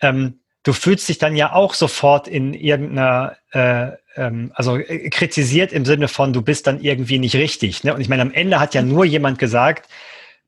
Ähm, 0.00 0.40
du 0.62 0.72
fühlst 0.72 1.08
dich 1.08 1.18
dann 1.18 1.36
ja 1.36 1.52
auch 1.52 1.74
sofort 1.74 2.26
in 2.26 2.54
irgendeiner, 2.54 3.36
äh, 3.52 3.90
ähm, 4.16 4.52
also 4.54 4.78
äh, 4.78 5.10
kritisiert 5.10 5.72
im 5.72 5.84
Sinne 5.84 6.08
von, 6.08 6.32
du 6.32 6.40
bist 6.40 6.66
dann 6.66 6.80
irgendwie 6.80 7.18
nicht 7.18 7.36
richtig. 7.36 7.84
Ne? 7.84 7.94
Und 7.94 8.00
ich 8.00 8.08
meine, 8.08 8.22
am 8.22 8.32
Ende 8.32 8.58
hat 8.58 8.74
ja 8.74 8.82
nur 8.82 9.04
jemand 9.04 9.38
gesagt, 9.38 9.88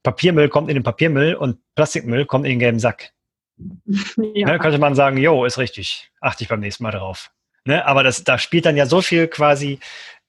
Papiermüll 0.03 0.49
kommt 0.49 0.71
in 0.71 0.75
den 0.75 0.83
Papiermüll 0.83 1.35
und 1.35 1.59
Plastikmüll 1.75 2.25
kommt 2.25 2.47
in 2.47 2.53
den 2.53 2.59
gelben 2.59 2.79
Sack. 2.79 3.13
Ja. 4.17 4.49
Ne, 4.49 4.59
könnte 4.59 4.79
man 4.79 4.97
sagen, 4.97 5.17
jo, 5.17 5.45
ist 5.45 5.59
richtig, 5.59 6.11
achte 6.21 6.43
ich 6.43 6.49
beim 6.49 6.59
nächsten 6.59 6.83
Mal 6.83 6.91
drauf. 6.91 7.31
Ne? 7.65 7.85
Aber 7.87 8.03
das, 8.03 8.25
da 8.25 8.39
spielt 8.39 8.67
dann 8.67 8.77
ja 8.77 8.87
so 8.87 9.01
viel 9.01 9.29
quasi 9.29 9.79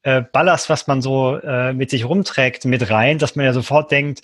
äh, 0.03 0.21
Ballast, 0.21 0.69
was 0.69 0.87
man 0.87 1.01
so 1.01 1.37
äh, 1.37 1.73
mit 1.73 1.89
sich 1.89 2.05
rumträgt, 2.05 2.65
mit 2.65 2.89
rein, 2.89 3.17
dass 3.17 3.35
man 3.35 3.45
ja 3.45 3.53
sofort 3.53 3.91
denkt, 3.91 4.21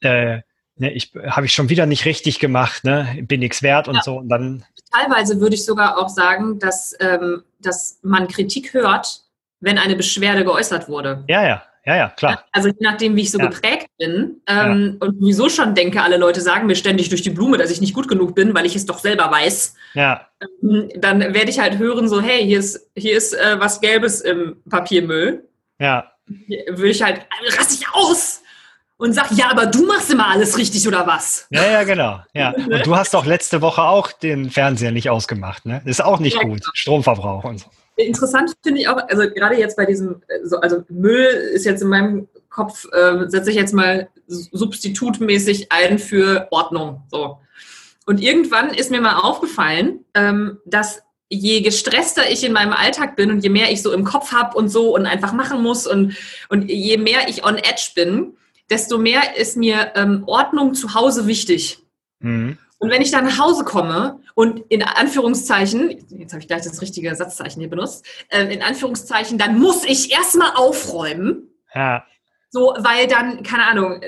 äh, 0.00 0.40
ne, 0.76 0.92
ich 0.92 1.12
habe 1.26 1.46
ich 1.46 1.52
schon 1.52 1.68
wieder 1.68 1.86
nicht 1.86 2.04
richtig 2.04 2.38
gemacht, 2.38 2.84
ne, 2.84 3.18
bin 3.22 3.40
nichts 3.40 3.62
wert 3.62 3.88
und 3.88 3.96
ja. 3.96 4.02
so. 4.02 4.16
Und 4.18 4.28
dann 4.28 4.64
Teilweise 4.90 5.40
würde 5.40 5.54
ich 5.54 5.64
sogar 5.64 5.98
auch 5.98 6.08
sagen, 6.08 6.58
dass, 6.58 6.94
ähm, 7.00 7.44
dass 7.60 7.98
man 8.02 8.28
Kritik 8.28 8.74
hört, 8.74 9.22
wenn 9.60 9.78
eine 9.78 9.96
Beschwerde 9.96 10.44
geäußert 10.44 10.88
wurde. 10.88 11.24
Ja, 11.28 11.46
ja. 11.46 11.62
Ja, 11.84 11.96
ja, 11.96 12.08
klar. 12.10 12.44
Also 12.52 12.68
je 12.68 12.76
nachdem, 12.78 13.16
wie 13.16 13.22
ich 13.22 13.32
so 13.32 13.38
ja. 13.38 13.46
geprägt 13.46 13.88
bin 13.98 14.40
ähm, 14.46 14.98
ja. 15.00 15.06
und 15.06 15.16
wieso 15.20 15.48
schon 15.48 15.74
denke, 15.74 16.00
alle 16.00 16.16
Leute 16.16 16.40
sagen 16.40 16.66
mir 16.66 16.76
ständig 16.76 17.08
durch 17.08 17.22
die 17.22 17.30
Blume, 17.30 17.58
dass 17.58 17.70
ich 17.70 17.80
nicht 17.80 17.94
gut 17.94 18.06
genug 18.06 18.36
bin, 18.36 18.54
weil 18.54 18.66
ich 18.66 18.76
es 18.76 18.86
doch 18.86 18.98
selber 18.98 19.30
weiß. 19.30 19.74
Ja. 19.94 20.28
Ähm, 20.62 20.90
dann 20.96 21.20
werde 21.20 21.50
ich 21.50 21.58
halt 21.58 21.78
hören, 21.78 22.08
so, 22.08 22.20
hey, 22.20 22.44
hier 22.44 22.60
ist, 22.60 22.88
hier 22.96 23.16
ist 23.16 23.34
äh, 23.34 23.58
was 23.58 23.80
Gelbes 23.80 24.20
im 24.20 24.62
Papiermüll. 24.70 25.48
Ja. 25.80 26.12
Würde 26.26 26.90
ich 26.90 27.02
halt, 27.02 27.26
raste 27.58 27.74
ich 27.74 27.88
aus 27.92 28.42
und 29.02 29.14
sag, 29.14 29.32
ja, 29.32 29.50
aber 29.50 29.66
du 29.66 29.84
machst 29.84 30.12
immer 30.12 30.28
alles 30.28 30.56
richtig 30.56 30.86
oder 30.86 31.04
was? 31.04 31.48
Ja, 31.50 31.66
ja, 31.66 31.82
genau. 31.82 32.20
Ja. 32.34 32.50
Und 32.54 32.86
du 32.86 32.94
hast 32.94 33.12
doch 33.12 33.26
letzte 33.26 33.60
Woche 33.60 33.82
auch 33.82 34.12
den 34.12 34.48
Fernseher 34.48 34.92
nicht 34.92 35.10
ausgemacht, 35.10 35.66
ne? 35.66 35.82
Ist 35.84 36.04
auch 36.04 36.20
nicht 36.20 36.36
ja, 36.36 36.42
gut. 36.42 36.60
Genau. 36.60 36.70
Stromverbrauch 36.72 37.42
und 37.42 37.58
so. 37.58 37.66
Interessant 37.96 38.54
finde 38.62 38.80
ich 38.80 38.88
auch, 38.88 38.96
also 39.08 39.30
gerade 39.30 39.58
jetzt 39.58 39.76
bei 39.76 39.84
diesem, 39.84 40.22
also 40.60 40.84
Müll 40.88 41.24
ist 41.54 41.64
jetzt 41.64 41.82
in 41.82 41.88
meinem 41.88 42.28
Kopf, 42.48 42.86
äh, 42.92 43.28
setze 43.28 43.50
ich 43.50 43.56
jetzt 43.56 43.74
mal 43.74 44.08
substitutmäßig 44.26 45.72
ein 45.72 45.98
für 45.98 46.48
Ordnung. 46.50 47.02
So. 47.10 47.38
Und 48.06 48.20
irgendwann 48.20 48.70
ist 48.70 48.90
mir 48.90 49.00
mal 49.00 49.16
aufgefallen, 49.16 50.04
ähm, 50.14 50.58
dass 50.64 51.02
je 51.28 51.60
gestresster 51.60 52.30
ich 52.30 52.44
in 52.44 52.52
meinem 52.52 52.72
Alltag 52.72 53.16
bin 53.16 53.30
und 53.30 53.42
je 53.42 53.48
mehr 53.48 53.70
ich 53.72 53.82
so 53.82 53.92
im 53.92 54.04
Kopf 54.04 54.32
habe 54.32 54.56
und 54.56 54.68
so 54.68 54.94
und 54.94 55.06
einfach 55.06 55.32
machen 55.32 55.62
muss 55.62 55.86
und, 55.86 56.14
und 56.48 56.70
je 56.70 56.98
mehr 56.98 57.28
ich 57.28 57.44
on 57.44 57.56
edge 57.56 57.92
bin, 57.94 58.36
desto 58.68 58.98
mehr 58.98 59.36
ist 59.36 59.56
mir 59.56 59.92
ähm, 59.94 60.24
Ordnung 60.26 60.74
zu 60.74 60.94
Hause 60.94 61.26
wichtig. 61.26 61.78
Mhm. 62.20 62.58
Und 62.82 62.90
wenn 62.90 63.00
ich 63.00 63.12
dann 63.12 63.24
nach 63.24 63.38
Hause 63.38 63.62
komme 63.62 64.18
und 64.34 64.58
in 64.68 64.82
Anführungszeichen, 64.82 66.04
jetzt 66.18 66.32
habe 66.32 66.40
ich 66.40 66.48
gleich 66.48 66.62
das 66.62 66.82
richtige 66.82 67.14
Satzzeichen 67.14 67.60
hier 67.60 67.70
benutzt, 67.70 68.04
äh, 68.28 68.52
in 68.52 68.60
Anführungszeichen, 68.60 69.38
dann 69.38 69.60
muss 69.60 69.84
ich 69.84 70.10
erstmal 70.10 70.50
aufräumen. 70.56 71.48
Ja. 71.72 72.04
So, 72.50 72.74
weil 72.80 73.06
dann, 73.06 73.44
keine 73.44 73.66
Ahnung, 73.66 74.00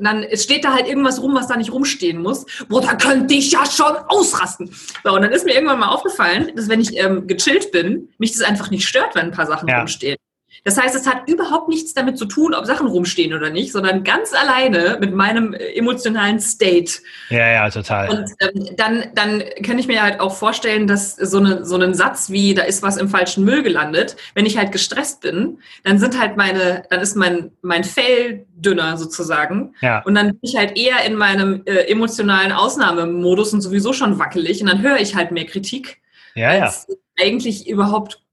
dann 0.00 0.24
steht 0.32 0.64
da 0.64 0.72
halt 0.72 0.88
irgendwas 0.88 1.20
rum, 1.20 1.34
was 1.34 1.48
da 1.48 1.56
nicht 1.56 1.70
rumstehen 1.70 2.22
muss. 2.22 2.46
Boah, 2.70 2.80
da 2.80 2.94
könnte 2.94 3.34
ich 3.34 3.52
ja 3.52 3.66
schon 3.66 3.94
ausrasten. 4.08 4.74
So, 5.04 5.12
und 5.12 5.20
dann 5.20 5.30
ist 5.30 5.44
mir 5.44 5.52
irgendwann 5.52 5.80
mal 5.80 5.90
aufgefallen, 5.90 6.50
dass 6.56 6.70
wenn 6.70 6.80
ich 6.80 6.96
ähm, 6.96 7.26
gechillt 7.26 7.72
bin, 7.72 8.08
mich 8.16 8.32
das 8.32 8.40
einfach 8.40 8.70
nicht 8.70 8.88
stört, 8.88 9.14
wenn 9.14 9.26
ein 9.26 9.32
paar 9.32 9.46
Sachen 9.46 9.68
ja. 9.68 9.80
rumstehen. 9.80 10.16
Das 10.64 10.80
heißt, 10.80 10.94
es 10.94 11.06
hat 11.06 11.28
überhaupt 11.28 11.68
nichts 11.68 11.92
damit 11.92 12.16
zu 12.16 12.24
tun, 12.24 12.54
ob 12.54 12.64
Sachen 12.64 12.86
rumstehen 12.86 13.34
oder 13.34 13.50
nicht, 13.50 13.70
sondern 13.70 14.02
ganz 14.02 14.32
alleine 14.32 14.96
mit 14.98 15.14
meinem 15.14 15.52
äh, 15.52 15.74
emotionalen 15.74 16.40
State. 16.40 17.00
Ja, 17.28 17.46
ja, 17.46 17.70
total. 17.70 18.08
Und 18.08 18.30
ähm, 18.40 18.74
dann, 18.76 19.04
dann 19.14 19.44
kann 19.62 19.78
ich 19.78 19.86
mir 19.86 20.02
halt 20.02 20.20
auch 20.20 20.34
vorstellen, 20.34 20.86
dass 20.86 21.16
so, 21.16 21.38
eine, 21.38 21.66
so 21.66 21.76
ein 21.76 21.92
Satz 21.92 22.30
wie, 22.30 22.54
da 22.54 22.62
ist 22.62 22.82
was 22.82 22.96
im 22.96 23.10
falschen 23.10 23.44
Müll 23.44 23.62
gelandet, 23.62 24.16
wenn 24.34 24.46
ich 24.46 24.56
halt 24.56 24.72
gestresst 24.72 25.20
bin, 25.20 25.58
dann 25.84 25.98
sind 25.98 26.18
halt 26.18 26.38
meine, 26.38 26.84
dann 26.88 27.00
ist 27.00 27.14
mein, 27.14 27.52
mein 27.60 27.84
Fell 27.84 28.46
dünner 28.56 28.96
sozusagen. 28.96 29.74
Ja. 29.82 30.02
Und 30.04 30.14
dann 30.14 30.28
bin 30.28 30.38
ich 30.40 30.56
halt 30.56 30.78
eher 30.78 31.04
in 31.04 31.16
meinem 31.16 31.62
äh, 31.66 31.90
emotionalen 31.90 32.52
Ausnahmemodus 32.52 33.52
und 33.52 33.60
sowieso 33.60 33.92
schon 33.92 34.18
wackelig 34.18 34.62
und 34.62 34.68
dann 34.68 34.80
höre 34.80 34.98
ich 34.98 35.14
halt 35.14 35.30
mehr 35.30 35.44
Kritik. 35.44 36.00
Ja, 36.34 36.52
ja. 36.54 36.72
eigentlich 37.20 37.68
überhaupt 37.68 38.23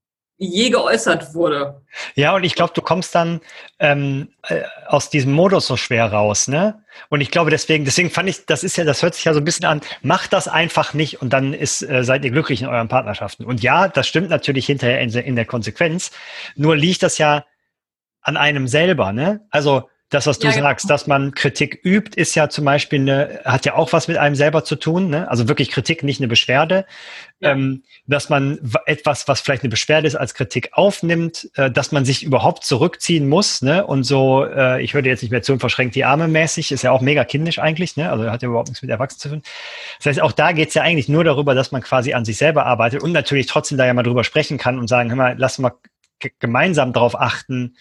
je 0.41 0.71
geäußert 0.71 1.35
wurde. 1.35 1.81
Ja, 2.15 2.35
und 2.35 2.43
ich 2.43 2.55
glaube, 2.55 2.73
du 2.73 2.81
kommst 2.81 3.13
dann 3.13 3.41
ähm, 3.77 4.29
äh, 4.47 4.63
aus 4.87 5.11
diesem 5.11 5.33
Modus 5.33 5.67
so 5.67 5.77
schwer 5.77 6.11
raus, 6.11 6.47
ne? 6.47 6.83
Und 7.09 7.21
ich 7.21 7.29
glaube, 7.29 7.51
deswegen, 7.51 7.85
deswegen 7.85 8.09
fand 8.09 8.27
ich, 8.27 8.47
das 8.47 8.63
ist 8.63 8.75
ja, 8.75 8.83
das 8.83 9.03
hört 9.03 9.13
sich 9.13 9.25
ja 9.25 9.33
so 9.33 9.39
ein 9.39 9.45
bisschen 9.45 9.65
an, 9.65 9.81
macht 10.01 10.33
das 10.33 10.47
einfach 10.47 10.95
nicht 10.95 11.21
und 11.21 11.31
dann 11.31 11.53
ist, 11.53 11.83
äh, 11.83 12.03
seid 12.03 12.25
ihr 12.25 12.31
glücklich 12.31 12.63
in 12.63 12.67
euren 12.67 12.87
Partnerschaften. 12.87 13.45
Und 13.45 13.61
ja, 13.61 13.87
das 13.87 14.07
stimmt 14.07 14.29
natürlich 14.29 14.65
hinterher 14.65 14.99
in, 15.01 15.11
in 15.11 15.35
der 15.35 15.45
Konsequenz. 15.45 16.09
Nur 16.55 16.75
liegt 16.75 17.03
das 17.03 17.19
ja 17.19 17.45
an 18.21 18.35
einem 18.35 18.67
selber, 18.67 19.13
ne? 19.13 19.45
Also 19.51 19.89
das, 20.11 20.27
was 20.27 20.39
du 20.39 20.47
ja, 20.47 20.53
genau. 20.53 20.67
sagst, 20.67 20.89
dass 20.89 21.07
man 21.07 21.33
Kritik 21.33 21.79
übt, 21.83 22.19
ist 22.19 22.35
ja 22.35 22.49
zum 22.49 22.65
Beispiel 22.65 22.99
eine, 22.99 23.39
hat 23.45 23.65
ja 23.65 23.75
auch 23.75 23.93
was 23.93 24.09
mit 24.09 24.17
einem 24.17 24.35
selber 24.35 24.65
zu 24.65 24.75
tun, 24.75 25.09
ne? 25.09 25.31
also 25.31 25.47
wirklich 25.47 25.71
Kritik, 25.71 26.03
nicht 26.03 26.19
eine 26.19 26.27
Beschwerde. 26.27 26.85
Ja. 27.39 27.51
Ähm, 27.53 27.83
dass 28.07 28.29
man 28.29 28.59
etwas, 28.85 29.27
was 29.29 29.39
vielleicht 29.39 29.63
eine 29.63 29.69
Beschwerde 29.69 30.07
ist, 30.07 30.15
als 30.15 30.33
Kritik 30.33 30.71
aufnimmt, 30.73 31.49
äh, 31.55 31.71
dass 31.71 31.93
man 31.93 32.03
sich 32.03 32.23
überhaupt 32.23 32.65
zurückziehen 32.65 33.29
muss 33.29 33.61
ne? 33.61 33.87
und 33.87 34.03
so, 34.03 34.45
äh, 34.45 34.83
ich 34.83 34.93
würde 34.93 35.07
jetzt 35.07 35.21
nicht 35.21 35.31
mehr 35.31 35.41
zu 35.41 35.53
und 35.53 35.59
verschränkt 35.59 35.95
die 35.95 36.03
Arme 36.03 36.27
mäßig, 36.27 36.73
ist 36.73 36.83
ja 36.83 36.91
auch 36.91 37.01
mega 37.01 37.23
kindisch 37.23 37.57
eigentlich, 37.59 37.95
ne? 37.95 38.11
also 38.11 38.29
hat 38.29 38.41
ja 38.41 38.49
überhaupt 38.49 38.67
nichts 38.67 38.81
mit 38.81 38.91
Erwachsenen 38.91 39.21
zu 39.21 39.29
tun. 39.29 39.43
Das 39.99 40.07
heißt, 40.07 40.21
auch 40.21 40.33
da 40.33 40.51
geht 40.51 40.67
es 40.67 40.73
ja 40.73 40.81
eigentlich 40.81 41.07
nur 41.07 41.23
darüber, 41.23 41.55
dass 41.55 41.71
man 41.71 41.81
quasi 41.81 42.13
an 42.13 42.25
sich 42.25 42.37
selber 42.37 42.65
arbeitet 42.65 43.01
und 43.01 43.13
natürlich 43.13 43.45
trotzdem 43.45 43.77
da 43.77 43.85
ja 43.85 43.93
mal 43.93 44.03
drüber 44.03 44.25
sprechen 44.25 44.57
kann 44.57 44.77
und 44.77 44.89
sagen, 44.89 45.09
hör 45.09 45.15
mal, 45.15 45.35
lass 45.37 45.57
mal 45.57 45.71
gemeinsam 46.39 46.91
darauf 46.91 47.19
achten, 47.19 47.75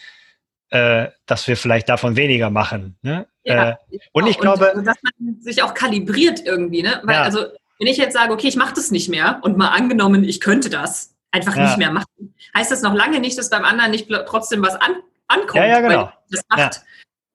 äh, 0.71 1.09
dass 1.27 1.47
wir 1.47 1.57
vielleicht 1.57 1.89
davon 1.89 2.17
weniger 2.17 2.51
machen. 2.51 2.97
Ne? 3.03 3.27
Ja, 3.45 3.71
äh, 3.71 3.77
und 4.13 4.27
ich 4.27 4.39
glaube. 4.39 4.73
Und, 4.73 4.85
dass 4.85 4.97
man 5.03 5.41
sich 5.41 5.63
auch 5.63 5.75
kalibriert 5.75 6.45
irgendwie, 6.45 6.83
ne? 6.83 7.01
Weil, 7.05 7.17
ja. 7.17 7.23
also, 7.23 7.47
wenn 7.79 7.87
ich 7.87 7.97
jetzt 7.97 8.15
sage, 8.15 8.33
okay, 8.33 8.49
ich 8.49 8.57
mache 8.57 8.75
das 8.75 8.91
nicht 8.91 9.09
mehr 9.09 9.41
und 9.43 9.57
mal 9.57 9.69
angenommen, 9.69 10.25
ich 10.25 10.41
könnte 10.41 10.71
das 10.71 11.17
einfach 11.33 11.57
ja. 11.57 11.65
nicht 11.65 11.79
mehr 11.79 11.93
machen, 11.93 12.35
heißt 12.57 12.71
das 12.71 12.83
noch 12.83 12.95
lange 12.95 13.21
nicht, 13.21 13.39
dass 13.39 13.51
beim 13.51 13.65
anderen 13.65 13.91
nicht 13.91 14.09
trotzdem 14.27 14.63
was 14.63 14.75
an, 14.75 14.97
ankommt, 15.29 15.57
ja, 15.57 15.67
ja, 15.67 15.81
genau. 15.81 16.13
das 16.31 16.43
macht. 16.49 16.83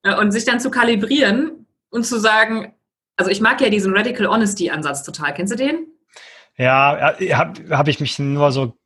Äh, 0.02 0.16
und 0.16 0.32
sich 0.32 0.44
dann 0.44 0.60
zu 0.60 0.70
kalibrieren 0.70 1.66
und 1.90 2.04
zu 2.04 2.18
sagen, 2.18 2.74
also 3.16 3.30
ich 3.30 3.40
mag 3.40 3.60
ja 3.60 3.70
diesen 3.70 3.96
Radical 3.96 4.26
Honesty 4.26 4.70
Ansatz 4.70 5.02
total. 5.02 5.34
Kennst 5.34 5.52
du 5.52 5.56
den? 5.56 5.86
Ja, 6.58 7.16
habe 7.32 7.76
hab 7.76 7.88
ich 7.88 8.00
mich 8.00 8.18
nur 8.18 8.52
so 8.52 8.76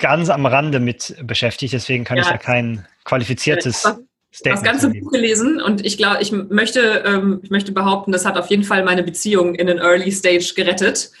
ganz 0.00 0.30
am 0.30 0.46
Rande 0.46 0.80
mit 0.80 1.14
beschäftigt, 1.22 1.72
deswegen 1.72 2.04
kann 2.04 2.16
ja. 2.16 2.24
ich 2.24 2.28
da 2.28 2.38
kein 2.38 2.86
qualifiziertes 3.04 3.82
das, 3.82 3.98
Statement. 4.32 4.66
Das 4.66 4.72
ganze 4.72 4.90
Buch 4.90 5.12
gelesen 5.12 5.60
und 5.60 5.84
ich 5.86 5.96
glaube, 5.96 6.20
ich 6.20 6.32
möchte, 6.32 7.04
ähm, 7.06 7.40
ich 7.42 7.50
möchte 7.50 7.70
behaupten, 7.70 8.10
das 8.10 8.24
hat 8.24 8.36
auf 8.36 8.48
jeden 8.48 8.64
Fall 8.64 8.82
meine 8.82 9.04
Beziehung 9.04 9.54
in 9.54 9.68
den 9.68 9.78
Early 9.78 10.10
Stage 10.10 10.54
gerettet. 10.56 11.12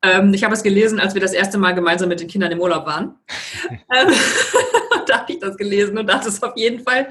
Ähm, 0.00 0.32
ich 0.32 0.44
habe 0.44 0.54
es 0.54 0.62
gelesen, 0.62 1.00
als 1.00 1.14
wir 1.14 1.20
das 1.20 1.32
erste 1.32 1.58
Mal 1.58 1.74
gemeinsam 1.74 2.08
mit 2.08 2.20
den 2.20 2.28
Kindern 2.28 2.52
im 2.52 2.60
Urlaub 2.60 2.86
waren. 2.86 3.16
ähm, 3.70 4.12
da 5.06 5.20
habe 5.20 5.32
ich 5.32 5.40
das 5.40 5.56
gelesen 5.56 5.98
und 5.98 6.06
da 6.06 6.14
hat 6.14 6.26
es 6.26 6.42
auf 6.42 6.56
jeden 6.56 6.82
Fall 6.84 7.08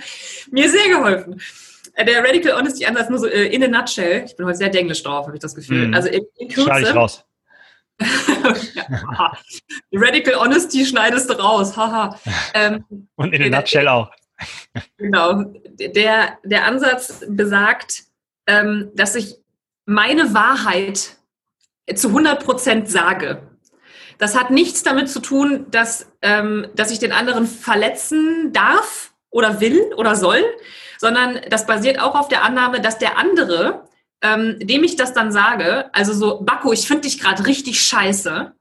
mir 0.50 0.70
sehr 0.70 0.88
geholfen. 0.88 1.42
Äh, 1.96 2.06
der 2.06 2.24
Radical 2.24 2.58
Honesty 2.58 2.86
Ansatz 2.86 3.10
nur 3.10 3.20
so 3.20 3.28
äh, 3.28 3.48
in 3.48 3.64
a 3.64 3.68
nutshell. 3.68 4.24
Ich 4.26 4.36
bin 4.38 4.46
heute 4.46 4.58
sehr 4.58 4.70
denglisch 4.70 5.04
drauf, 5.04 5.26
habe 5.26 5.36
ich 5.36 5.42
das 5.42 5.54
Gefühl. 5.54 5.90
Mm. 5.90 5.94
Also 5.94 6.08
in, 6.08 6.26
in 6.38 6.48
Kürze. 6.48 6.80
Ich 6.82 6.96
raus. 6.96 7.27
ja, 8.00 9.38
Radical 9.92 10.36
Honesty 10.36 10.86
schneidest 10.86 11.30
du 11.30 11.34
raus, 11.34 11.76
haha. 11.76 12.20
Ähm, 12.54 12.86
Und 13.16 13.34
in 13.34 13.54
a 13.54 13.58
nutshell 13.60 13.88
auch. 13.88 14.12
genau. 14.98 15.44
Der, 15.80 16.38
der 16.44 16.66
Ansatz 16.66 17.26
besagt, 17.28 18.04
ähm, 18.46 18.92
dass 18.94 19.16
ich 19.16 19.36
meine 19.86 20.34
Wahrheit 20.34 21.18
zu 21.96 22.10
100 22.10 22.44
Prozent 22.44 22.90
sage. 22.90 23.42
Das 24.18 24.38
hat 24.38 24.52
nichts 24.52 24.84
damit 24.84 25.10
zu 25.10 25.20
tun, 25.20 25.68
dass, 25.72 26.12
ähm, 26.22 26.68
dass 26.76 26.92
ich 26.92 27.00
den 27.00 27.12
anderen 27.12 27.48
verletzen 27.48 28.52
darf 28.52 29.14
oder 29.30 29.60
will 29.60 29.94
oder 29.96 30.16
soll, 30.16 30.44
sondern 30.98 31.40
das 31.50 31.66
basiert 31.66 32.00
auch 32.00 32.16
auf 32.16 32.28
der 32.28 32.44
Annahme, 32.44 32.82
dass 32.82 32.98
der 32.98 33.18
andere 33.18 33.88
ähm, 34.22 34.58
dem 34.60 34.84
ich 34.84 34.96
das 34.96 35.14
dann 35.14 35.32
sage, 35.32 35.94
also 35.94 36.14
so, 36.14 36.42
Bakko, 36.42 36.74
ich 36.74 36.88
finde 36.88 37.04
dich 37.04 37.20
gerade 37.20 37.46
richtig 37.46 37.82
scheiße, 37.82 38.54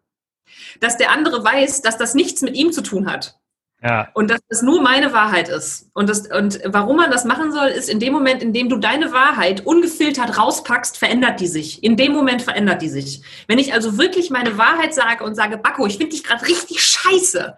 dass 0.81 0.97
der 0.97 1.11
andere 1.11 1.43
weiß, 1.43 1.83
dass 1.83 1.97
das 1.97 2.15
nichts 2.15 2.43
mit 2.43 2.57
ihm 2.57 2.73
zu 2.73 2.83
tun 2.83 3.11
hat. 3.11 3.39
Ja. 3.83 4.09
Und 4.15 4.31
dass 4.31 4.41
das 4.49 4.63
nur 4.63 4.83
meine 4.83 5.13
Wahrheit 5.13 5.49
ist. 5.49 5.91
Und, 5.93 6.09
das, 6.09 6.27
und 6.27 6.61
warum 6.65 6.97
man 6.97 7.11
das 7.11 7.25
machen 7.25 7.53
soll, 7.53 7.69
ist 7.69 7.89
in 7.89 8.01
dem 8.01 8.13
Moment, 8.13 8.43
in 8.43 8.53
dem 8.53 8.69
du 8.69 8.79
deine 8.79 9.13
Wahrheit 9.13 9.67
ungefiltert 9.67 10.39
rauspackst, 10.39 10.97
verändert 10.97 11.41
die 11.41 11.47
sich. 11.47 11.85
In 11.85 11.97
dem 11.97 12.13
Moment 12.13 12.43
verändert 12.43 12.81
die 12.81 12.89
sich. 12.89 13.23
Wenn 13.47 13.59
ich 13.59 13.75
also 13.75 13.99
wirklich 13.99 14.31
meine 14.31 14.57
Wahrheit 14.57 14.95
sage 14.95 15.25
und 15.25 15.35
sage, 15.35 15.59
Bakko, 15.59 15.87
ich 15.87 15.99
finde 15.99 16.17
dich 16.17 16.25
gerade 16.25 16.47
richtig 16.47 16.83
scheiße, 16.83 17.57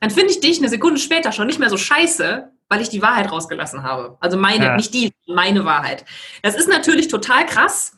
dann 0.00 0.10
finde 0.10 0.30
ich 0.30 0.40
dich 0.40 0.58
eine 0.58 0.68
Sekunde 0.68 1.00
später 1.00 1.32
schon 1.32 1.46
nicht 1.46 1.58
mehr 1.58 1.70
so 1.70 1.78
scheiße, 1.78 2.52
weil 2.68 2.82
ich 2.82 2.88
die 2.88 3.02
Wahrheit 3.02 3.30
rausgelassen 3.30 3.82
habe. 3.82 4.16
Also 4.20 4.36
meine, 4.36 4.64
ja. 4.64 4.76
nicht 4.76 4.92
die, 4.94 5.12
meine 5.26 5.64
Wahrheit. 5.64 6.04
Das 6.42 6.54
ist 6.54 6.68
natürlich 6.68 7.08
total 7.08 7.46
krass, 7.46 7.92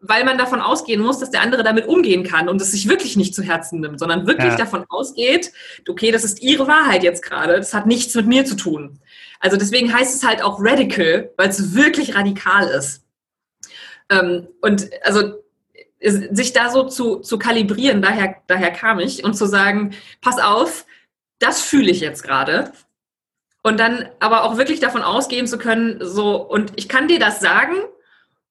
weil 0.00 0.24
man 0.24 0.38
davon 0.38 0.60
ausgehen 0.60 1.00
muss, 1.00 1.18
dass 1.18 1.30
der 1.30 1.42
andere 1.42 1.62
damit 1.62 1.86
umgehen 1.86 2.22
kann 2.22 2.48
und 2.48 2.60
es 2.60 2.72
sich 2.72 2.88
wirklich 2.88 3.16
nicht 3.16 3.34
zu 3.34 3.42
Herzen 3.42 3.80
nimmt, 3.80 3.98
sondern 3.98 4.26
wirklich 4.26 4.52
ja. 4.52 4.56
davon 4.56 4.84
ausgeht, 4.88 5.52
okay, 5.88 6.10
das 6.10 6.24
ist 6.24 6.42
ihre 6.42 6.66
Wahrheit 6.66 7.02
jetzt 7.02 7.22
gerade, 7.22 7.56
das 7.56 7.74
hat 7.74 7.86
nichts 7.86 8.14
mit 8.14 8.26
mir 8.26 8.44
zu 8.44 8.56
tun. 8.56 9.00
Also 9.40 9.56
deswegen 9.56 9.92
heißt 9.92 10.14
es 10.14 10.26
halt 10.26 10.42
auch 10.42 10.58
radical, 10.60 11.30
weil 11.36 11.48
es 11.48 11.74
wirklich 11.74 12.14
radikal 12.14 12.68
ist. 12.68 13.04
Ähm, 14.10 14.48
und 14.62 14.88
also 15.02 15.34
sich 16.00 16.52
da 16.52 16.70
so 16.70 16.84
zu, 16.84 17.16
zu 17.16 17.38
kalibrieren, 17.38 18.02
daher, 18.02 18.36
daher 18.46 18.70
kam 18.70 19.00
ich, 19.00 19.24
und 19.24 19.34
zu 19.34 19.46
sagen, 19.46 19.94
pass 20.20 20.38
auf, 20.38 20.84
das 21.38 21.62
fühle 21.62 21.90
ich 21.90 22.00
jetzt 22.00 22.22
gerade 22.22 22.72
und 23.66 23.80
dann 23.80 24.08
aber 24.20 24.44
auch 24.44 24.58
wirklich 24.58 24.78
davon 24.78 25.02
ausgehen 25.02 25.48
zu 25.48 25.58
können, 25.58 25.98
so, 26.00 26.36
und 26.36 26.70
ich 26.76 26.88
kann 26.88 27.08
dir 27.08 27.18
das 27.18 27.40
sagen 27.40 27.74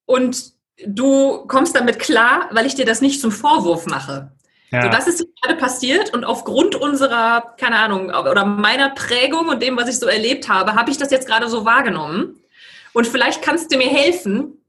und 0.06 0.52
du 0.86 1.48
kommst 1.48 1.74
damit 1.74 2.00
klar, 2.00 2.50
weil 2.52 2.66
ich 2.66 2.76
dir 2.76 2.84
das 2.84 3.00
nicht 3.00 3.22
zum 3.22 3.32
Vorwurf 3.32 3.86
mache. 3.86 4.34
Ja. 4.72 4.82
So, 4.82 4.90
das 4.90 5.08
ist 5.08 5.26
gerade 5.42 5.58
passiert 5.58 6.14
und 6.14 6.26
aufgrund 6.26 6.76
unserer, 6.76 7.56
keine 7.58 7.78
Ahnung, 7.78 8.10
oder 8.10 8.44
meiner 8.44 8.90
Prägung 8.90 9.48
und 9.48 9.64
dem, 9.64 9.78
was 9.78 9.88
ich 9.88 10.00
so 10.00 10.06
erlebt 10.06 10.50
habe, 10.50 10.76
habe 10.76 10.92
ich 10.92 10.98
das 10.98 11.12
jetzt 11.12 11.28
gerade 11.28 11.48
so 11.48 11.64
wahrgenommen. 11.64 12.38
Und 12.92 13.08
vielleicht 13.08 13.42
kannst 13.42 13.74
du 13.74 13.78
mir 13.78 13.88
helfen, 13.88 14.65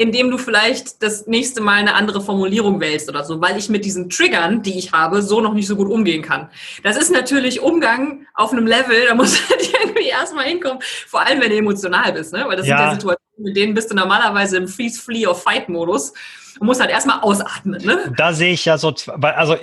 indem 0.00 0.30
du 0.30 0.38
vielleicht 0.38 1.02
das 1.02 1.26
nächste 1.26 1.60
Mal 1.60 1.74
eine 1.74 1.92
andere 1.92 2.22
Formulierung 2.22 2.80
wählst 2.80 3.10
oder 3.10 3.22
so, 3.22 3.42
weil 3.42 3.58
ich 3.58 3.68
mit 3.68 3.84
diesen 3.84 4.08
Triggern, 4.08 4.62
die 4.62 4.78
ich 4.78 4.92
habe, 4.92 5.20
so 5.20 5.42
noch 5.42 5.52
nicht 5.52 5.66
so 5.66 5.76
gut 5.76 5.90
umgehen 5.90 6.22
kann. 6.22 6.48
Das 6.82 6.96
ist 6.96 7.12
natürlich 7.12 7.60
Umgang 7.60 8.26
auf 8.32 8.50
einem 8.50 8.66
Level, 8.66 8.96
da 9.06 9.14
muss 9.14 9.38
man 9.50 9.58
irgendwie 9.82 10.08
erstmal 10.08 10.46
hinkommen, 10.46 10.78
vor 11.06 11.20
allem 11.20 11.42
wenn 11.42 11.50
du 11.50 11.58
emotional 11.58 12.14
bist, 12.14 12.32
ne? 12.32 12.46
weil 12.48 12.56
das 12.56 12.66
ja. 12.66 12.78
sind 12.78 12.86
ja 12.86 12.92
Situationen, 12.92 13.44
mit 13.44 13.56
denen 13.58 13.74
bist 13.74 13.90
du 13.90 13.94
normalerweise 13.94 14.56
im 14.56 14.68
Freeze, 14.68 14.98
Flee 14.98 15.26
or 15.26 15.34
Fight 15.34 15.68
Modus 15.68 16.14
und 16.58 16.66
musst 16.66 16.80
halt 16.80 16.90
erstmal 16.90 17.20
ausatmen. 17.20 17.84
Ne? 17.84 18.10
Da 18.16 18.32
sehe 18.32 18.54
ich 18.54 18.64
ja 18.64 18.78
so, 18.78 18.94
also 19.20 19.56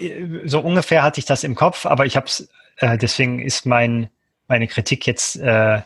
so 0.45 0.59
ungefähr 0.59 1.01
hatte 1.01 1.19
ich 1.19 1.25
das 1.25 1.43
im 1.43 1.55
Kopf, 1.55 1.87
aber 1.87 2.05
ich 2.05 2.15
habe 2.15 2.27
es, 2.27 2.47
äh, 2.75 2.95
deswegen 2.95 3.39
ist 3.39 3.65
mein, 3.65 4.11
meine 4.47 4.67
Kritik 4.67 5.07
jetzt 5.07 5.37
äh, 5.37 5.81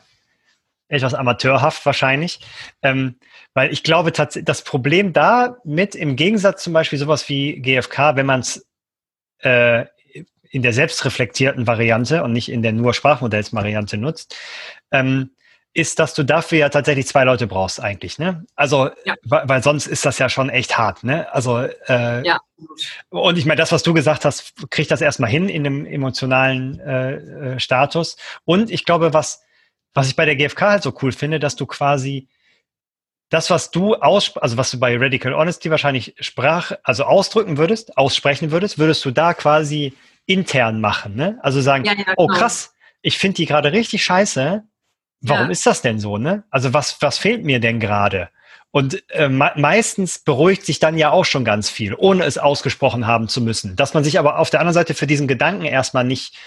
etwas 0.91 1.13
amateurhaft 1.13 1.85
wahrscheinlich. 1.85 2.39
Ähm, 2.81 3.15
weil 3.53 3.71
ich 3.71 3.83
glaube, 3.83 4.11
das 4.11 4.63
Problem 4.63 5.13
da 5.13 5.57
mit, 5.63 5.95
im 5.95 6.15
Gegensatz 6.15 6.63
zum 6.63 6.73
Beispiel 6.73 6.99
sowas 6.99 7.27
wie 7.29 7.59
GFK, 7.61 8.15
wenn 8.15 8.25
man 8.25 8.41
es 8.41 8.65
äh, 9.39 9.85
in 10.51 10.61
der 10.61 10.73
selbstreflektierten 10.73 11.65
Variante 11.65 12.23
und 12.23 12.33
nicht 12.33 12.49
in 12.49 12.61
der 12.61 12.73
nur 12.73 12.93
Sprachmodells-Variante 12.93 13.97
nutzt, 13.97 14.35
ähm, 14.91 15.31
ist, 15.73 15.99
dass 15.99 16.13
du 16.13 16.23
dafür 16.23 16.57
ja 16.57 16.69
tatsächlich 16.69 17.07
zwei 17.07 17.23
Leute 17.23 17.47
brauchst 17.47 17.81
eigentlich, 17.81 18.19
ne? 18.19 18.45
Also, 18.55 18.89
ja. 19.05 19.15
weil, 19.23 19.47
weil, 19.47 19.63
sonst 19.63 19.87
ist 19.87 20.05
das 20.05 20.17
ja 20.17 20.27
schon 20.27 20.49
echt 20.49 20.77
hart, 20.77 21.05
ne? 21.05 21.33
Also, 21.33 21.59
äh, 21.87 22.25
ja. 22.27 22.39
und 23.09 23.37
ich 23.37 23.45
meine, 23.45 23.59
das, 23.59 23.71
was 23.71 23.81
du 23.81 23.93
gesagt 23.93 24.25
hast, 24.25 24.53
kriegt 24.69 24.91
das 24.91 24.99
erstmal 24.99 25.29
hin 25.29 25.47
in 25.47 25.65
einem 25.65 25.85
emotionalen 25.85 26.79
äh, 26.81 27.13
äh, 27.13 27.59
Status. 27.61 28.17
Und 28.43 28.69
ich 28.69 28.83
glaube, 28.83 29.13
was, 29.13 29.43
was 29.93 30.07
ich 30.07 30.15
bei 30.15 30.25
der 30.25 30.35
GfK 30.35 30.61
halt 30.61 30.83
so 30.83 30.93
cool 31.01 31.11
finde, 31.11 31.39
dass 31.39 31.55
du 31.55 31.65
quasi 31.65 32.27
das, 33.29 33.49
was 33.49 33.71
du 33.71 33.95
aus, 33.95 34.37
also 34.37 34.57
was 34.57 34.71
du 34.71 34.79
bei 34.79 34.97
Radical 34.97 35.33
Honesty 35.33 35.71
wahrscheinlich 35.71 36.15
sprach, 36.19 36.73
also 36.83 37.05
ausdrücken 37.05 37.57
würdest, 37.57 37.97
aussprechen 37.97 38.51
würdest, 38.51 38.77
würdest 38.77 39.03
du 39.05 39.11
da 39.11 39.33
quasi 39.33 39.93
intern 40.25 40.81
machen, 40.81 41.15
ne? 41.15 41.39
Also 41.41 41.61
sagen, 41.61 41.85
ja, 41.85 41.93
ja, 41.93 42.13
oh 42.17 42.27
genau. 42.27 42.39
krass, 42.39 42.73
ich 43.01 43.17
finde 43.17 43.37
die 43.37 43.45
gerade 43.45 43.71
richtig 43.71 44.03
scheiße. 44.03 44.63
Warum 45.21 45.45
ja. 45.45 45.51
ist 45.51 45.65
das 45.65 45.81
denn 45.81 45.99
so, 45.99 46.17
ne? 46.17 46.43
Also 46.49 46.73
was, 46.73 47.01
was 47.01 47.17
fehlt 47.17 47.43
mir 47.43 47.59
denn 47.59 47.79
gerade? 47.79 48.29
Und 48.71 49.03
äh, 49.11 49.29
me 49.29 49.51
meistens 49.55 50.19
beruhigt 50.19 50.65
sich 50.65 50.79
dann 50.79 50.97
ja 50.97 51.11
auch 51.11 51.25
schon 51.25 51.45
ganz 51.45 51.69
viel, 51.69 51.93
ohne 51.93 52.23
es 52.23 52.37
ausgesprochen 52.37 53.05
haben 53.05 53.27
zu 53.27 53.41
müssen. 53.41 53.75
Dass 53.75 53.93
man 53.93 54.03
sich 54.03 54.17
aber 54.17 54.39
auf 54.39 54.49
der 54.49 54.61
anderen 54.61 54.73
Seite 54.73 54.93
für 54.93 55.07
diesen 55.07 55.27
Gedanken 55.27 55.65
erstmal 55.65 56.05
nicht 56.05 56.37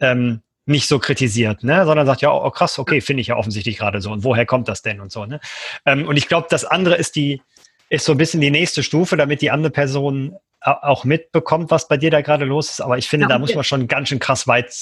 ähm, 0.00 0.42
nicht 0.66 0.88
so 0.88 0.98
kritisiert, 0.98 1.62
ne? 1.62 1.84
sondern 1.84 2.06
sagt, 2.06 2.22
ja, 2.22 2.32
oh, 2.32 2.50
krass, 2.50 2.78
okay, 2.78 3.00
finde 3.00 3.20
ich 3.20 3.28
ja 3.28 3.36
offensichtlich 3.36 3.76
gerade 3.76 4.00
so. 4.00 4.10
Und 4.10 4.24
woher 4.24 4.46
kommt 4.46 4.68
das 4.68 4.82
denn 4.82 5.00
und 5.00 5.12
so. 5.12 5.26
Ne? 5.26 5.40
Ähm, 5.84 6.08
und 6.08 6.16
ich 6.16 6.28
glaube, 6.28 6.46
das 6.50 6.64
andere 6.64 6.96
ist 6.96 7.16
die, 7.16 7.42
ist 7.90 8.04
so 8.06 8.12
ein 8.12 8.18
bisschen 8.18 8.40
die 8.40 8.50
nächste 8.50 8.82
Stufe, 8.82 9.16
damit 9.16 9.42
die 9.42 9.50
andere 9.50 9.70
Person 9.70 10.36
auch 10.60 11.04
mitbekommt, 11.04 11.70
was 11.70 11.88
bei 11.88 11.98
dir 11.98 12.10
da 12.10 12.22
gerade 12.22 12.46
los 12.46 12.70
ist. 12.70 12.80
Aber 12.80 12.96
ich 12.96 13.08
finde, 13.08 13.24
ja, 13.24 13.28
da 13.28 13.38
muss 13.38 13.54
man 13.54 13.64
schon 13.64 13.86
ganz 13.86 14.08
schön 14.08 14.18
krass 14.18 14.48
weit. 14.48 14.74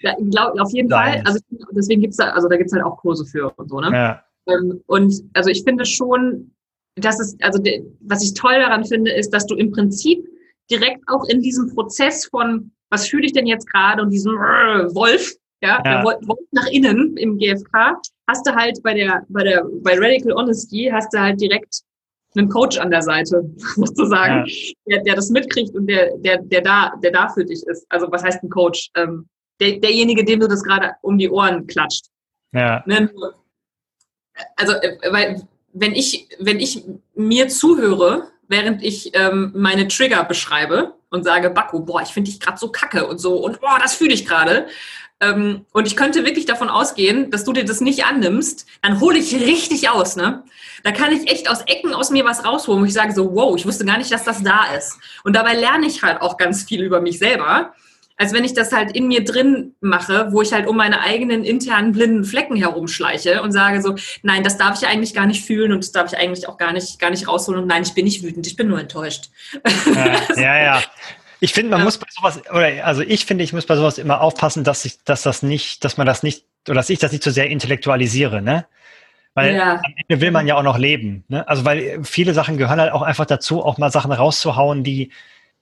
Ja, 0.00 0.14
ich 0.18 0.30
glaube, 0.30 0.60
auf 0.62 0.72
jeden 0.72 0.88
sein. 0.88 1.14
Fall. 1.14 1.22
Also 1.26 1.40
deswegen 1.72 2.02
gibt's 2.02 2.16
da, 2.16 2.30
also 2.30 2.48
da 2.48 2.56
gibt's 2.56 2.72
halt 2.72 2.84
auch 2.84 2.98
Kurse 2.98 3.26
für 3.26 3.50
und 3.56 3.68
so, 3.68 3.80
ne? 3.80 3.90
Ja. 3.92 4.24
Ähm, 4.48 4.80
und 4.86 5.12
also 5.34 5.50
ich 5.50 5.64
finde 5.64 5.84
schon, 5.84 6.52
dass 6.94 7.18
es, 7.18 7.36
also 7.40 7.60
was 8.00 8.22
ich 8.22 8.34
toll 8.34 8.54
daran 8.54 8.84
finde, 8.84 9.10
ist, 9.10 9.30
dass 9.30 9.46
du 9.46 9.56
im 9.56 9.72
Prinzip 9.72 10.24
direkt 10.70 11.02
auch 11.08 11.24
in 11.28 11.40
diesem 11.42 11.74
Prozess 11.74 12.26
von 12.26 12.70
was 12.90 13.08
fühle 13.08 13.26
ich 13.26 13.32
denn 13.32 13.46
jetzt 13.46 13.70
gerade 13.70 14.02
und 14.02 14.10
diesen 14.10 14.32
Wolf, 14.32 15.34
ja, 15.62 15.82
ja. 15.84 16.04
Wolf 16.04 16.38
nach 16.52 16.66
innen 16.68 17.16
im 17.16 17.38
GFK, 17.38 17.96
hast 18.28 18.46
du 18.46 18.54
halt 18.54 18.82
bei 18.82 18.94
der, 18.94 19.24
bei 19.28 19.42
der, 19.42 19.64
bei 19.82 19.94
Radical 19.94 20.32
Honesty 20.32 20.90
hast 20.92 21.12
du 21.12 21.20
halt 21.20 21.40
direkt 21.40 21.82
einen 22.36 22.48
Coach 22.48 22.78
an 22.78 22.90
der 22.90 23.02
Seite, 23.02 23.42
sozusagen, 23.76 24.46
ja. 24.46 24.72
der, 24.86 25.02
der 25.02 25.14
das 25.16 25.30
mitkriegt 25.30 25.74
und 25.74 25.86
der, 25.86 26.16
der, 26.18 26.38
der 26.42 26.60
da, 26.60 26.92
der 27.02 27.10
da 27.10 27.28
für 27.28 27.44
dich 27.44 27.62
ist. 27.66 27.86
Also 27.88 28.10
was 28.10 28.22
heißt 28.22 28.42
ein 28.42 28.50
Coach? 28.50 28.90
Ähm, 28.94 29.26
der, 29.60 29.78
derjenige, 29.78 30.24
dem 30.24 30.40
du 30.40 30.48
das 30.48 30.62
gerade 30.62 30.92
um 31.02 31.16
die 31.18 31.30
Ohren 31.30 31.66
klatscht. 31.66 32.06
Ja. 32.52 32.82
Ne? 32.86 33.10
Also, 34.56 34.74
äh, 34.74 34.98
weil, 35.10 35.48
wenn 35.72 35.92
ich, 35.92 36.28
wenn 36.38 36.60
ich 36.60 36.84
mir 37.14 37.48
zuhöre, 37.48 38.28
während 38.48 38.82
ich 38.82 39.10
ähm, 39.14 39.52
meine 39.54 39.88
Trigger 39.88 40.24
beschreibe 40.24 40.94
und 41.10 41.24
sage, 41.24 41.50
Bakko, 41.50 41.80
boah, 41.80 42.02
ich 42.02 42.08
finde 42.08 42.30
dich 42.30 42.40
gerade 42.40 42.58
so 42.58 42.70
kacke 42.70 43.06
und 43.06 43.18
so 43.18 43.36
und 43.36 43.60
boah, 43.60 43.78
das 43.80 43.94
fühle 43.94 44.14
ich 44.14 44.26
gerade. 44.26 44.66
Ähm, 45.20 45.64
und 45.72 45.86
ich 45.86 45.96
könnte 45.96 46.26
wirklich 46.26 46.44
davon 46.44 46.68
ausgehen, 46.68 47.30
dass 47.30 47.44
du 47.44 47.52
dir 47.52 47.64
das 47.64 47.80
nicht 47.80 48.04
annimmst, 48.04 48.66
dann 48.82 49.00
hole 49.00 49.18
ich 49.18 49.34
richtig 49.34 49.88
aus, 49.88 50.14
ne? 50.16 50.42
Da 50.82 50.92
kann 50.92 51.10
ich 51.10 51.30
echt 51.30 51.50
aus 51.50 51.62
Ecken 51.62 51.94
aus 51.94 52.10
mir 52.10 52.24
was 52.24 52.44
rausholen, 52.44 52.82
wo 52.82 52.86
ich 52.86 52.92
sage 52.92 53.14
so, 53.14 53.34
wow, 53.34 53.56
ich 53.56 53.66
wusste 53.66 53.86
gar 53.86 53.96
nicht, 53.96 54.12
dass 54.12 54.24
das 54.24 54.42
da 54.42 54.74
ist. 54.76 54.98
Und 55.24 55.34
dabei 55.34 55.54
lerne 55.54 55.86
ich 55.86 56.02
halt 56.02 56.20
auch 56.20 56.36
ganz 56.36 56.64
viel 56.64 56.82
über 56.82 57.00
mich 57.00 57.18
selber 57.18 57.72
als 58.16 58.32
wenn 58.32 58.44
ich 58.44 58.54
das 58.54 58.72
halt 58.72 58.92
in 58.92 59.08
mir 59.08 59.24
drin 59.24 59.74
mache, 59.80 60.32
wo 60.32 60.40
ich 60.40 60.52
halt 60.52 60.66
um 60.66 60.76
meine 60.76 61.00
eigenen 61.00 61.44
internen 61.44 61.92
blinden 61.92 62.24
Flecken 62.24 62.56
herumschleiche 62.56 63.42
und 63.42 63.52
sage 63.52 63.82
so, 63.82 63.94
nein, 64.22 64.42
das 64.42 64.56
darf 64.56 64.80
ich 64.80 64.88
eigentlich 64.88 65.14
gar 65.14 65.26
nicht 65.26 65.44
fühlen 65.44 65.72
und 65.72 65.84
das 65.84 65.92
darf 65.92 66.12
ich 66.12 66.18
eigentlich 66.18 66.48
auch 66.48 66.56
gar 66.56 66.72
nicht, 66.72 66.98
gar 66.98 67.10
nicht 67.10 67.28
rausholen 67.28 67.62
und 67.62 67.68
nein, 67.68 67.82
ich 67.82 67.94
bin 67.94 68.04
nicht 68.04 68.22
wütend, 68.22 68.46
ich 68.46 68.56
bin 68.56 68.68
nur 68.68 68.80
enttäuscht. 68.80 69.30
Ja, 69.94 70.16
ja. 70.36 70.62
ja. 70.62 70.82
Ich 71.40 71.52
finde, 71.52 71.70
man 71.70 71.80
ja. 71.80 71.84
muss 71.84 71.98
bei 71.98 72.06
sowas, 72.10 72.40
oder 72.50 72.86
also 72.86 73.02
ich 73.02 73.26
finde, 73.26 73.44
ich 73.44 73.52
muss 73.52 73.66
bei 73.66 73.76
sowas 73.76 73.98
immer 73.98 74.22
aufpassen, 74.22 74.64
dass 74.64 74.86
ich, 74.86 75.04
dass 75.04 75.22
das 75.22 75.42
nicht, 75.42 75.84
dass 75.84 75.98
man 75.98 76.06
das 76.06 76.22
nicht, 76.22 76.46
oder 76.66 76.76
dass 76.76 76.88
ich 76.88 76.98
das 76.98 77.12
nicht 77.12 77.22
so 77.22 77.30
sehr 77.30 77.50
intellektualisiere, 77.50 78.40
ne? 78.40 78.66
Weil 79.34 79.54
ja. 79.54 79.74
am 79.74 79.94
Ende 80.08 80.22
will 80.22 80.30
man 80.30 80.46
ja 80.46 80.56
auch 80.56 80.62
noch 80.62 80.78
leben. 80.78 81.24
Ne? 81.28 81.46
Also 81.46 81.66
weil 81.66 82.02
viele 82.04 82.32
Sachen 82.32 82.56
gehören 82.56 82.80
halt 82.80 82.90
auch 82.90 83.02
einfach 83.02 83.26
dazu, 83.26 83.62
auch 83.62 83.76
mal 83.76 83.92
Sachen 83.92 84.10
rauszuhauen, 84.10 84.82
die, 84.82 85.12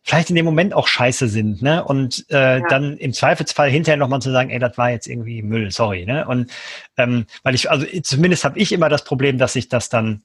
vielleicht 0.05 0.29
in 0.29 0.37
dem 0.37 0.45
Moment 0.45 0.75
auch 0.75 0.87
scheiße 0.87 1.29
sind, 1.29 1.63
ne? 1.63 1.83
Und 1.83 2.27
äh, 2.31 2.59
ja. 2.59 2.67
dann 2.69 2.99
im 2.99 3.15
Zweifelsfall 3.15 3.71
hinterher 3.71 3.97
nochmal 3.97 4.21
zu 4.21 4.31
sagen, 4.31 4.51
ey, 4.51 4.59
das 4.59 4.77
war 4.77 4.91
jetzt 4.91 5.07
irgendwie 5.07 5.43
Müll, 5.43 5.71
sorry, 5.71 6.05
ne? 6.05 6.27
Und 6.29 6.51
ähm, 6.99 7.25
weil 7.43 7.55
ich, 7.55 7.71
also 7.71 7.87
zumindest 8.03 8.45
habe 8.45 8.59
ich 8.59 8.71
immer 8.73 8.91
das 8.91 9.03
Problem, 9.05 9.39
dass 9.39 9.57
ich 9.57 9.71
das 9.71 9.89
dann 9.89 10.23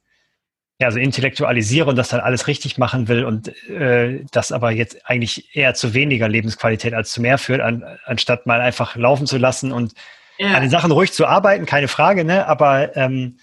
ja, 0.81 0.91
so 0.91 0.99
intellektualisiere 0.99 1.89
und 1.89 1.95
das 1.95 2.09
dann 2.09 2.19
alles 2.19 2.47
richtig 2.47 2.77
machen 2.77 3.07
will 3.07 3.23
und 3.23 3.47
äh, 3.69 4.23
das 4.31 4.51
aber 4.51 4.71
jetzt 4.71 5.09
eigentlich 5.09 5.55
eher 5.55 5.73
zu 5.73 5.93
weniger 5.93 6.27
Lebensqualität 6.27 6.93
als 6.93 7.11
zu 7.11 7.21
mehr 7.21 7.37
führt, 7.37 7.61
an, 7.61 7.83
anstatt 8.05 8.45
mal 8.45 8.61
einfach 8.61 8.97
laufen 8.97 9.27
zu 9.27 9.37
lassen 9.37 9.71
und 9.71 9.93
ja. 10.37 10.53
an 10.53 10.61
den 10.61 10.69
Sachen 10.69 10.91
ruhig 10.91 11.13
zu 11.13 11.25
arbeiten, 11.25 11.65
keine 11.65 11.87
Frage, 11.87 12.25
ne? 12.25 12.47
Aber 12.47 12.97
ähm, 12.97 13.37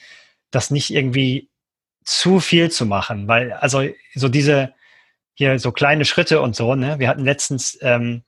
das 0.50 0.70
nicht 0.70 0.92
irgendwie 0.92 1.48
zu 2.04 2.40
viel 2.40 2.70
zu 2.70 2.84
machen, 2.84 3.26
weil 3.26 3.52
also 3.52 3.86
so 4.14 4.28
diese 4.28 4.74
hier 5.36 5.58
so 5.58 5.70
kleine 5.70 6.04
Schritte 6.04 6.40
und 6.40 6.56
so. 6.56 6.74
Ne? 6.74 6.98
Wir 6.98 7.08
hatten 7.08 7.24
letztens 7.24 7.78
ähm, 7.82 8.22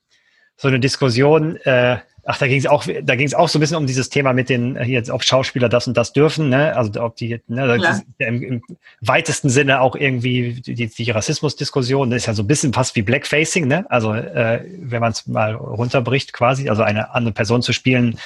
so 0.56 0.68
eine 0.68 0.78
Diskussion, 0.78 1.56
äh, 1.64 1.98
ach, 2.24 2.36
da 2.36 2.46
ging 2.46 2.58
es 2.58 2.66
auch, 2.66 2.84
da 3.02 3.16
ging 3.16 3.26
es 3.26 3.32
auch 3.32 3.48
so 3.48 3.58
ein 3.58 3.60
bisschen 3.60 3.78
um 3.78 3.86
dieses 3.86 4.10
Thema 4.10 4.34
mit 4.34 4.50
den, 4.50 4.76
äh, 4.76 4.84
hier, 4.84 5.02
ob 5.10 5.24
Schauspieler 5.24 5.70
das 5.70 5.86
und 5.88 5.96
das 5.96 6.12
dürfen, 6.12 6.50
ne? 6.50 6.76
Also 6.76 7.02
ob 7.02 7.16
die, 7.16 7.40
ne, 7.46 7.78
ja. 7.80 8.00
im, 8.18 8.42
im, 8.42 8.62
weitesten 9.00 9.48
Sinne 9.48 9.80
auch 9.80 9.96
irgendwie 9.96 10.60
die, 10.60 10.88
die 10.88 11.10
Rassismusdiskussion, 11.10 12.10
das 12.10 12.18
ist 12.18 12.26
ja 12.26 12.34
so 12.34 12.42
ein 12.42 12.46
bisschen 12.46 12.74
fast 12.74 12.94
wie 12.96 13.02
Blackfacing, 13.02 13.66
ne? 13.66 13.86
Also 13.88 14.12
äh, 14.12 14.62
wenn 14.78 15.00
man 15.00 15.12
es 15.12 15.26
mal 15.26 15.54
runterbricht, 15.54 16.34
quasi, 16.34 16.68
also 16.68 16.82
eine 16.82 17.14
andere 17.14 17.32
Person 17.32 17.62
zu 17.62 17.72
spielen, 17.72 18.18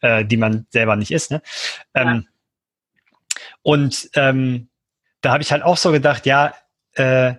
äh, 0.00 0.24
die 0.24 0.38
man 0.38 0.66
selber 0.70 0.96
nicht 0.96 1.10
ist, 1.10 1.30
ne? 1.30 1.42
Ähm, 1.94 2.06
ja. 2.06 2.22
Und 3.60 4.08
ähm, 4.14 4.68
da 5.20 5.32
habe 5.32 5.42
ich 5.42 5.52
halt 5.52 5.62
auch 5.62 5.76
so 5.76 5.92
gedacht, 5.92 6.24
ja, 6.24 6.54
äh, 6.94 7.34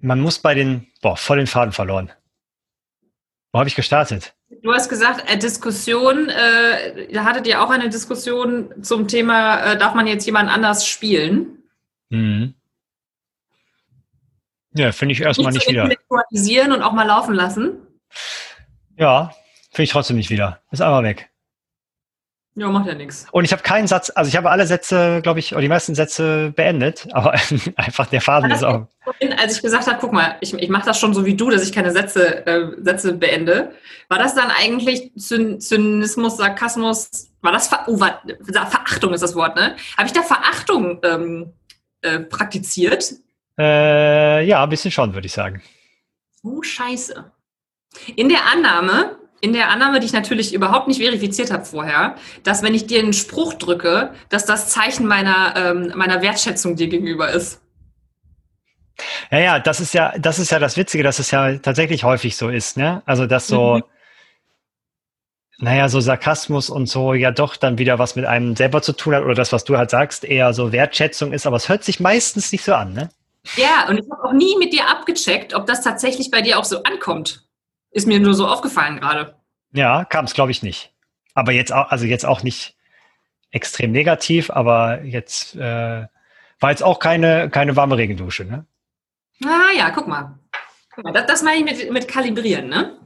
man 0.00 0.20
muss 0.20 0.38
bei 0.38 0.54
den, 0.54 0.86
boah, 1.02 1.16
voll 1.16 1.38
den 1.38 1.46
Faden 1.46 1.72
verloren. 1.72 2.10
Wo 3.52 3.58
habe 3.58 3.68
ich 3.68 3.74
gestartet? 3.74 4.34
Du 4.62 4.72
hast 4.72 4.88
gesagt, 4.88 5.30
äh, 5.30 5.38
Diskussion, 5.38 6.28
äh, 6.28 7.12
da 7.12 7.24
hattet 7.24 7.46
ihr 7.46 7.62
auch 7.62 7.70
eine 7.70 7.88
Diskussion 7.88 8.82
zum 8.82 9.08
Thema, 9.08 9.72
äh, 9.72 9.78
darf 9.78 9.94
man 9.94 10.06
jetzt 10.06 10.26
jemand 10.26 10.50
anders 10.50 10.86
spielen? 10.86 11.62
Mhm. 12.10 12.54
Ja, 14.74 14.92
finde 14.92 15.12
ich 15.12 15.20
erstmal 15.20 15.52
nicht, 15.52 15.66
nicht 15.66 15.70
wieder. 15.70 15.82
Intellektualisieren 15.82 16.72
und 16.72 16.82
auch 16.82 16.92
mal 16.92 17.06
laufen 17.06 17.34
lassen? 17.34 17.78
Ja, 18.96 19.34
finde 19.70 19.84
ich 19.84 19.90
trotzdem 19.90 20.16
nicht 20.16 20.30
wieder. 20.30 20.60
Ist 20.70 20.82
aber 20.82 21.02
weg. 21.02 21.29
Ja, 22.60 22.68
macht 22.68 22.86
ja 22.86 22.94
nichts. 22.94 23.24
Und 23.32 23.46
ich 23.46 23.52
habe 23.52 23.62
keinen 23.62 23.86
Satz, 23.86 24.12
also 24.14 24.28
ich 24.28 24.36
habe 24.36 24.50
alle 24.50 24.66
Sätze, 24.66 25.22
glaube 25.22 25.40
ich, 25.40 25.52
oder 25.52 25.62
die 25.62 25.68
meisten 25.68 25.94
Sätze 25.94 26.52
beendet, 26.54 27.08
aber 27.12 27.32
einfach 27.76 28.04
der 28.04 28.20
Faden 28.20 28.50
ist 28.50 28.62
auch. 28.62 28.86
Als 29.38 29.56
ich 29.56 29.62
gesagt 29.62 29.86
habe, 29.86 29.96
guck 29.98 30.12
mal, 30.12 30.36
ich, 30.42 30.52
ich 30.52 30.68
mache 30.68 30.84
das 30.84 31.00
schon 31.00 31.14
so 31.14 31.24
wie 31.24 31.34
du, 31.34 31.48
dass 31.48 31.62
ich 31.62 31.72
keine 31.72 31.90
Sätze, 31.90 32.46
äh, 32.46 32.72
Sätze 32.82 33.14
beende, 33.14 33.72
war 34.08 34.18
das 34.18 34.34
dann 34.34 34.50
eigentlich 34.50 35.10
Zynismus, 35.16 36.36
Sarkasmus, 36.36 37.30
war 37.40 37.52
das 37.52 37.68
Ver 37.68 37.84
oh, 37.86 37.98
war, 37.98 38.20
Verachtung 38.68 39.14
ist 39.14 39.22
das 39.22 39.34
Wort, 39.34 39.56
ne? 39.56 39.74
Habe 39.96 40.06
ich 40.06 40.12
da 40.12 40.22
Verachtung 40.22 41.00
ähm, 41.02 41.54
äh, 42.02 42.20
praktiziert? 42.20 43.14
Äh, 43.58 44.44
ja, 44.44 44.62
ein 44.62 44.68
bisschen 44.68 44.90
schon, 44.90 45.14
würde 45.14 45.26
ich 45.26 45.32
sagen. 45.32 45.62
Oh, 46.42 46.62
scheiße. 46.62 47.24
In 48.16 48.28
der 48.28 48.52
Annahme, 48.52 49.16
in 49.40 49.52
der 49.52 49.70
Annahme, 49.70 50.00
die 50.00 50.06
ich 50.06 50.12
natürlich 50.12 50.54
überhaupt 50.54 50.88
nicht 50.88 51.00
verifiziert 51.00 51.50
habe 51.50 51.64
vorher, 51.64 52.16
dass 52.42 52.62
wenn 52.62 52.74
ich 52.74 52.86
dir 52.86 53.00
einen 53.00 53.12
Spruch 53.12 53.54
drücke, 53.54 54.12
dass 54.28 54.44
das 54.44 54.68
Zeichen 54.68 55.06
meiner, 55.06 55.54
ähm, 55.56 55.92
meiner 55.96 56.22
Wertschätzung 56.22 56.76
dir 56.76 56.88
gegenüber 56.88 57.30
ist. 57.30 57.60
Ja, 59.30 59.38
ja, 59.38 59.58
das 59.58 59.80
ist 59.80 59.94
ja, 59.94 60.12
das 60.18 60.38
ist 60.38 60.50
ja 60.50 60.58
das 60.58 60.76
Witzige, 60.76 61.02
dass 61.02 61.18
es 61.18 61.30
ja 61.30 61.56
tatsächlich 61.58 62.04
häufig 62.04 62.36
so 62.36 62.50
ist, 62.50 62.76
ne? 62.76 63.02
Also, 63.06 63.26
dass 63.26 63.46
so, 63.46 63.76
mhm. 63.76 63.82
naja, 65.58 65.88
so 65.88 66.00
Sarkasmus 66.00 66.68
und 66.68 66.86
so 66.86 67.14
ja 67.14 67.30
doch 67.30 67.56
dann 67.56 67.78
wieder 67.78 67.98
was 67.98 68.14
mit 68.14 68.26
einem 68.26 68.56
selber 68.56 68.82
zu 68.82 68.92
tun 68.92 69.14
hat 69.14 69.24
oder 69.24 69.34
das, 69.34 69.52
was 69.52 69.64
du 69.64 69.78
halt 69.78 69.88
sagst, 69.88 70.24
eher 70.24 70.52
so 70.52 70.72
Wertschätzung 70.72 71.32
ist, 71.32 71.46
aber 71.46 71.56
es 71.56 71.70
hört 71.70 71.82
sich 71.82 71.98
meistens 71.98 72.52
nicht 72.52 72.64
so 72.64 72.74
an, 72.74 72.92
ne? 72.92 73.08
Ja, 73.56 73.88
und 73.88 73.96
ich 73.96 74.10
habe 74.10 74.22
auch 74.22 74.32
nie 74.34 74.54
mit 74.58 74.74
dir 74.74 74.86
abgecheckt, 74.86 75.54
ob 75.54 75.64
das 75.64 75.80
tatsächlich 75.80 76.30
bei 76.30 76.42
dir 76.42 76.58
auch 76.58 76.66
so 76.66 76.82
ankommt. 76.82 77.49
Ist 77.90 78.06
mir 78.06 78.20
nur 78.20 78.34
so 78.34 78.46
aufgefallen 78.46 79.00
gerade. 79.00 79.34
Ja, 79.72 80.04
kam 80.04 80.24
es, 80.24 80.34
glaube 80.34 80.50
ich, 80.50 80.62
nicht. 80.62 80.92
Aber 81.34 81.52
jetzt 81.52 81.72
auch, 81.72 81.90
also 81.90 82.06
jetzt 82.06 82.26
auch 82.26 82.42
nicht 82.42 82.76
extrem 83.50 83.92
negativ, 83.92 84.50
aber 84.50 85.02
jetzt 85.02 85.56
äh, 85.56 86.06
war 86.60 86.70
jetzt 86.70 86.82
auch 86.82 86.98
keine, 86.98 87.50
keine 87.50 87.76
warme 87.76 87.96
Regendusche, 87.96 88.44
ne? 88.44 88.66
Ah 89.44 89.74
ja, 89.76 89.90
guck 89.90 90.06
mal. 90.06 90.38
Guck 90.94 91.04
mal 91.04 91.12
das, 91.12 91.26
das 91.26 91.42
meine 91.42 91.58
ich 91.58 91.64
mit, 91.64 91.92
mit 91.92 92.08
Kalibrieren, 92.08 92.68
ne? 92.68 92.98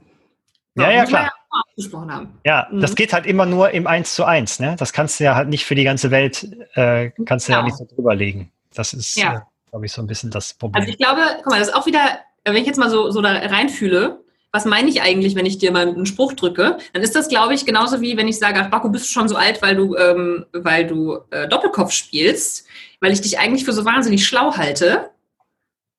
So, 0.74 0.82
ja, 0.82 0.91
ja, 0.91 1.05
klar. 1.05 1.32
Ja, 1.76 2.26
ja 2.45 2.68
mhm. 2.70 2.80
das 2.80 2.97
geht 2.97 3.12
halt 3.12 3.26
immer 3.26 3.47
nur 3.47 3.70
im 3.70 3.87
Eins 3.87 4.14
zu 4.14 4.24
eins, 4.24 4.59
ne? 4.59 4.74
Das 4.78 4.93
kannst 4.93 5.20
du 5.20 5.24
ja 5.24 5.37
halt 5.37 5.49
nicht 5.49 5.64
für 5.64 5.76
die 5.76 5.85
ganze 5.85 6.11
Welt, 6.11 6.49
äh, 6.74 7.11
kannst 7.24 7.49
du 7.49 7.53
genau. 7.53 7.61
ja 7.61 7.64
nicht 7.64 7.76
so 7.76 7.85
drüberlegen. 7.85 8.51
Das 8.74 8.93
ist, 8.93 9.16
ja. 9.16 9.35
äh, 9.35 9.41
glaube 9.70 9.87
ich, 9.87 9.93
so 9.93 10.03
ein 10.03 10.09
bisschen 10.09 10.30
das 10.30 10.55
Problem. 10.55 10.80
Also 10.80 10.91
ich 10.91 10.99
glaube, 10.99 11.20
guck 11.37 11.53
mal, 11.53 11.61
das 11.61 11.68
ist 11.68 11.74
auch 11.74 11.87
wieder, 11.87 12.18
wenn 12.45 12.57
ich 12.57 12.66
jetzt 12.66 12.78
mal 12.78 12.91
so, 12.91 13.11
so 13.11 13.22
da 13.22 13.30
reinfühle, 13.30 14.24
was 14.55 14.66
meine 14.66 14.88
ich 14.88 15.02
eigentlich, 15.02 15.34
wenn 15.34 15.46
ich 15.46 15.59
dir 15.59 15.72
mal 15.72 15.88
einen 15.88 16.07
Spruch 16.07 16.32
drücke, 16.32 16.78
dann 16.92 17.02
ist 17.02 17.16
das, 17.16 17.28
glaube 17.28 17.55
ich, 17.55 17.66
genauso 17.66 18.00
wie 18.00 18.16
wenn 18.16 18.28
ich 18.28 18.38
sage, 18.38 18.61
ach, 18.61 18.70
Baku, 18.70 18.88
bist 18.88 19.07
du 19.07 19.11
schon 19.11 19.28
so 19.28 19.34
alt, 19.34 19.61
weil 19.62 19.74
du, 19.74 19.96
ähm, 19.96 20.46
weil 20.52 20.86
du 20.86 21.18
äh, 21.32 21.48
Doppelkopf 21.48 21.90
spielst, 21.90 22.64
weil 23.00 23.11
ich 23.11 23.20
dich 23.20 23.40
eigentlich 23.40 23.64
für 23.64 23.72
so 23.72 23.84
wahnsinnig 23.84 24.24
schlau 24.24 24.57
halte. 24.57 25.11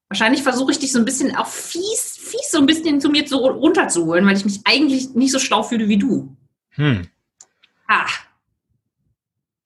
Wahrscheinlich 0.08 0.42
versuche 0.42 0.72
ich 0.72 0.80
dich 0.80 0.94
so 0.94 1.00
ein 1.00 1.04
bisschen 1.04 1.36
auch 1.36 1.48
fies, 1.48 2.18
fies 2.18 2.50
so 2.50 2.60
ein 2.60 2.66
bisschen 2.66 3.02
zu 3.02 3.10
mir 3.10 3.26
zu, 3.26 3.40
runterzuholen, 3.40 4.26
weil 4.26 4.38
ich 4.38 4.46
mich 4.46 4.62
eigentlich 4.64 5.10
nicht 5.16 5.34
so 5.34 5.40
schlau 5.40 5.62
fühle 5.62 5.90
wie 5.90 5.98
du. 5.98 6.34
Hm. 6.76 7.10
Ah. 7.90 8.08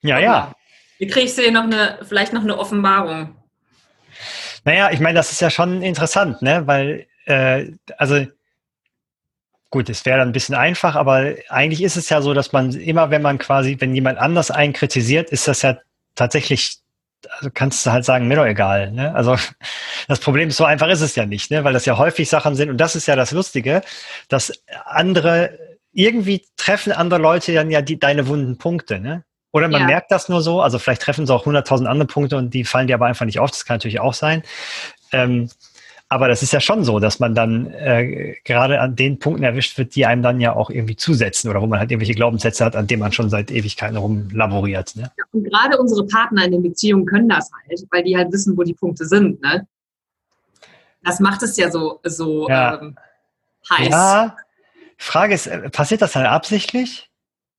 Ja, 0.01 0.17
ja. 0.17 0.55
Wie 0.97 1.05
kriegst 1.05 1.37
du 1.37 1.43
hier 1.43 1.51
noch 1.51 1.65
eine, 1.65 1.99
vielleicht 2.01 2.33
noch 2.33 2.41
eine 2.41 2.57
Offenbarung? 2.57 3.35
Naja, 4.65 4.89
ich 4.89 4.99
meine, 4.99 5.19
das 5.19 5.31
ist 5.31 5.41
ja 5.41 5.51
schon 5.51 5.83
interessant, 5.83 6.41
ne? 6.41 6.65
Weil, 6.65 7.05
äh, 7.25 7.73
also 7.95 8.25
Gut, 9.71 9.89
es 9.89 10.05
wäre 10.05 10.17
dann 10.17 10.29
ein 10.29 10.33
bisschen 10.33 10.55
einfach, 10.55 10.95
aber 10.95 11.35
eigentlich 11.49 11.83
ist 11.83 11.95
es 11.95 12.09
ja 12.09 12.21
so, 12.21 12.33
dass 12.33 12.51
man 12.51 12.71
immer, 12.73 13.11
wenn 13.11 13.21
man 13.21 13.37
quasi, 13.37 13.75
wenn 13.79 13.93
jemand 13.93 14.17
anders 14.17 14.49
einen 14.49 14.73
kritisiert, 14.73 15.29
ist 15.29 15.47
das 15.47 15.61
ja 15.61 15.77
tatsächlich, 16.15 16.79
also 17.29 17.51
kannst 17.53 17.85
du 17.85 17.91
halt 17.91 18.03
sagen, 18.03 18.27
mir 18.27 18.35
doch 18.35 18.45
egal. 18.45 18.91
Ne? 18.91 19.13
Also 19.13 19.35
das 20.07 20.19
Problem 20.19 20.49
ist, 20.49 20.57
so 20.57 20.65
einfach 20.65 20.87
ist 20.87 21.01
es 21.01 21.15
ja 21.15 21.27
nicht, 21.27 21.51
ne? 21.51 21.63
weil 21.63 21.73
das 21.73 21.85
ja 21.85 21.97
häufig 21.99 22.27
Sachen 22.27 22.55
sind 22.55 22.69
und 22.71 22.77
das 22.77 22.95
ist 22.95 23.05
ja 23.05 23.15
das 23.15 23.31
Lustige, 23.31 23.81
dass 24.27 24.51
andere, 24.85 25.57
irgendwie 25.93 26.45
treffen 26.57 26.91
andere 26.91 27.19
Leute 27.19 27.53
dann 27.53 27.69
ja 27.69 27.83
die, 27.83 27.99
deine 27.99 28.27
wunden 28.27 28.57
Punkte. 28.57 28.99
Ne? 28.99 29.23
Oder 29.51 29.67
man 29.67 29.81
ja. 29.81 29.87
merkt 29.87 30.11
das 30.11 30.29
nur 30.29 30.41
so, 30.41 30.61
also 30.61 30.79
vielleicht 30.79 31.03
treffen 31.03 31.27
sie 31.27 31.33
auch 31.33 31.45
100.000 31.45 31.85
andere 31.85 32.07
Punkte 32.07 32.37
und 32.37 32.55
die 32.55 32.63
fallen 32.63 32.87
dir 32.87 32.95
aber 32.95 33.05
einfach 33.05 33.25
nicht 33.25 33.39
auf, 33.39 33.51
das 33.51 33.65
kann 33.65 33.75
natürlich 33.75 33.99
auch 33.99 34.15
sein. 34.15 34.41
Ähm, 35.11 35.49
aber 36.11 36.27
das 36.27 36.41
ist 36.41 36.51
ja 36.51 36.59
schon 36.59 36.83
so, 36.83 36.99
dass 36.99 37.19
man 37.19 37.35
dann 37.35 37.67
äh, 37.67 38.35
gerade 38.43 38.81
an 38.81 38.95
den 38.95 39.19
Punkten 39.19 39.43
erwischt 39.43 39.77
wird, 39.77 39.93
die 39.93 40.07
einem 40.07 40.23
dann 40.23 40.41
ja 40.41 40.55
auch 40.55 40.71
irgendwie 40.71 40.95
zusetzen 40.95 41.51
oder 41.51 41.61
wo 41.61 41.67
man 41.67 41.79
halt 41.79 41.91
irgendwelche 41.91 42.15
Glaubenssätze 42.15 42.65
hat, 42.65 42.75
an 42.75 42.87
denen 42.87 43.01
man 43.01 43.11
schon 43.11 43.29
seit 43.29 43.51
Ewigkeiten 43.51 43.95
rumlaboriert. 43.95 44.95
Ne? 44.95 45.11
Ja, 45.15 45.23
und 45.31 45.43
gerade 45.43 45.77
unsere 45.77 46.07
Partner 46.07 46.45
in 46.45 46.51
den 46.51 46.63
Beziehungen 46.63 47.05
können 47.05 47.29
das 47.29 47.51
halt, 47.53 47.85
weil 47.91 48.03
die 48.03 48.17
halt 48.17 48.31
wissen, 48.33 48.57
wo 48.57 48.63
die 48.63 48.73
Punkte 48.73 49.05
sind. 49.05 49.39
Ne? 49.41 49.67
Das 51.03 51.19
macht 51.19 51.43
es 51.43 51.55
ja 51.57 51.69
so, 51.69 51.99
so 52.03 52.49
ja. 52.49 52.81
Ähm, 52.81 52.97
heiß. 53.69 53.89
Ja, 53.89 54.35
Frage 54.97 55.35
ist, 55.35 55.45
äh, 55.45 55.69
passiert 55.69 56.01
das 56.01 56.13
dann 56.13 56.25
absichtlich? 56.25 57.09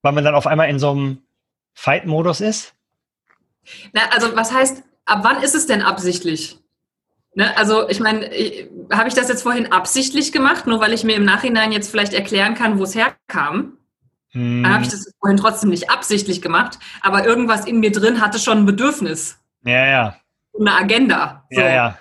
Weil 0.02 0.12
man 0.12 0.24
dann 0.24 0.34
auf 0.34 0.46
einmal 0.48 0.68
in 0.68 0.78
so 0.78 0.90
einem 0.90 1.18
Fight-Modus 1.74 2.40
ist? 2.40 2.74
Na, 3.92 4.02
also 4.10 4.34
was 4.34 4.52
heißt, 4.52 4.82
ab 5.04 5.20
wann 5.22 5.42
ist 5.42 5.54
es 5.54 5.66
denn 5.66 5.82
absichtlich? 5.82 6.59
Ne, 7.34 7.56
also 7.56 7.88
ich 7.88 8.00
meine, 8.00 8.28
habe 8.92 9.08
ich 9.08 9.14
das 9.14 9.28
jetzt 9.28 9.42
vorhin 9.42 9.70
absichtlich 9.70 10.32
gemacht, 10.32 10.66
nur 10.66 10.80
weil 10.80 10.92
ich 10.92 11.04
mir 11.04 11.14
im 11.14 11.24
Nachhinein 11.24 11.70
jetzt 11.70 11.90
vielleicht 11.90 12.12
erklären 12.12 12.54
kann, 12.54 12.78
wo 12.78 12.82
es 12.82 12.94
herkam? 12.94 13.78
Hm. 14.32 14.62
Dann 14.62 14.74
habe 14.74 14.84
ich 14.84 14.90
das 14.90 15.12
vorhin 15.20 15.36
trotzdem 15.36 15.70
nicht 15.70 15.90
absichtlich 15.90 16.42
gemacht, 16.42 16.78
aber 17.02 17.24
irgendwas 17.24 17.66
in 17.66 17.80
mir 17.80 17.92
drin 17.92 18.20
hatte 18.20 18.38
schon 18.38 18.58
ein 18.58 18.66
Bedürfnis. 18.66 19.38
Ja, 19.64 19.86
ja. 19.86 20.16
Eine 20.58 20.74
Agenda. 20.74 21.46
So. 21.50 21.60
Ja, 21.60 21.68
ja. 21.68 21.98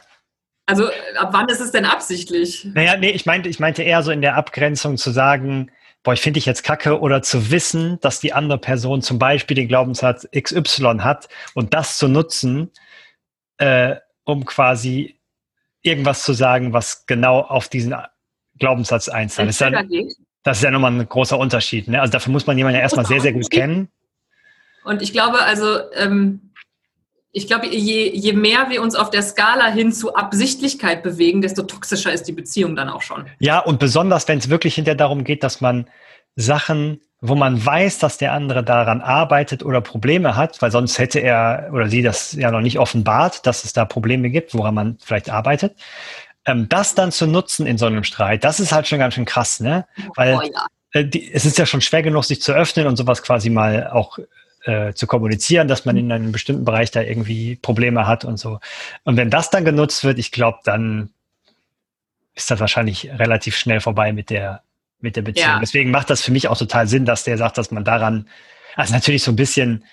Also 0.65 0.87
ab 1.17 1.29
wann 1.31 1.49
ist 1.49 1.61
es 1.61 1.71
denn 1.71 1.85
absichtlich? 1.85 2.67
Naja, 2.73 2.95
nee, 2.97 3.09
ich 3.09 3.25
meinte, 3.25 3.49
ich 3.49 3.59
meinte 3.59 3.81
eher 3.81 4.03
so 4.03 4.11
in 4.11 4.21
der 4.21 4.35
Abgrenzung 4.35 4.97
zu 4.97 5.09
sagen, 5.09 5.71
boah, 6.03 6.13
ich 6.13 6.21
finde 6.21 6.37
dich 6.37 6.45
jetzt 6.45 6.63
kacke 6.63 6.99
oder 6.99 7.21
zu 7.21 7.51
wissen, 7.51 7.99
dass 8.01 8.19
die 8.19 8.33
andere 8.33 8.59
Person 8.59 9.01
zum 9.01 9.17
Beispiel 9.19 9.55
den 9.55 9.67
Glaubenssatz 9.67 10.27
XY 10.31 10.99
hat 10.99 11.27
und 11.55 11.73
das 11.73 11.97
zu 11.97 12.07
nutzen, 12.07 12.71
äh, 13.57 13.95
um 14.25 14.45
quasi 14.45 15.18
irgendwas 15.81 16.23
zu 16.23 16.33
sagen, 16.33 16.73
was 16.73 17.05
genau 17.05 17.41
auf 17.41 17.69
diesen 17.69 17.95
Glaubenssatz 18.57 19.09
einzahlt. 19.09 19.49
Das 19.49 19.55
ist, 19.55 19.61
ja, 19.61 19.83
das 20.43 20.57
ist 20.57 20.63
ja 20.63 20.71
nochmal 20.71 20.91
ein 20.91 21.07
großer 21.07 21.37
Unterschied. 21.37 21.87
Ne? 21.87 22.01
Also 22.01 22.11
dafür 22.11 22.31
muss 22.31 22.47
man 22.47 22.57
jemanden 22.57 22.77
ja 22.77 22.81
erstmal 22.81 23.05
sehr, 23.05 23.21
sehr 23.21 23.33
gut 23.33 23.49
kennen. 23.49 23.89
Und 24.83 25.01
ich 25.01 25.13
glaube, 25.13 25.41
also, 25.41 25.79
ähm, 25.93 26.53
ich 27.31 27.47
glaube, 27.47 27.67
je, 27.67 28.09
je 28.09 28.33
mehr 28.33 28.69
wir 28.69 28.81
uns 28.81 28.95
auf 28.95 29.11
der 29.11 29.21
Skala 29.21 29.67
hin 29.67 29.91
zu 29.91 30.15
Absichtlichkeit 30.15 31.03
bewegen, 31.03 31.41
desto 31.41 31.63
toxischer 31.63 32.11
ist 32.11 32.23
die 32.23 32.31
Beziehung 32.31 32.75
dann 32.75 32.89
auch 32.89 33.01
schon. 33.01 33.27
Ja, 33.39 33.59
und 33.59 33.79
besonders, 33.79 34.27
wenn 34.27 34.39
es 34.39 34.49
wirklich 34.49 34.75
hinterher 34.75 34.95
darum 34.95 35.23
geht, 35.23 35.43
dass 35.43 35.61
man 35.61 35.87
Sachen 36.35 37.01
wo 37.21 37.35
man 37.35 37.63
weiß, 37.63 37.99
dass 37.99 38.17
der 38.17 38.33
andere 38.33 38.63
daran 38.63 39.01
arbeitet 39.01 39.63
oder 39.63 39.81
Probleme 39.81 40.35
hat, 40.35 40.61
weil 40.61 40.71
sonst 40.71 40.99
hätte 40.99 41.19
er 41.19 41.69
oder 41.73 41.89
sie 41.89 42.01
das 42.01 42.33
ja 42.33 42.49
noch 42.49 42.61
nicht 42.61 42.79
offenbart, 42.79 43.45
dass 43.45 43.65
es 43.65 43.73
da 43.73 43.85
Probleme 43.85 44.29
gibt, 44.29 44.53
woran 44.53 44.73
man 44.73 44.97
vielleicht 45.03 45.29
arbeitet. 45.29 45.75
Ähm, 46.45 46.69
das 46.69 46.95
dann 46.95 47.11
zu 47.11 47.27
nutzen 47.27 47.67
in 47.67 47.77
so 47.77 47.85
einem 47.85 48.05
Streit, 48.05 48.43
das 48.43 48.59
ist 48.59 48.71
halt 48.71 48.87
schon 48.87 48.99
ganz 48.99 49.15
schön 49.15 49.25
krass, 49.25 49.59
ne? 49.59 49.85
Weil 50.15 50.35
oh, 50.35 50.41
ja. 50.41 50.65
äh, 50.93 51.05
die, 51.05 51.31
es 51.33 51.45
ist 51.45 51.57
ja 51.57 51.65
schon 51.65 51.81
schwer 51.81 52.03
genug, 52.03 52.23
sich 52.23 52.41
zu 52.41 52.53
öffnen 52.53 52.87
und 52.87 52.95
sowas 52.95 53.21
quasi 53.21 53.49
mal 53.49 53.89
auch 53.89 54.17
äh, 54.63 54.93
zu 54.93 55.05
kommunizieren, 55.05 55.67
dass 55.67 55.83
man 55.83 55.97
in 55.97 56.11
einem 56.11 56.31
bestimmten 56.31 56.63
Bereich 56.63 56.91
da 56.91 57.01
irgendwie 57.01 57.57
Probleme 57.57 58.07
hat 58.07 58.23
und 58.23 58.37
so. 58.37 58.59
Und 59.03 59.17
wenn 59.17 59.29
das 59.29 59.49
dann 59.49 59.65
genutzt 59.65 60.05
wird, 60.05 60.19
ich 60.19 60.31
glaube, 60.31 60.59
dann 60.63 61.09
ist 62.33 62.49
das 62.49 62.61
wahrscheinlich 62.61 63.11
relativ 63.11 63.57
schnell 63.57 63.81
vorbei 63.81 64.13
mit 64.13 64.29
der 64.29 64.63
mit 65.01 65.15
der 65.15 65.21
Beziehung. 65.21 65.47
Ja. 65.47 65.59
Deswegen 65.59 65.91
macht 65.91 66.09
das 66.09 66.21
für 66.21 66.31
mich 66.31 66.47
auch 66.47 66.57
total 66.57 66.87
Sinn, 66.87 67.05
dass 67.05 67.23
der 67.23 67.37
sagt, 67.37 67.57
dass 67.57 67.71
man 67.71 67.83
daran, 67.83 68.27
also 68.75 68.93
natürlich 68.93 69.23
so 69.23 69.31
ein 69.31 69.35
bisschen 69.35 69.83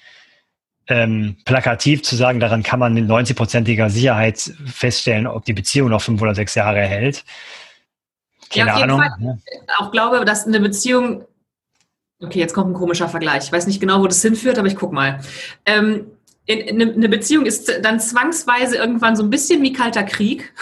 ähm, 0.88 1.36
plakativ 1.44 2.02
zu 2.02 2.16
sagen, 2.16 2.40
daran 2.40 2.62
kann 2.62 2.78
man 2.78 2.94
mit 2.94 3.08
90-prozentiger 3.08 3.90
Sicherheit 3.90 4.52
feststellen, 4.66 5.26
ob 5.26 5.44
die 5.44 5.52
Beziehung 5.52 5.90
noch 5.90 6.02
fünf 6.02 6.20
oder 6.22 6.34
sechs 6.34 6.54
Jahre 6.54 6.80
hält. 6.80 7.24
Keine 8.50 8.68
ja, 8.70 8.76
Ahnung. 8.76 9.02
Ne? 9.18 9.40
Auch 9.78 9.90
glaube, 9.90 10.24
dass 10.24 10.46
eine 10.46 10.60
Beziehung, 10.60 11.24
okay, 12.22 12.38
jetzt 12.38 12.54
kommt 12.54 12.70
ein 12.70 12.74
komischer 12.74 13.08
Vergleich. 13.08 13.44
Ich 13.44 13.52
weiß 13.52 13.66
nicht 13.66 13.80
genau, 13.80 14.00
wo 14.00 14.06
das 14.06 14.22
hinführt, 14.22 14.58
aber 14.58 14.68
ich 14.68 14.76
guck 14.76 14.92
mal. 14.92 15.20
Ähm, 15.64 16.06
in, 16.48 16.60
in, 16.60 16.94
eine 16.94 17.08
Beziehung 17.08 17.44
ist 17.44 17.80
dann 17.82 17.98
zwangsweise 17.98 18.76
irgendwann 18.76 19.16
so 19.16 19.24
ein 19.24 19.30
bisschen 19.30 19.62
wie 19.62 19.72
kalter 19.72 20.04
Krieg. 20.04 20.52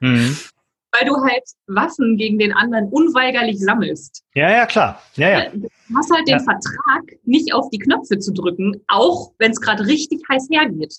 Mhm 0.00 0.36
weil 0.92 1.06
du 1.06 1.16
halt 1.16 1.44
Waffen 1.66 2.16
gegen 2.16 2.38
den 2.38 2.52
anderen 2.52 2.88
unweigerlich 2.88 3.58
sammelst. 3.58 4.22
Ja, 4.34 4.50
ja, 4.50 4.66
klar. 4.66 5.02
Ja, 5.16 5.28
ja. 5.30 5.50
Du 5.50 5.96
hast 5.96 6.12
halt 6.12 6.26
den 6.26 6.38
ja. 6.38 6.44
Vertrag, 6.44 7.18
nicht 7.24 7.52
auf 7.52 7.68
die 7.70 7.78
Knöpfe 7.78 8.18
zu 8.18 8.32
drücken, 8.32 8.82
auch 8.88 9.32
wenn 9.38 9.52
es 9.52 9.60
gerade 9.60 9.86
richtig 9.86 10.22
heiß 10.30 10.48
hergeht. 10.50 10.94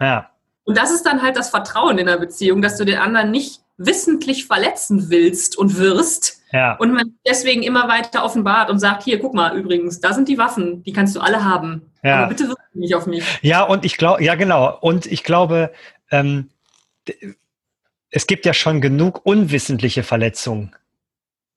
Ja. 0.00 0.30
Und 0.64 0.76
das 0.76 0.90
ist 0.90 1.04
dann 1.04 1.22
halt 1.22 1.36
das 1.36 1.50
Vertrauen 1.50 1.98
in 1.98 2.06
der 2.06 2.18
Beziehung, 2.18 2.60
dass 2.60 2.76
du 2.76 2.84
den 2.84 2.98
anderen 2.98 3.30
nicht 3.30 3.62
wissentlich 3.78 4.46
verletzen 4.46 5.08
willst 5.08 5.56
und 5.56 5.78
wirst 5.78 6.42
ja. 6.52 6.76
und 6.76 6.92
man 6.92 7.14
deswegen 7.26 7.62
immer 7.62 7.88
weiter 7.88 8.24
offenbart 8.24 8.70
und 8.70 8.78
sagt, 8.78 9.04
hier, 9.04 9.18
guck 9.20 9.34
mal, 9.34 9.56
übrigens, 9.56 10.00
da 10.00 10.12
sind 10.12 10.28
die 10.28 10.36
Waffen, 10.36 10.82
die 10.82 10.92
kannst 10.92 11.14
du 11.16 11.20
alle 11.20 11.44
haben. 11.44 11.92
Ja. 12.02 12.16
Aber 12.16 12.28
bitte 12.28 12.48
wirf 12.48 12.58
nicht 12.74 12.94
auf 12.94 13.06
mich. 13.06 13.24
Ja, 13.40 13.62
und 13.62 13.84
ich 13.84 13.96
glaube, 13.96 14.22
ja 14.22 14.34
genau, 14.34 14.76
und 14.80 15.06
ich 15.06 15.24
glaube, 15.24 15.72
ähm, 16.10 16.50
es 18.10 18.26
gibt 18.26 18.46
ja 18.46 18.54
schon 18.54 18.80
genug 18.80 19.24
unwissentliche 19.24 20.02
Verletzungen, 20.02 20.74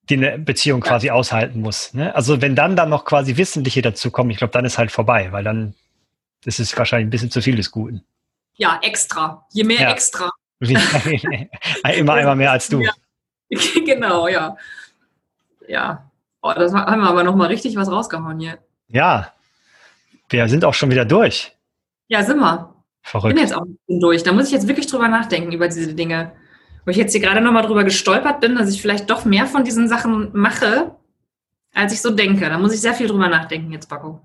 die 0.10 0.16
eine 0.16 0.38
Beziehung 0.38 0.82
ja. 0.82 0.90
quasi 0.90 1.10
aushalten 1.10 1.62
muss. 1.62 1.94
Ne? 1.94 2.14
Also 2.16 2.42
wenn 2.42 2.56
dann 2.56 2.76
dann 2.76 2.90
noch 2.90 3.06
quasi 3.06 3.38
wissentliche 3.38 3.82
dazu 3.82 4.12
kommen, 4.12 4.30
ich 4.32 4.38
glaube, 4.38 4.54
dann 4.54 4.66
ist 4.66 4.78
halt 4.78 4.92
vorbei, 4.92 5.32
weil 5.32 5.44
dann 5.44 5.76
ist 6.46 6.60
es 6.60 6.78
wahrscheinlich 6.78 7.08
ein 7.08 7.12
bisschen 7.12 7.32
zu 7.32 7.42
viel 7.42 7.56
des 7.56 7.72
Guten. 7.72 8.04
Ja, 8.56 8.80
extra. 8.82 9.46
Je 9.52 9.64
mehr 9.64 9.82
ja. 9.82 9.92
extra. 9.92 10.30
Immer 10.60 12.14
einmal 12.14 12.36
mehr 12.36 12.52
als 12.52 12.68
du. 12.68 12.82
Ja. 12.82 12.92
Genau, 13.86 14.30
ja. 14.30 14.56
Ja. 15.68 16.10
Oh, 16.42 16.54
das 16.56 16.74
haben 16.74 17.02
wir 17.02 17.10
aber 17.10 17.24
nochmal 17.24 17.48
richtig 17.48 17.76
was 17.76 17.92
rausgehauen 17.92 18.40
hier. 18.40 18.58
Ja. 18.88 19.34
Wir 20.30 20.48
sind 20.48 20.64
auch 20.64 20.74
schon 20.74 20.90
wieder 20.90 21.04
durch. 21.04 21.54
Ja, 22.08 22.24
sind 22.24 22.40
wir. 22.40 22.74
Verrückt. 23.02 23.34
Ich 23.34 23.36
bin 23.36 23.44
jetzt 23.44 23.56
auch 23.58 23.66
durch. 23.88 24.24
Da 24.24 24.32
muss 24.32 24.46
ich 24.48 24.52
jetzt 24.54 24.68
wirklich 24.68 24.88
drüber 24.88 25.08
nachdenken, 25.08 25.52
über 25.52 25.68
diese 25.68 25.94
Dinge. 25.94 26.32
Wo 26.86 26.92
ich 26.92 26.98
jetzt 26.98 27.12
hier 27.12 27.22
gerade 27.22 27.42
nochmal 27.42 27.64
drüber 27.64 27.84
gestolpert 27.84 28.40
bin, 28.42 28.56
dass 28.56 28.74
ich 28.74 28.82
vielleicht 28.82 29.10
doch 29.10 29.26
mehr 29.26 29.46
von 29.46 29.64
diesen 29.64 29.88
Sachen 29.88 30.30
mache, 30.34 30.96
als 31.74 31.94
ich 31.94 32.02
so 32.02 32.12
denke. 32.12 32.50
Da 32.50 32.58
muss 32.58 32.74
ich 32.74 32.82
sehr 32.82 32.94
viel 32.94 33.08
drüber 33.08 33.28
nachdenken 33.28 33.72
jetzt, 33.72 33.88
Baco. 33.88 34.22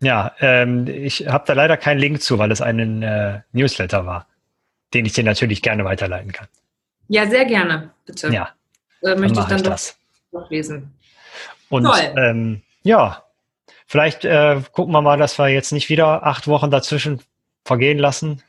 Ja, 0.00 0.32
ähm, 0.40 0.86
ich 0.86 1.26
habe 1.26 1.44
da 1.46 1.54
leider 1.54 1.76
keinen 1.76 1.98
Link 1.98 2.22
zu, 2.22 2.38
weil 2.38 2.50
es 2.52 2.60
ein 2.60 3.02
äh, 3.02 3.40
Newsletter 3.52 4.06
war, 4.06 4.26
den 4.92 5.06
ich 5.06 5.14
dir 5.14 5.24
natürlich 5.24 5.62
gerne 5.62 5.84
weiterleiten 5.84 6.32
kann. 6.32 6.48
Ja, 7.08 7.26
sehr 7.28 7.44
gerne, 7.44 7.90
bitte. 8.04 8.28
Ja, 8.28 8.50
äh, 9.02 9.14
möchte 9.14 9.40
ich 9.40 9.46
dann 9.46 9.56
ich 9.58 9.62
das. 9.62 9.98
doch 10.32 10.50
lesen. 10.50 10.92
Und 11.68 11.88
ähm, 12.16 12.62
ja, 12.82 13.24
vielleicht 13.86 14.24
äh, 14.24 14.60
gucken 14.72 14.92
wir 14.92 15.02
mal, 15.02 15.16
dass 15.16 15.38
wir 15.38 15.48
jetzt 15.48 15.72
nicht 15.72 15.88
wieder 15.88 16.26
acht 16.26 16.46
Wochen 16.46 16.70
dazwischen 16.70 17.20
vergehen 17.64 17.98
lassen. 17.98 18.42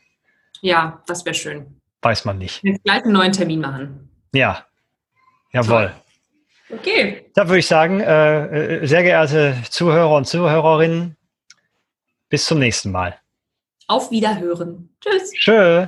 Ja, 0.60 1.02
das 1.06 1.24
wäre 1.24 1.34
schön. 1.34 1.77
Weiß 2.02 2.24
man 2.24 2.38
nicht. 2.38 2.62
Jetzt 2.62 2.84
gleich 2.84 3.02
einen 3.02 3.12
neuen 3.12 3.32
Termin 3.32 3.60
machen. 3.60 4.10
Ja, 4.32 4.64
jawohl. 5.52 5.92
Toll. 6.68 6.78
Okay. 6.78 7.30
Da 7.34 7.48
würde 7.48 7.58
ich 7.60 7.66
sagen, 7.66 8.00
äh, 8.00 8.82
äh, 8.82 8.86
sehr 8.86 9.02
geehrte 9.02 9.56
Zuhörer 9.70 10.16
und 10.16 10.26
Zuhörerinnen, 10.26 11.16
bis 12.28 12.44
zum 12.46 12.58
nächsten 12.58 12.90
Mal. 12.90 13.18
Auf 13.86 14.10
Wiederhören. 14.10 14.90
Tschüss. 15.00 15.32
Tschö. 15.32 15.86